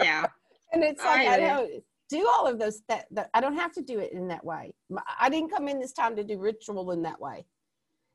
yeah, 0.00 0.26
and 0.72 0.82
it's 0.82 1.04
like 1.04 1.28
I, 1.28 1.34
I 1.34 1.40
don't 1.40 1.84
do 2.10 2.28
all 2.28 2.46
of 2.46 2.58
those 2.58 2.82
that, 2.88 3.06
that 3.12 3.30
I 3.32 3.40
don't 3.40 3.56
have 3.56 3.72
to 3.74 3.82
do 3.82 3.98
it 4.00 4.12
in 4.12 4.28
that 4.28 4.44
way. 4.44 4.74
I 5.18 5.30
didn't 5.30 5.50
come 5.50 5.68
in 5.68 5.80
this 5.80 5.92
time 5.92 6.16
to 6.16 6.24
do 6.24 6.38
ritual 6.38 6.90
in 6.90 7.02
that 7.02 7.20
way. 7.20 7.46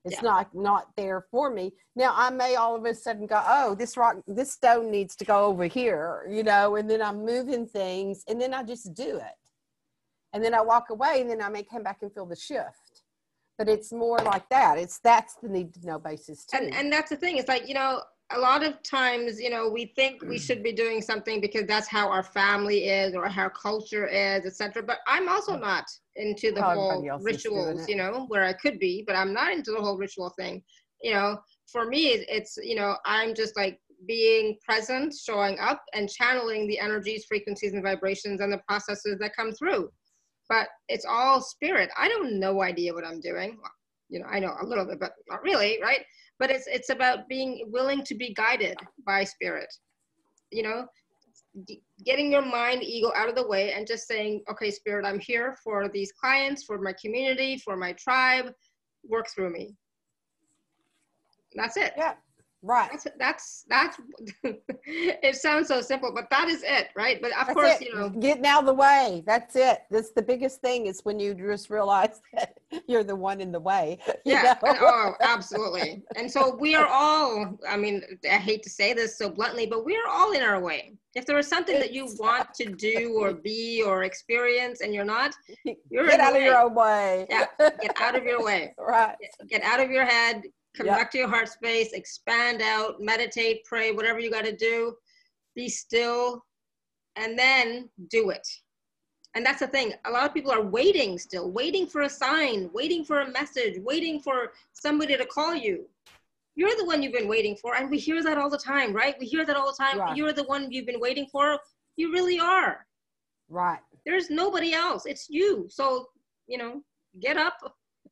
It's 0.04 0.18
yeah. 0.18 0.30
not 0.30 0.54
not 0.54 0.90
there 0.96 1.26
for 1.32 1.50
me. 1.50 1.74
Now 1.96 2.14
I 2.16 2.30
may 2.30 2.56
all 2.56 2.76
of 2.76 2.86
a 2.86 2.94
sudden 2.94 3.26
go, 3.26 3.42
oh, 3.44 3.74
this 3.74 3.98
rock, 3.98 4.18
this 4.28 4.54
stone 4.54 4.92
needs 4.92 5.16
to 5.16 5.26
go 5.26 5.46
over 5.46 5.66
here, 5.66 6.28
you 6.30 6.44
know, 6.44 6.76
and 6.76 6.88
then 6.88 7.02
I'm 7.02 7.26
moving 7.26 7.66
things, 7.66 8.24
and 8.28 8.40
then 8.40 8.54
I 8.54 8.62
just 8.62 8.94
do 8.94 9.18
it, 9.18 9.40
and 10.32 10.44
then 10.44 10.54
I 10.54 10.62
walk 10.62 10.92
away, 10.92 11.22
and 11.22 11.30
then 11.30 11.42
I 11.42 11.50
may 11.50 11.64
come 11.64 11.82
back 11.82 12.04
and 12.04 12.14
feel 12.14 12.28
the 12.28 12.36
shift. 12.36 13.02
But 13.58 13.68
it's 13.68 13.92
more 13.92 14.20
like 14.20 14.48
that. 14.50 14.78
It's 14.78 15.00
that's 15.00 15.36
the 15.42 15.50
need 15.50 15.74
to 15.74 15.88
know 15.88 15.98
basis 15.98 16.46
too. 16.46 16.58
And 16.58 16.76
and 16.76 16.94
that's 16.94 17.10
the 17.10 17.16
thing. 17.16 17.38
It's 17.38 17.50
like 17.50 17.68
you 17.68 17.74
know, 17.74 18.04
a 18.32 18.40
lot 18.40 18.64
of 18.64 18.82
times, 18.82 19.40
you 19.40 19.50
know, 19.52 19.70
we 19.70 19.94
think 19.96 20.24
we 20.24 20.40
should 20.40 20.64
be 20.64 20.74
doing 20.74 21.02
something 21.02 21.40
because 21.40 21.68
that's 21.68 21.88
how 21.88 22.10
our 22.10 22.24
family 22.24 22.86
is 22.86 23.14
or 23.14 23.28
how 23.28 23.50
culture 23.50 24.08
is, 24.08 24.46
etc. 24.46 24.82
But 24.82 24.98
I'm 25.08 25.30
also 25.30 25.56
not 25.56 25.86
into 26.16 26.52
the 26.52 26.64
whole 26.64 27.08
rituals, 27.22 27.88
you 27.88 27.96
know, 27.96 28.26
where 28.28 28.44
I 28.44 28.54
could 28.54 28.80
be, 28.80 29.04
but 29.06 29.16
I'm 29.16 29.32
not 29.32 29.54
into 29.54 29.72
the 29.72 29.82
whole 29.82 29.98
ritual 29.98 30.34
thing. 30.40 30.64
You 31.04 31.14
know, 31.14 31.38
for 31.72 31.86
me, 31.86 32.08
it's, 32.08 32.58
you 32.64 32.76
know, 32.76 32.98
I'm 33.06 33.36
just 33.36 33.56
like 33.56 33.80
being 34.08 34.58
present, 34.66 35.14
showing 35.14 35.60
up, 35.60 35.84
and 35.94 36.10
channeling 36.10 36.68
the 36.68 36.80
energies, 36.80 37.26
frequencies, 37.26 37.74
and 37.74 37.84
vibrations 37.84 38.42
and 38.42 38.52
the 38.52 38.62
processes 38.68 39.18
that 39.20 39.36
come 39.36 39.52
through. 39.52 39.90
But 40.50 40.68
it's 40.88 41.06
all 41.06 41.42
spirit. 41.42 41.92
I 41.98 42.08
don't 42.08 42.40
no 42.40 42.64
idea 42.64 42.94
what 42.94 43.06
I'm 43.06 43.20
doing. 43.20 43.60
You 44.10 44.20
know, 44.20 44.26
I 44.26 44.40
know 44.40 44.56
a 44.62 44.66
little 44.66 44.86
bit, 44.86 45.00
but 45.00 45.14
not 45.28 45.44
really, 45.44 45.80
right? 45.82 46.06
But 46.40 46.50
it's 46.52 46.68
it's 46.68 46.90
about 46.90 47.28
being 47.28 47.66
willing 47.72 48.04
to 48.04 48.16
be 48.16 48.34
guided 48.34 48.78
by 49.06 49.24
spirit 49.24 49.74
you 50.52 50.64
know? 50.64 50.86
Getting 52.06 52.32
your 52.32 52.46
mind 52.46 52.84
ego 52.84 53.12
out 53.16 53.30
of 53.30 53.36
the 53.36 53.48
way 53.48 53.74
and 53.74 53.88
just 53.88 54.08
saying 54.08 54.44
okay 54.52 54.70
spirit 54.70 55.06
i'm 55.06 55.20
here 55.20 55.56
for 55.64 55.88
these 55.88 56.12
clients 56.12 56.66
for 56.66 56.78
my 56.82 56.94
community 57.02 57.58
for 57.58 57.78
my 57.78 57.94
tribe. 57.94 58.52
Work 59.08 59.28
through 59.34 59.52
me. 59.52 59.76
That's 61.56 61.78
it. 61.78 61.94
Yeah 61.96 62.16
Right. 62.66 62.90
That's 62.92 63.08
that's 63.20 63.66
that's. 63.70 63.98
it 64.88 65.36
sounds 65.36 65.68
so 65.68 65.82
simple, 65.82 66.12
but 66.12 66.28
that 66.32 66.50
is 66.50 66.64
it, 66.66 66.88
right? 66.96 67.22
But 67.22 67.30
of 67.34 67.46
that's 67.46 67.54
course, 67.54 67.80
it. 67.80 67.82
you 67.82 67.94
know, 67.94 68.10
getting 68.10 68.44
out 68.44 68.62
of 68.62 68.66
the 68.66 68.74
way. 68.74 69.22
That's 69.28 69.56
it. 69.56 69.84
That's 69.92 70.10
the 70.14 70.24
biggest 70.24 70.62
thing 70.62 70.88
is 70.88 71.02
when 71.04 71.20
you 71.20 71.36
just 71.36 71.70
realize 71.70 72.22
that 72.34 72.58
you're 72.88 73.04
the 73.04 73.16
one 73.16 73.40
in 73.40 73.52
the 73.52 73.60
way. 73.60 74.00
Yeah. 74.26 74.56
oh, 74.64 75.14
absolutely. 75.22 76.04
And 76.16 76.32
so 76.32 76.56
we 76.56 76.74
are 76.74 76.88
all. 76.88 77.56
I 77.70 77.78
mean, 77.78 78.02
I 78.26 78.38
hate 78.38 78.64
to 78.64 78.70
say 78.72 78.94
this 78.94 79.16
so 79.16 79.30
bluntly, 79.30 79.68
but 79.68 79.86
we 79.86 79.96
are 79.96 80.10
all 80.10 80.32
in 80.32 80.42
our 80.42 80.60
way. 80.60 80.94
If 81.14 81.28
there 81.28 81.38
is 81.38 81.48
something 81.48 81.80
that 81.80 81.94
you 81.94 82.08
want 82.18 82.52
to 82.56 82.66
do 82.66 83.16
or 83.20 83.34
be 83.34 83.84
or 83.86 84.06
experience 84.06 84.82
and 84.82 84.92
you're 84.92 85.06
not, 85.06 85.36
you're 85.92 86.08
get 86.08 86.20
out 86.20 86.36
of 86.36 86.42
your 86.42 86.58
own 86.58 86.74
way. 86.74 87.28
Yeah. 87.30 87.46
Get 87.60 88.02
out 88.02 88.16
of 88.16 88.24
your 88.24 88.44
way. 88.44 88.74
right. 88.80 89.16
Get 89.48 89.62
out 89.62 89.80
of 89.80 89.92
your 89.92 90.04
head 90.04 90.42
come 90.76 90.88
yep. 90.88 90.98
back 90.98 91.12
to 91.12 91.18
your 91.18 91.30
heart 91.30 91.50
space, 91.50 91.94
expand 91.94 92.62
out, 92.62 93.02
meditate, 93.02 93.64
pray, 93.66 93.92
whatever 93.92 94.20
you 94.20 94.30
got 94.30 94.46
to 94.46 94.56
do. 94.56 94.96
Be 95.56 95.70
still 95.70 96.44
and 97.16 97.38
then 97.40 97.90
do 98.10 98.30
it. 98.30 98.48
And 99.36 99.46
that's 99.46 99.60
the 99.60 99.68
thing. 99.68 99.94
A 100.06 100.12
lot 100.12 100.26
of 100.26 100.34
people 100.34 100.52
are 100.52 100.62
waiting 100.62 101.18
still, 101.18 101.52
waiting 101.52 101.88
for 101.88 102.02
a 102.02 102.10
sign, 102.10 102.70
waiting 102.74 103.04
for 103.04 103.22
a 103.22 103.32
message, 103.32 103.76
waiting 103.80 104.20
for 104.20 104.54
somebody 104.74 105.18
to 105.18 105.26
call 105.26 105.56
you. 105.56 105.86
You're 106.56 106.76
the 106.78 106.86
one 106.86 107.04
you've 107.04 107.14
been 107.14 107.28
waiting 107.28 107.56
for. 107.56 107.76
And 107.76 107.90
we 107.90 107.98
hear 107.98 108.24
that 108.24 108.38
all 108.38 108.50
the 108.50 108.58
time, 108.58 108.94
right? 108.94 109.16
We 109.20 109.26
hear 109.26 109.46
that 109.46 109.58
all 109.58 109.68
the 109.68 109.78
time. 109.78 110.00
Right. 110.00 110.16
You're 110.16 110.32
the 110.32 110.46
one 110.46 110.72
you've 110.72 110.86
been 110.86 111.02
waiting 111.02 111.28
for. 111.30 111.60
You 111.98 112.14
really 112.14 112.40
are. 112.40 112.86
Right. 113.50 113.80
There's 114.06 114.30
nobody 114.30 114.74
else. 114.74 115.06
It's 115.06 115.28
you. 115.30 115.68
So, 115.70 116.08
you 116.48 116.58
know, 116.58 116.82
get 117.20 117.36
up 117.36 117.58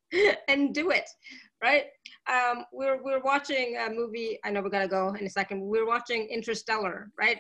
and 0.49 0.73
do 0.73 0.91
it 0.91 1.07
right? 1.63 1.85
Um, 2.31 2.65
we're 2.71 3.01
we're 3.03 3.21
watching 3.21 3.77
a 3.77 3.89
movie. 3.89 4.39
I 4.43 4.51
know 4.51 4.61
we 4.61 4.69
gotta 4.69 4.87
go 4.87 5.13
in 5.13 5.25
a 5.25 5.29
second. 5.29 5.61
We're 5.61 5.87
watching 5.87 6.27
Interstellar, 6.27 7.11
right? 7.17 7.39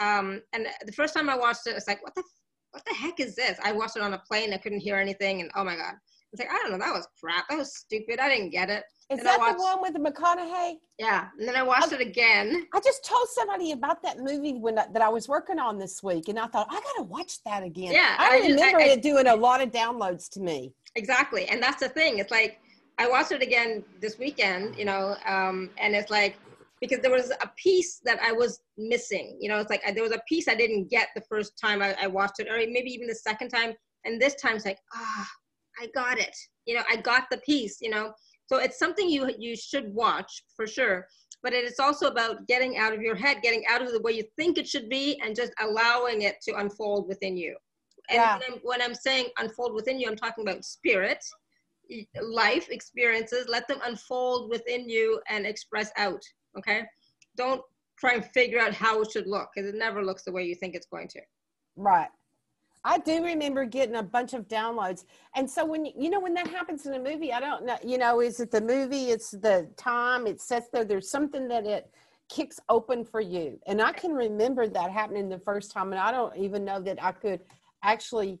Um, 0.00 0.42
and 0.52 0.66
the 0.84 0.92
first 0.92 1.14
time 1.14 1.28
I 1.28 1.36
watched 1.36 1.66
it, 1.66 1.76
it's 1.76 1.86
like, 1.88 2.02
what 2.02 2.14
the 2.14 2.24
what 2.72 2.84
the 2.84 2.94
heck 2.94 3.20
is 3.20 3.34
this? 3.34 3.58
I 3.64 3.72
watched 3.72 3.96
it 3.96 4.02
on 4.02 4.14
a 4.14 4.18
plane. 4.18 4.52
I 4.52 4.58
couldn't 4.58 4.80
hear 4.80 4.96
anything, 4.96 5.40
and 5.40 5.50
oh 5.54 5.64
my 5.64 5.76
god, 5.76 5.94
it's 6.32 6.40
like 6.40 6.50
I 6.50 6.58
don't 6.58 6.72
know. 6.72 6.78
That 6.78 6.92
was 6.92 7.06
crap. 7.20 7.48
That 7.48 7.58
was 7.58 7.76
stupid. 7.76 8.18
I 8.18 8.28
didn't 8.28 8.50
get 8.50 8.70
it. 8.70 8.84
Is 9.10 9.18
and 9.18 9.26
that 9.26 9.40
watched, 9.40 9.58
the 9.58 9.64
one 9.64 9.82
with 9.82 9.92
the 9.92 9.98
McConaughey? 9.98 10.74
Yeah, 10.98 11.28
and 11.38 11.48
then 11.48 11.56
I 11.56 11.64
watched 11.64 11.92
I, 11.92 11.96
it 11.96 12.00
again. 12.00 12.66
I 12.72 12.80
just 12.80 13.04
told 13.04 13.26
somebody 13.28 13.72
about 13.72 14.02
that 14.04 14.18
movie 14.18 14.52
when 14.52 14.78
I, 14.78 14.86
that 14.92 15.02
I 15.02 15.08
was 15.08 15.28
working 15.28 15.58
on 15.58 15.78
this 15.78 16.00
week, 16.02 16.28
and 16.28 16.38
I 16.38 16.46
thought 16.46 16.68
I 16.70 16.80
gotta 16.80 17.02
watch 17.02 17.42
that 17.44 17.64
again. 17.64 17.92
Yeah, 17.92 18.14
I, 18.18 18.36
I 18.36 18.48
remember 18.48 18.78
just, 18.80 18.98
it 18.98 19.02
doing 19.02 19.26
a 19.26 19.34
lot 19.34 19.60
of 19.60 19.72
downloads 19.72 20.28
to 20.30 20.40
me. 20.40 20.72
Exactly, 20.94 21.46
and 21.46 21.60
that's 21.60 21.80
the 21.80 21.88
thing. 21.88 22.18
It's 22.18 22.30
like 22.30 22.60
I 23.00 23.08
watched 23.08 23.32
it 23.32 23.42
again 23.42 23.82
this 23.98 24.18
weekend, 24.18 24.76
you 24.76 24.84
know, 24.84 25.16
um, 25.24 25.70
and 25.78 25.94
it's 25.96 26.10
like 26.10 26.36
because 26.82 27.00
there 27.00 27.10
was 27.10 27.30
a 27.30 27.50
piece 27.56 28.00
that 28.04 28.20
I 28.22 28.30
was 28.30 28.60
missing. 28.76 29.38
You 29.40 29.48
know, 29.48 29.58
it's 29.58 29.70
like 29.70 29.80
I, 29.86 29.92
there 29.92 30.02
was 30.02 30.12
a 30.12 30.20
piece 30.28 30.48
I 30.48 30.54
didn't 30.54 30.90
get 30.90 31.08
the 31.14 31.22
first 31.22 31.58
time 31.58 31.80
I, 31.80 31.96
I, 32.00 32.06
watched 32.06 32.40
it, 32.40 32.48
or 32.48 32.56
maybe 32.58 32.90
even 32.90 33.06
the 33.06 33.14
second 33.14 33.48
time. 33.48 33.72
And 34.04 34.20
this 34.20 34.34
time 34.34 34.56
it's 34.56 34.66
like, 34.66 34.78
ah, 34.94 35.28
I 35.80 35.88
got 35.94 36.18
it. 36.18 36.36
You 36.66 36.74
know, 36.74 36.82
I 36.90 36.96
got 36.96 37.24
the 37.30 37.38
piece. 37.38 37.78
You 37.80 37.88
know, 37.88 38.12
so 38.46 38.58
it's 38.58 38.78
something 38.78 39.08
you 39.08 39.30
you 39.38 39.56
should 39.56 39.94
watch 39.94 40.44
for 40.54 40.66
sure. 40.66 41.06
But 41.42 41.54
it's 41.54 41.80
also 41.80 42.08
about 42.08 42.46
getting 42.48 42.76
out 42.76 42.92
of 42.92 43.00
your 43.00 43.16
head, 43.16 43.38
getting 43.42 43.64
out 43.66 43.80
of 43.80 43.92
the 43.92 44.02
way 44.02 44.12
you 44.12 44.24
think 44.36 44.58
it 44.58 44.68
should 44.68 44.90
be, 44.90 45.18
and 45.24 45.34
just 45.34 45.52
allowing 45.58 46.20
it 46.22 46.36
to 46.42 46.56
unfold 46.56 47.08
within 47.08 47.34
you. 47.38 47.56
And 48.10 48.16
yeah. 48.16 48.34
when, 48.34 48.42
I'm, 48.52 48.58
when 48.62 48.82
I'm 48.82 48.94
saying 48.94 49.28
unfold 49.38 49.72
within 49.72 49.98
you, 49.98 50.06
I'm 50.06 50.16
talking 50.16 50.46
about 50.46 50.66
spirit 50.66 51.24
life 52.22 52.68
experiences 52.70 53.46
let 53.48 53.66
them 53.68 53.78
unfold 53.84 54.50
within 54.50 54.88
you 54.88 55.20
and 55.28 55.46
express 55.46 55.90
out 55.96 56.22
okay 56.56 56.82
don't 57.36 57.62
try 57.98 58.14
and 58.14 58.24
figure 58.24 58.58
out 58.58 58.72
how 58.72 59.00
it 59.00 59.10
should 59.10 59.26
look 59.26 59.50
because 59.54 59.68
it 59.68 59.76
never 59.76 60.04
looks 60.04 60.22
the 60.22 60.32
way 60.32 60.42
you 60.42 60.54
think 60.54 60.74
it's 60.74 60.86
going 60.86 61.08
to 61.08 61.20
right 61.76 62.08
I 62.84 62.98
do 62.98 63.22
remember 63.22 63.66
getting 63.66 63.96
a 63.96 64.02
bunch 64.02 64.32
of 64.32 64.48
downloads. 64.48 65.04
And 65.34 65.48
so 65.48 65.64
when 65.66 65.84
you 65.84 66.08
know 66.08 66.20
when 66.20 66.34
that 66.34 66.46
happens 66.46 66.86
in 66.86 66.94
a 66.94 66.98
movie, 66.98 67.32
I 67.32 67.40
don't 67.40 67.66
know, 67.66 67.76
you 67.84 67.98
know, 67.98 68.20
is 68.20 68.40
it 68.40 68.50
the 68.50 68.60
movie, 68.60 69.10
it's 69.10 69.32
the 69.32 69.68
time, 69.76 70.26
it 70.26 70.40
sets 70.40 70.68
there, 70.72 70.84
there's 70.84 71.10
something 71.10 71.46
that 71.48 71.66
it 71.66 71.90
kicks 72.30 72.58
open 72.68 73.04
for 73.04 73.20
you. 73.20 73.58
And 73.66 73.82
I 73.82 73.92
can 73.92 74.12
remember 74.12 74.66
that 74.68 74.90
happening 74.90 75.28
the 75.28 75.38
first 75.38 75.72
time 75.72 75.92
and 75.92 76.00
I 76.00 76.10
don't 76.10 76.34
even 76.36 76.64
know 76.64 76.80
that 76.80 77.02
I 77.02 77.12
could 77.12 77.40
actually 77.82 78.38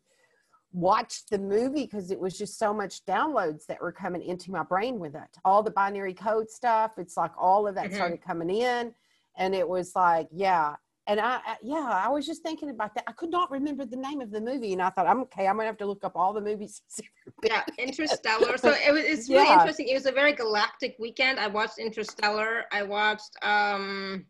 watch 0.72 1.26
the 1.26 1.38
movie 1.38 1.84
because 1.84 2.10
it 2.10 2.18
was 2.20 2.36
just 2.38 2.58
so 2.58 2.72
much 2.72 3.04
downloads 3.04 3.66
that 3.66 3.80
were 3.80 3.92
coming 3.92 4.22
into 4.22 4.50
my 4.50 4.62
brain 4.62 4.98
with 4.98 5.14
it. 5.14 5.38
All 5.44 5.62
the 5.62 5.70
binary 5.70 6.14
code 6.14 6.48
stuff, 6.50 6.92
it's 6.98 7.16
like 7.16 7.32
all 7.36 7.66
of 7.66 7.74
that 7.74 7.90
Mhm. 7.90 7.94
started 7.94 8.22
coming 8.22 8.50
in. 8.50 8.94
And 9.36 9.54
it 9.54 9.68
was 9.68 9.94
like, 9.96 10.28
yeah. 10.30 10.76
And 11.06 11.18
I, 11.18 11.40
I- 11.44 11.56
yeah, 11.62 11.88
I 12.04 12.08
was 12.08 12.24
just 12.24 12.42
thinking 12.42 12.70
about 12.70 12.94
that. 12.94 13.04
I 13.08 13.12
could 13.12 13.30
not 13.30 13.50
remember 13.50 13.84
the 13.84 13.96
name 13.96 14.20
of 14.20 14.30
the 14.30 14.40
movie. 14.40 14.72
And 14.74 14.82
I 14.82 14.90
thought, 14.90 15.06
I'm 15.08 15.20
okay, 15.22 15.48
I'm 15.48 15.56
going 15.56 15.64
to 15.64 15.68
have 15.70 15.78
to 15.78 15.86
look 15.86 16.04
up 16.04 16.12
all 16.14 16.32
the 16.32 16.40
movies. 16.40 16.82
yeah 17.44 17.62
interstellar 17.78 18.58
so 18.58 18.70
it 18.70 18.92
was 18.92 19.02
it's 19.04 19.28
really 19.30 19.44
Yeah. 19.48 19.54
interesting 19.54 19.88
it 19.88 19.94
was 19.94 20.04
a 20.06 20.12
very 20.12 20.32
galactic 20.32 20.96
weekend 20.98 21.38
i 21.38 21.46
watched 21.46 21.78
interstellar 21.78 22.64
i 22.72 22.82
watched 22.82 23.30
um 23.42 24.26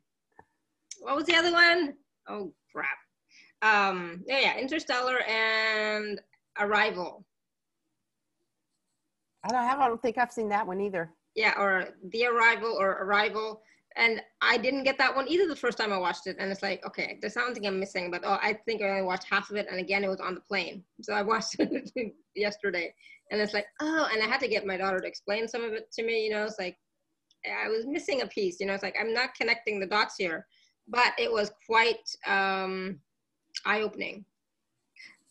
what 1.01 1.17
was 1.17 1.25
the 1.25 1.35
other 1.35 1.51
one? 1.51 1.95
Oh 2.29 2.53
crap 2.73 2.99
um 3.63 4.23
yeah 4.27 4.41
yeah 4.41 4.59
interstellar 4.59 5.21
and 5.23 6.21
arrival. 6.59 7.25
I 9.45 9.49
don't 9.49 9.65
have, 9.65 9.81
I 9.81 9.89
don't 9.89 10.03
think 10.03 10.19
I've 10.19 10.33
seen 10.33 10.49
that 10.51 10.67
one 10.67 10.81
either. 10.81 11.11
yeah 11.35 11.55
or 11.59 11.89
the 12.13 12.27
arrival 12.27 12.77
or 12.79 12.91
arrival. 13.05 13.63
And 13.97 14.23
i 14.41 14.57
didn't 14.57 14.85
get 14.85 14.99
that 14.99 15.15
one 15.17 15.27
either 15.29 15.49
the 15.49 15.57
first 15.57 15.77
time 15.77 15.93
i 15.93 15.99
watched 15.99 16.27
it. 16.27 16.37
And 16.39 16.51
it's 16.53 16.63
like 16.63 16.85
okay 16.87 17.19
there's 17.21 17.35
something 17.35 17.67
i'm 17.67 17.81
missing 17.81 18.11
but 18.11 18.23
oh 18.25 18.39
i 18.41 18.53
think 18.65 18.83
i 18.83 18.89
only 18.89 19.03
watched 19.03 19.25
half 19.29 19.51
of 19.51 19.57
it 19.57 19.67
and 19.71 19.81
again 19.81 20.05
it 20.05 20.09
was 20.09 20.21
on 20.21 20.35
the 20.35 20.41
plane. 20.41 20.85
So 21.03 21.13
i 21.13 21.23
watched 21.23 21.57
it 21.59 22.15
yesterday. 22.37 22.95
And 23.31 23.41
it's 23.41 23.55
like 23.55 23.67
oh 23.81 24.09
and 24.13 24.23
i 24.23 24.27
had 24.27 24.41
to 24.41 24.49
get 24.49 24.67
my 24.67 24.77
daughter 24.77 25.01
to 25.01 25.07
explain 25.09 25.49
some 25.49 25.65
of 25.65 25.73
it 25.73 25.91
to 25.93 26.05
me 26.05 26.25
you 26.25 26.31
know? 26.31 26.45
It's 26.45 26.59
like 26.59 26.77
i 27.65 27.69
was 27.69 27.85
missing 27.87 28.23
a 28.23 28.27
piece 28.27 28.61
you 28.61 28.67
know? 28.67 28.75
It's 28.75 28.83
like 28.83 28.97
i'm 29.01 29.13
not 29.15 29.35
connecting 29.35 29.81
the 29.81 29.87
dots 29.87 30.15
here. 30.19 30.47
But 30.89 31.13
it 31.19 31.31
was 31.33 31.51
quite 31.67 32.07
um 32.27 33.01
eye-opening 33.67 34.25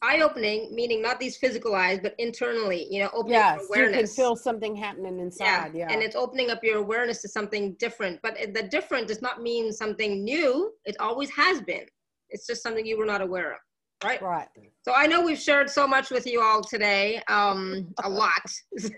eye-opening 0.02 0.74
meaning 0.74 1.02
not 1.02 1.20
these 1.20 1.36
physical 1.36 1.76
eyes 1.76 2.00
but 2.02 2.16
internally 2.20 2.88
you 2.90 3.02
know 3.02 3.10
opening 3.14 3.34
Yes, 3.34 3.68
your 3.76 3.90
you 3.90 3.98
can 3.98 4.08
feel 4.08 4.36
something 4.36 4.76
happening 4.76 5.20
inside. 5.20 5.74
Yeah. 5.76 5.92
and 5.92 6.02
it's 6.02 6.16
opening 6.16 6.50
up 6.50 6.64
your 6.64 6.78
awareness 6.78 7.22
to 7.24 7.28
something 7.28 7.74
different. 7.74 8.20
But 8.24 8.38
the 8.54 8.64
different 8.64 9.08
does 9.08 9.22
not 9.22 9.42
mean 9.42 9.74
something 9.74 10.24
new. 10.24 10.72
It 10.86 10.96
always 11.00 11.30
has 11.32 11.62
been. 11.62 11.86
It's 12.30 12.48
just 12.48 12.64
something 12.64 12.86
you 12.86 12.98
were 12.98 13.06
not 13.06 13.22
aware 13.22 13.52
of, 13.54 13.60
right? 14.04 14.22
right. 14.22 14.48
So 14.84 14.94
I 14.96 15.08
know 15.08 15.22
we've 15.24 15.38
shared 15.38 15.70
so 15.70 15.86
much 15.88 16.10
with 16.10 16.26
you 16.26 16.42
all 16.42 16.62
today, 16.64 17.22
um, 17.28 17.94
a 18.04 18.10
lot. 18.22 18.32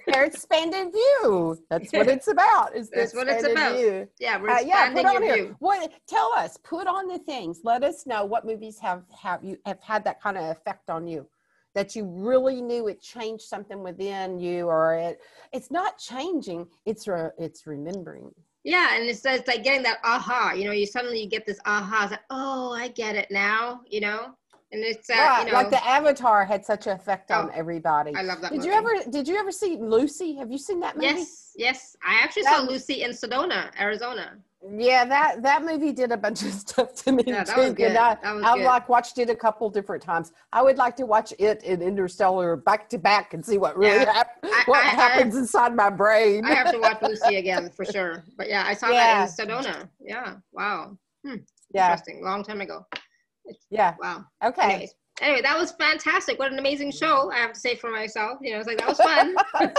Your 0.08 0.24
expanded 0.24 0.92
view. 0.92 1.58
That's 1.70 1.92
what 1.92 2.08
it's 2.08 2.28
about. 2.36 2.76
Is 2.76 2.90
That's 2.90 3.14
what 3.14 3.28
it's 3.28 3.44
about. 3.46 3.78
view. 3.78 4.08
yeah, 4.20 4.38
we're 4.40 4.50
Uh, 4.50 4.60
yeah, 4.62 4.94
put 4.94 5.06
on 5.06 5.14
your 5.14 5.24
here. 5.24 5.36
view. 5.46 5.56
What? 5.60 5.92
Tell 6.08 6.32
us. 6.38 6.58
Put 6.64 6.88
on 6.88 7.08
the 7.08 7.20
things. 7.20 7.62
Let 7.64 7.84
us 7.84 8.06
know 8.06 8.26
what 8.26 8.46
movies 8.46 8.80
have 8.80 9.04
have 9.22 9.44
you 9.44 9.58
have 9.66 9.82
had 9.82 10.04
that 10.06 10.22
kind 10.22 10.38
of 10.38 10.46
effect 10.46 10.90
on 10.90 11.08
you, 11.08 11.28
that 11.74 11.96
you 11.96 12.06
really 12.06 12.62
knew 12.62 12.88
it 12.88 13.02
changed 13.02 13.44
something 13.44 13.82
within 13.84 14.40
you, 14.40 14.68
or 14.68 14.94
it 14.96 15.20
it's 15.52 15.72
not 15.72 15.98
changing. 15.98 16.68
It's 16.86 17.08
re, 17.08 17.30
it's 17.38 17.66
remembering. 17.68 18.32
Yeah, 18.64 18.96
and 18.96 19.10
it's, 19.10 19.26
it's 19.26 19.48
like 19.48 19.64
getting 19.64 19.82
that 19.84 19.98
aha. 20.04 20.54
You 20.56 20.66
know, 20.66 20.72
you 20.72 20.86
suddenly 20.86 21.24
you 21.24 21.28
get 21.28 21.48
this 21.48 21.60
aha. 21.66 22.04
It's 22.04 22.12
like, 22.12 22.22
oh, 22.30 22.72
I 22.74 22.90
get 22.90 23.16
it 23.16 23.30
now. 23.32 23.82
You 23.90 24.02
know, 24.02 24.36
and 24.72 24.84
it's 24.84 25.10
uh, 25.10 25.14
right. 25.14 25.46
you 25.46 25.52
know, 25.52 25.58
like 25.58 25.70
the 25.70 25.86
Avatar 25.86 26.46
had 26.46 26.66
such 26.66 26.88
an 26.88 26.94
effect 26.94 27.30
on 27.32 27.48
Oh, 27.50 27.52
everybody. 27.54 28.16
I 28.16 28.22
love 28.22 28.42
that. 28.42 28.52
Did 28.52 28.58
movie. 28.60 28.70
you 28.70 28.74
ever? 28.76 28.90
Did 29.10 29.28
you 29.28 29.36
ever 29.38 29.52
see 29.52 29.78
Lucy? 29.78 30.36
Have 30.36 30.52
you 30.52 30.58
seen 30.58 30.80
that 30.82 30.96
movie? 30.96 31.08
Yes, 31.08 31.52
yes. 31.56 31.98
I 32.06 32.20
actually 32.24 32.44
That- 32.44 32.60
saw 32.60 32.64
Lucy 32.64 33.04
in 33.04 33.12
Sedona, 33.12 33.70
Arizona. 33.80 34.38
Yeah, 34.78 35.06
that 35.06 35.42
that 35.42 35.66
movie 35.66 35.92
did 35.92 36.12
a 36.12 36.18
bunch 36.18 36.44
of 36.44 36.52
stuff 36.66 36.94
to 37.04 37.12
me 37.12 37.24
Yeah, 37.26 37.44
that 37.44 37.56
too. 37.56 37.62
was 37.62 37.74
good. 37.74 37.88
And 37.88 37.98
I, 37.98 38.12
was 38.34 38.60
good. 38.60 38.64
like 38.66 38.88
watched 38.90 39.18
it 39.18 39.28
a 39.30 39.36
couple 39.36 39.68
different 39.72 40.04
times. 40.04 40.34
I 40.54 40.62
would 40.62 40.78
like 40.78 40.96
to 40.98 41.06
watch 41.08 41.34
it 41.40 41.64
in 41.64 41.82
Interstellar 41.82 42.56
back 42.56 42.88
to 42.90 43.00
back 43.00 43.34
and 43.34 43.44
see 43.44 43.58
what 43.58 43.76
really 43.76 44.02
Yeah. 44.02 44.14
hap- 44.14 44.38
I- 44.44 44.64
what 44.68 44.78
I- 44.86 44.90
I- 44.90 44.94
happens 44.94 45.36
inside 45.36 45.76
my 45.76 45.90
brain. 45.90 46.46
I 46.46 46.54
have 46.54 46.72
to 46.72 46.78
watch 46.80 47.02
Lucy 47.02 47.38
again 47.44 47.72
for 47.76 47.86
sure. 47.86 48.24
But 48.38 48.50
yeah, 48.50 48.64
I 48.68 48.76
saw 48.76 48.90
Yeah. 48.90 49.26
that 49.26 49.40
in 49.40 49.48
Sedona. 49.48 49.90
Yeah. 50.00 50.36
Wow. 50.54 50.96
yeah, 51.24 51.34
Interesting. 51.94 52.24
Long 52.24 52.44
time 52.44 52.62
ago. 52.62 52.86
Yeah. 53.70 53.96
Wow. 54.00 54.26
Okay. 54.44 54.62
Anyways. 54.62 54.96
Anyway, 55.22 55.42
that 55.42 55.58
was 55.58 55.72
fantastic. 55.74 56.40
What 56.40 56.52
an 56.52 56.58
amazing 56.58 56.92
show. 56.92 57.32
I 57.32 57.38
have 57.38 57.54
to 57.54 57.60
say 57.60 57.76
for 57.76 57.92
myself. 57.92 58.40
You 58.42 58.54
know, 58.54 58.60
it's 58.60 58.68
like 58.68 58.80
that 58.80 58.88
was 58.88 58.98
fun. 58.98 59.36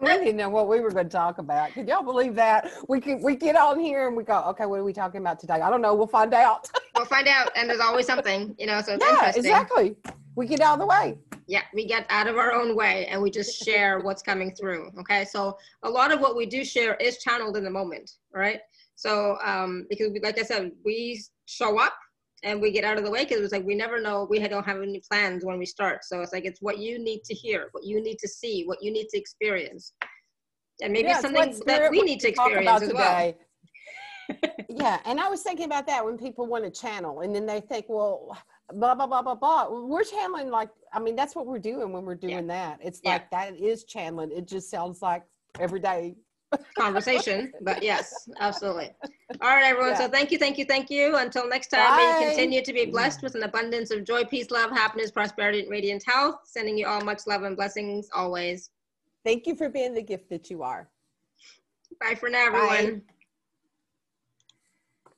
we 0.00 0.08
didn't 0.08 0.36
know 0.36 0.48
what 0.48 0.68
we 0.68 0.80
were 0.80 0.90
going 0.90 1.08
to 1.08 1.12
talk 1.12 1.38
about. 1.38 1.72
Could 1.72 1.88
y'all 1.88 2.04
believe 2.04 2.34
that? 2.36 2.70
We 2.88 3.00
could 3.00 3.20
we 3.20 3.34
get 3.34 3.56
on 3.56 3.80
here 3.80 4.06
and 4.06 4.16
we 4.16 4.22
go, 4.22 4.42
okay, 4.48 4.66
what 4.66 4.78
are 4.78 4.84
we 4.84 4.92
talking 4.92 5.20
about 5.20 5.40
today? 5.40 5.54
I 5.54 5.70
don't 5.70 5.80
know. 5.80 5.94
We'll 5.94 6.06
find 6.06 6.32
out. 6.34 6.70
we'll 6.96 7.04
find 7.06 7.26
out. 7.26 7.50
And 7.56 7.68
there's 7.68 7.80
always 7.80 8.06
something, 8.06 8.54
you 8.58 8.66
know, 8.66 8.80
so 8.80 8.94
it's 8.94 9.04
yeah, 9.04 9.12
interesting. 9.12 9.44
exactly. 9.44 9.96
We 10.36 10.46
get 10.46 10.60
out 10.60 10.74
of 10.74 10.80
the 10.80 10.86
way. 10.86 11.18
Yeah, 11.46 11.62
we 11.74 11.86
get 11.86 12.06
out 12.10 12.26
of 12.26 12.36
our 12.36 12.52
own 12.52 12.76
way 12.76 13.06
and 13.06 13.20
we 13.20 13.30
just 13.30 13.62
share 13.64 14.00
what's 14.00 14.22
coming 14.22 14.54
through. 14.54 14.90
Okay. 15.00 15.24
So 15.24 15.58
a 15.82 15.90
lot 15.90 16.12
of 16.12 16.20
what 16.20 16.36
we 16.36 16.46
do 16.46 16.64
share 16.64 16.94
is 16.94 17.18
channeled 17.18 17.56
in 17.56 17.64
the 17.64 17.70
moment. 17.70 18.12
Right. 18.32 18.60
So 18.96 19.36
um, 19.44 19.86
because 19.90 20.12
we, 20.12 20.20
like 20.20 20.38
I 20.38 20.42
said, 20.42 20.72
we 20.84 21.22
show 21.46 21.78
up 21.78 21.94
and 22.42 22.60
we 22.60 22.70
get 22.70 22.84
out 22.84 22.98
of 22.98 23.04
the 23.04 23.10
way 23.10 23.24
because 23.24 23.40
it's 23.40 23.52
like 23.52 23.64
we 23.64 23.74
never 23.74 24.00
know 24.00 24.26
we 24.28 24.38
don't 24.46 24.64
have 24.66 24.82
any 24.82 25.02
plans 25.10 25.44
when 25.44 25.58
we 25.58 25.66
start. 25.66 26.04
So 26.04 26.20
it's 26.20 26.32
like 26.32 26.44
it's 26.44 26.60
what 26.60 26.78
you 26.78 26.98
need 26.98 27.24
to 27.24 27.34
hear, 27.34 27.68
what 27.72 27.84
you 27.84 28.02
need 28.02 28.18
to 28.18 28.28
see, 28.28 28.64
what 28.64 28.82
you 28.82 28.92
need 28.92 29.08
to 29.10 29.18
experience. 29.18 29.94
And 30.82 30.92
maybe 30.92 31.08
Yeah, 31.08 31.20
something 31.20 31.60
that 31.66 31.90
we 31.90 32.02
need 32.02 32.20
to 32.20 32.28
experience 32.28 32.82
as 32.82 32.92
well. 32.92 33.34
yeah, 34.68 35.00
and 35.04 35.20
I 35.20 35.28
was 35.28 35.42
thinking 35.42 35.66
about 35.66 35.86
that 35.86 36.04
when 36.04 36.18
people 36.18 36.46
want 36.46 36.64
to 36.64 36.70
channel, 36.70 37.20
and 37.20 37.34
then 37.34 37.46
they 37.46 37.60
think, 37.60 37.86
well, 37.88 38.36
blah 38.72 38.94
blah 38.94 39.06
blah 39.06 39.22
blah 39.22 39.34
blah. 39.34 39.68
We're 39.70 40.04
channeling 40.04 40.50
like, 40.50 40.70
I 40.92 40.98
mean, 40.98 41.16
that's 41.16 41.34
what 41.34 41.46
we're 41.46 41.58
doing 41.58 41.92
when 41.92 42.04
we're 42.04 42.14
doing 42.14 42.46
that. 42.48 42.78
It's 42.82 43.00
Yeah. 43.02 43.12
like 43.12 43.30
that 43.30 43.56
is 43.56 43.84
channeling. 43.84 44.32
It 44.32 44.46
just 44.46 44.70
sounds 44.70 45.02
like 45.02 45.22
every 45.60 45.80
day. 45.80 46.16
Conversation. 46.78 47.52
But 47.60 47.82
yes, 47.82 48.28
absolutely. 48.38 48.90
All 49.40 49.50
right, 49.50 49.64
everyone. 49.64 49.96
So 49.96 50.08
thank 50.08 50.30
you, 50.30 50.38
thank 50.38 50.58
you, 50.58 50.64
thank 50.64 50.90
you. 50.90 51.16
Until 51.16 51.48
next 51.48 51.68
time, 51.68 51.96
may 51.96 52.10
you 52.10 52.26
continue 52.26 52.62
to 52.62 52.72
be 52.72 52.86
blessed 52.86 53.22
with 53.22 53.34
an 53.34 53.42
abundance 53.42 53.90
of 53.90 54.04
joy, 54.04 54.24
peace, 54.24 54.50
love, 54.50 54.70
happiness, 54.70 55.10
prosperity, 55.10 55.60
and 55.60 55.70
radiant 55.70 56.04
health. 56.06 56.36
Sending 56.44 56.78
you 56.78 56.86
all 56.86 57.00
much 57.00 57.22
love 57.26 57.42
and 57.42 57.56
blessings 57.56 58.08
always. 58.14 58.70
Thank 59.24 59.46
you 59.46 59.56
for 59.56 59.68
being 59.68 59.94
the 59.94 60.02
gift 60.02 60.28
that 60.30 60.50
you 60.50 60.62
are. 60.62 60.88
Bye 62.00 62.14
for 62.14 62.28
now, 62.28 62.50
Bye. 62.50 62.76
everyone. 62.76 63.02